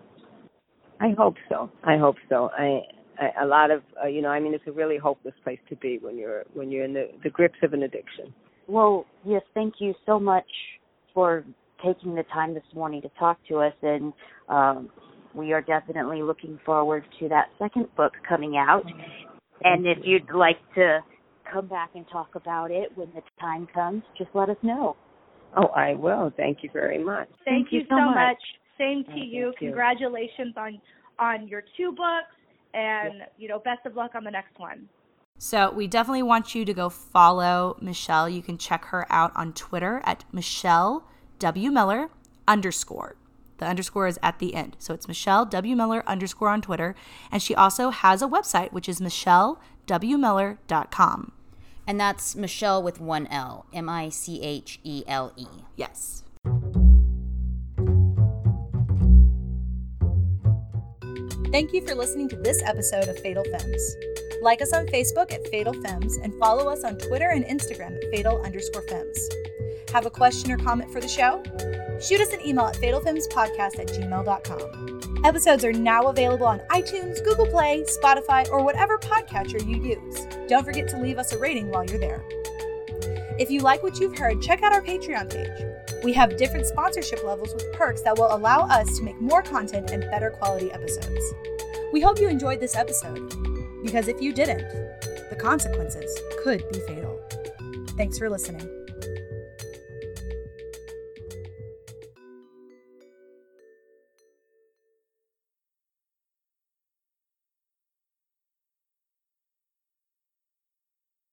I 0.99 1.09
hope 1.17 1.35
so. 1.49 1.71
I 1.83 1.97
hope 1.97 2.17
so. 2.29 2.51
I, 2.57 2.81
I 3.19 3.43
a 3.43 3.47
lot 3.47 3.71
of 3.71 3.81
uh, 4.03 4.07
you 4.07 4.21
know, 4.21 4.29
I 4.29 4.39
mean, 4.39 4.53
it's 4.53 4.67
a 4.67 4.71
really 4.71 4.97
hopeless 4.97 5.33
place 5.43 5.59
to 5.69 5.75
be 5.75 5.97
when 6.01 6.17
you're 6.17 6.43
when 6.53 6.71
you're 6.71 6.85
in 6.85 6.93
the 6.93 7.09
the 7.23 7.29
grips 7.29 7.57
of 7.63 7.73
an 7.73 7.83
addiction. 7.83 8.33
Well, 8.67 9.05
yes, 9.25 9.41
thank 9.53 9.75
you 9.79 9.93
so 10.05 10.19
much 10.19 10.45
for 11.13 11.43
taking 11.83 12.15
the 12.15 12.23
time 12.33 12.53
this 12.53 12.63
morning 12.73 13.01
to 13.01 13.09
talk 13.19 13.37
to 13.49 13.57
us. 13.57 13.73
And 13.81 14.13
um, 14.49 14.89
we 15.33 15.51
are 15.51 15.61
definitely 15.61 16.21
looking 16.21 16.59
forward 16.65 17.03
to 17.19 17.29
that 17.29 17.47
second 17.59 17.87
book 17.95 18.13
coming 18.27 18.55
out. 18.57 18.85
And 19.63 19.85
if 19.85 19.97
you'd 20.03 20.33
like 20.33 20.57
to 20.75 20.99
come 21.51 21.67
back 21.67 21.91
and 21.95 22.05
talk 22.11 22.35
about 22.35 22.71
it 22.71 22.89
when 22.95 23.09
the 23.15 23.21
time 23.39 23.67
comes, 23.73 24.03
just 24.17 24.29
let 24.33 24.49
us 24.49 24.57
know. 24.61 24.95
Oh, 25.55 25.67
I 25.67 25.93
will. 25.93 26.31
Thank 26.35 26.59
you 26.63 26.69
very 26.73 27.03
much. 27.03 27.27
Thank, 27.45 27.67
Thank 27.67 27.71
you 27.71 27.79
you 27.79 27.85
so 27.85 27.95
so 27.97 28.05
much. 28.05 28.15
much. 28.15 28.37
Same 28.77 29.03
oh, 29.07 29.11
to 29.11 29.19
Oh, 29.19 29.23
you. 29.23 29.43
thank 29.45 29.61
you. 29.61 29.67
Congratulations 29.69 30.53
on 30.57 30.81
on 31.19 31.47
your 31.47 31.63
two 31.77 31.91
books 31.91 32.35
and 32.73 33.23
you 33.37 33.47
know, 33.47 33.59
best 33.59 33.85
of 33.85 33.95
luck 33.95 34.11
on 34.15 34.23
the 34.23 34.31
next 34.31 34.57
one. 34.59 34.89
So 35.37 35.71
we 35.71 35.87
definitely 35.87 36.23
want 36.23 36.55
you 36.55 36.65
to 36.65 36.73
go 36.73 36.89
follow 36.89 37.77
Michele. 37.81 38.29
You 38.29 38.41
can 38.41 38.57
check 38.57 38.85
her 38.85 39.05
out 39.11 39.31
on 39.35 39.53
Twitter 39.53 40.01
at 40.05 40.23
Michele 40.31 41.05
W 41.39 41.71
Miller 41.71 42.09
underscore. 42.47 43.15
The 43.57 43.65
underscore 43.65 44.07
is 44.07 44.19
at 44.23 44.39
the 44.39 44.55
end. 44.55 44.75
So 44.79 44.93
it's 44.93 45.07
Michele 45.07 45.45
W 45.45 45.75
Miller 45.75 46.03
underscore 46.07 46.49
on 46.49 46.61
Twitter. 46.61 46.95
And 47.31 47.41
she 47.41 47.53
also 47.53 47.91
has 47.91 48.21
a 48.21 48.27
website, 48.27 48.71
which 48.71 48.89
is 48.89 48.99
michelewmiller.com. 49.87 51.31
And 51.85 51.99
that's 51.99 52.35
Michele 52.35 52.81
with 52.81 53.01
one 53.01 53.27
L, 53.27 53.65
M 53.73 53.89
I 53.89 54.09
C 54.09 54.41
H 54.41 54.79
E 54.83 55.03
L 55.07 55.33
E. 55.35 55.47
Yes. 55.75 56.23
Thank 61.51 61.71
you 61.71 61.85
for 61.85 61.93
listening 61.93 62.29
to 62.29 62.35
this 62.37 62.63
episode 62.63 63.09
of 63.09 63.19
Fatal 63.19 63.43
Femmes. 63.43 63.95
Like 64.41 64.61
us 64.61 64.73
on 64.73 64.87
Facebook 64.87 65.31
at 65.31 65.47
Fatal 65.49 65.73
Femmes 65.73 66.17
and 66.17 66.33
follow 66.39 66.67
us 66.67 66.83
on 66.83 66.97
Twitter 66.97 67.29
and 67.29 67.45
Instagram 67.45 67.95
at 67.95 68.09
fatal 68.11 68.41
underscore 68.43 68.81
femmes. 68.87 69.29
Have 69.91 70.07
a 70.07 70.09
question 70.09 70.51
or 70.51 70.57
comment 70.57 70.91
for 70.91 70.99
the 70.99 71.07
show? 71.07 71.43
Shoot 72.01 72.21
us 72.21 72.33
an 72.33 72.41
email 72.45 72.65
at 72.65 72.75
fatalfemmespodcast 72.75 73.79
at 73.79 73.87
gmail.com. 73.87 74.92
Episodes 75.23 75.63
are 75.63 75.71
now 75.71 76.07
available 76.07 76.45
on 76.45 76.59
iTunes, 76.69 77.23
Google 77.23 77.47
Play, 77.47 77.85
Spotify, 77.87 78.49
or 78.49 78.61
whatever 78.61 78.97
podcatcher 78.97 79.65
you 79.65 79.81
use. 79.81 80.27
Don't 80.49 80.65
forget 80.65 80.89
to 80.89 80.97
leave 80.97 81.17
us 81.17 81.31
a 81.31 81.37
rating 81.37 81.69
while 81.69 81.85
you're 81.85 81.97
there. 81.97 82.21
If 83.39 83.49
you 83.49 83.61
like 83.61 83.83
what 83.83 83.99
you've 84.01 84.17
heard, 84.17 84.41
check 84.41 84.63
out 84.63 84.73
our 84.73 84.81
Patreon 84.81 85.31
page. 85.31 86.03
We 86.03 86.11
have 86.11 86.35
different 86.35 86.65
sponsorship 86.65 87.23
levels 87.23 87.53
with 87.53 87.71
perks 87.71 88.01
that 88.01 88.17
will 88.17 88.35
allow 88.35 88.67
us 88.67 88.97
to 88.97 89.03
make 89.03 89.19
more 89.21 89.41
content 89.41 89.91
and 89.91 90.01
better 90.11 90.29
quality 90.29 90.73
episodes. 90.73 91.33
We 91.93 92.01
hope 92.01 92.19
you 92.19 92.27
enjoyed 92.27 92.59
this 92.59 92.75
episode, 92.75 93.33
because 93.81 94.09
if 94.09 94.21
you 94.21 94.33
didn't, 94.33 94.67
the 95.29 95.37
consequences 95.39 96.19
could 96.43 96.69
be 96.69 96.79
fatal. 96.81 97.21
Thanks 97.95 98.17
for 98.17 98.29
listening. 98.29 98.82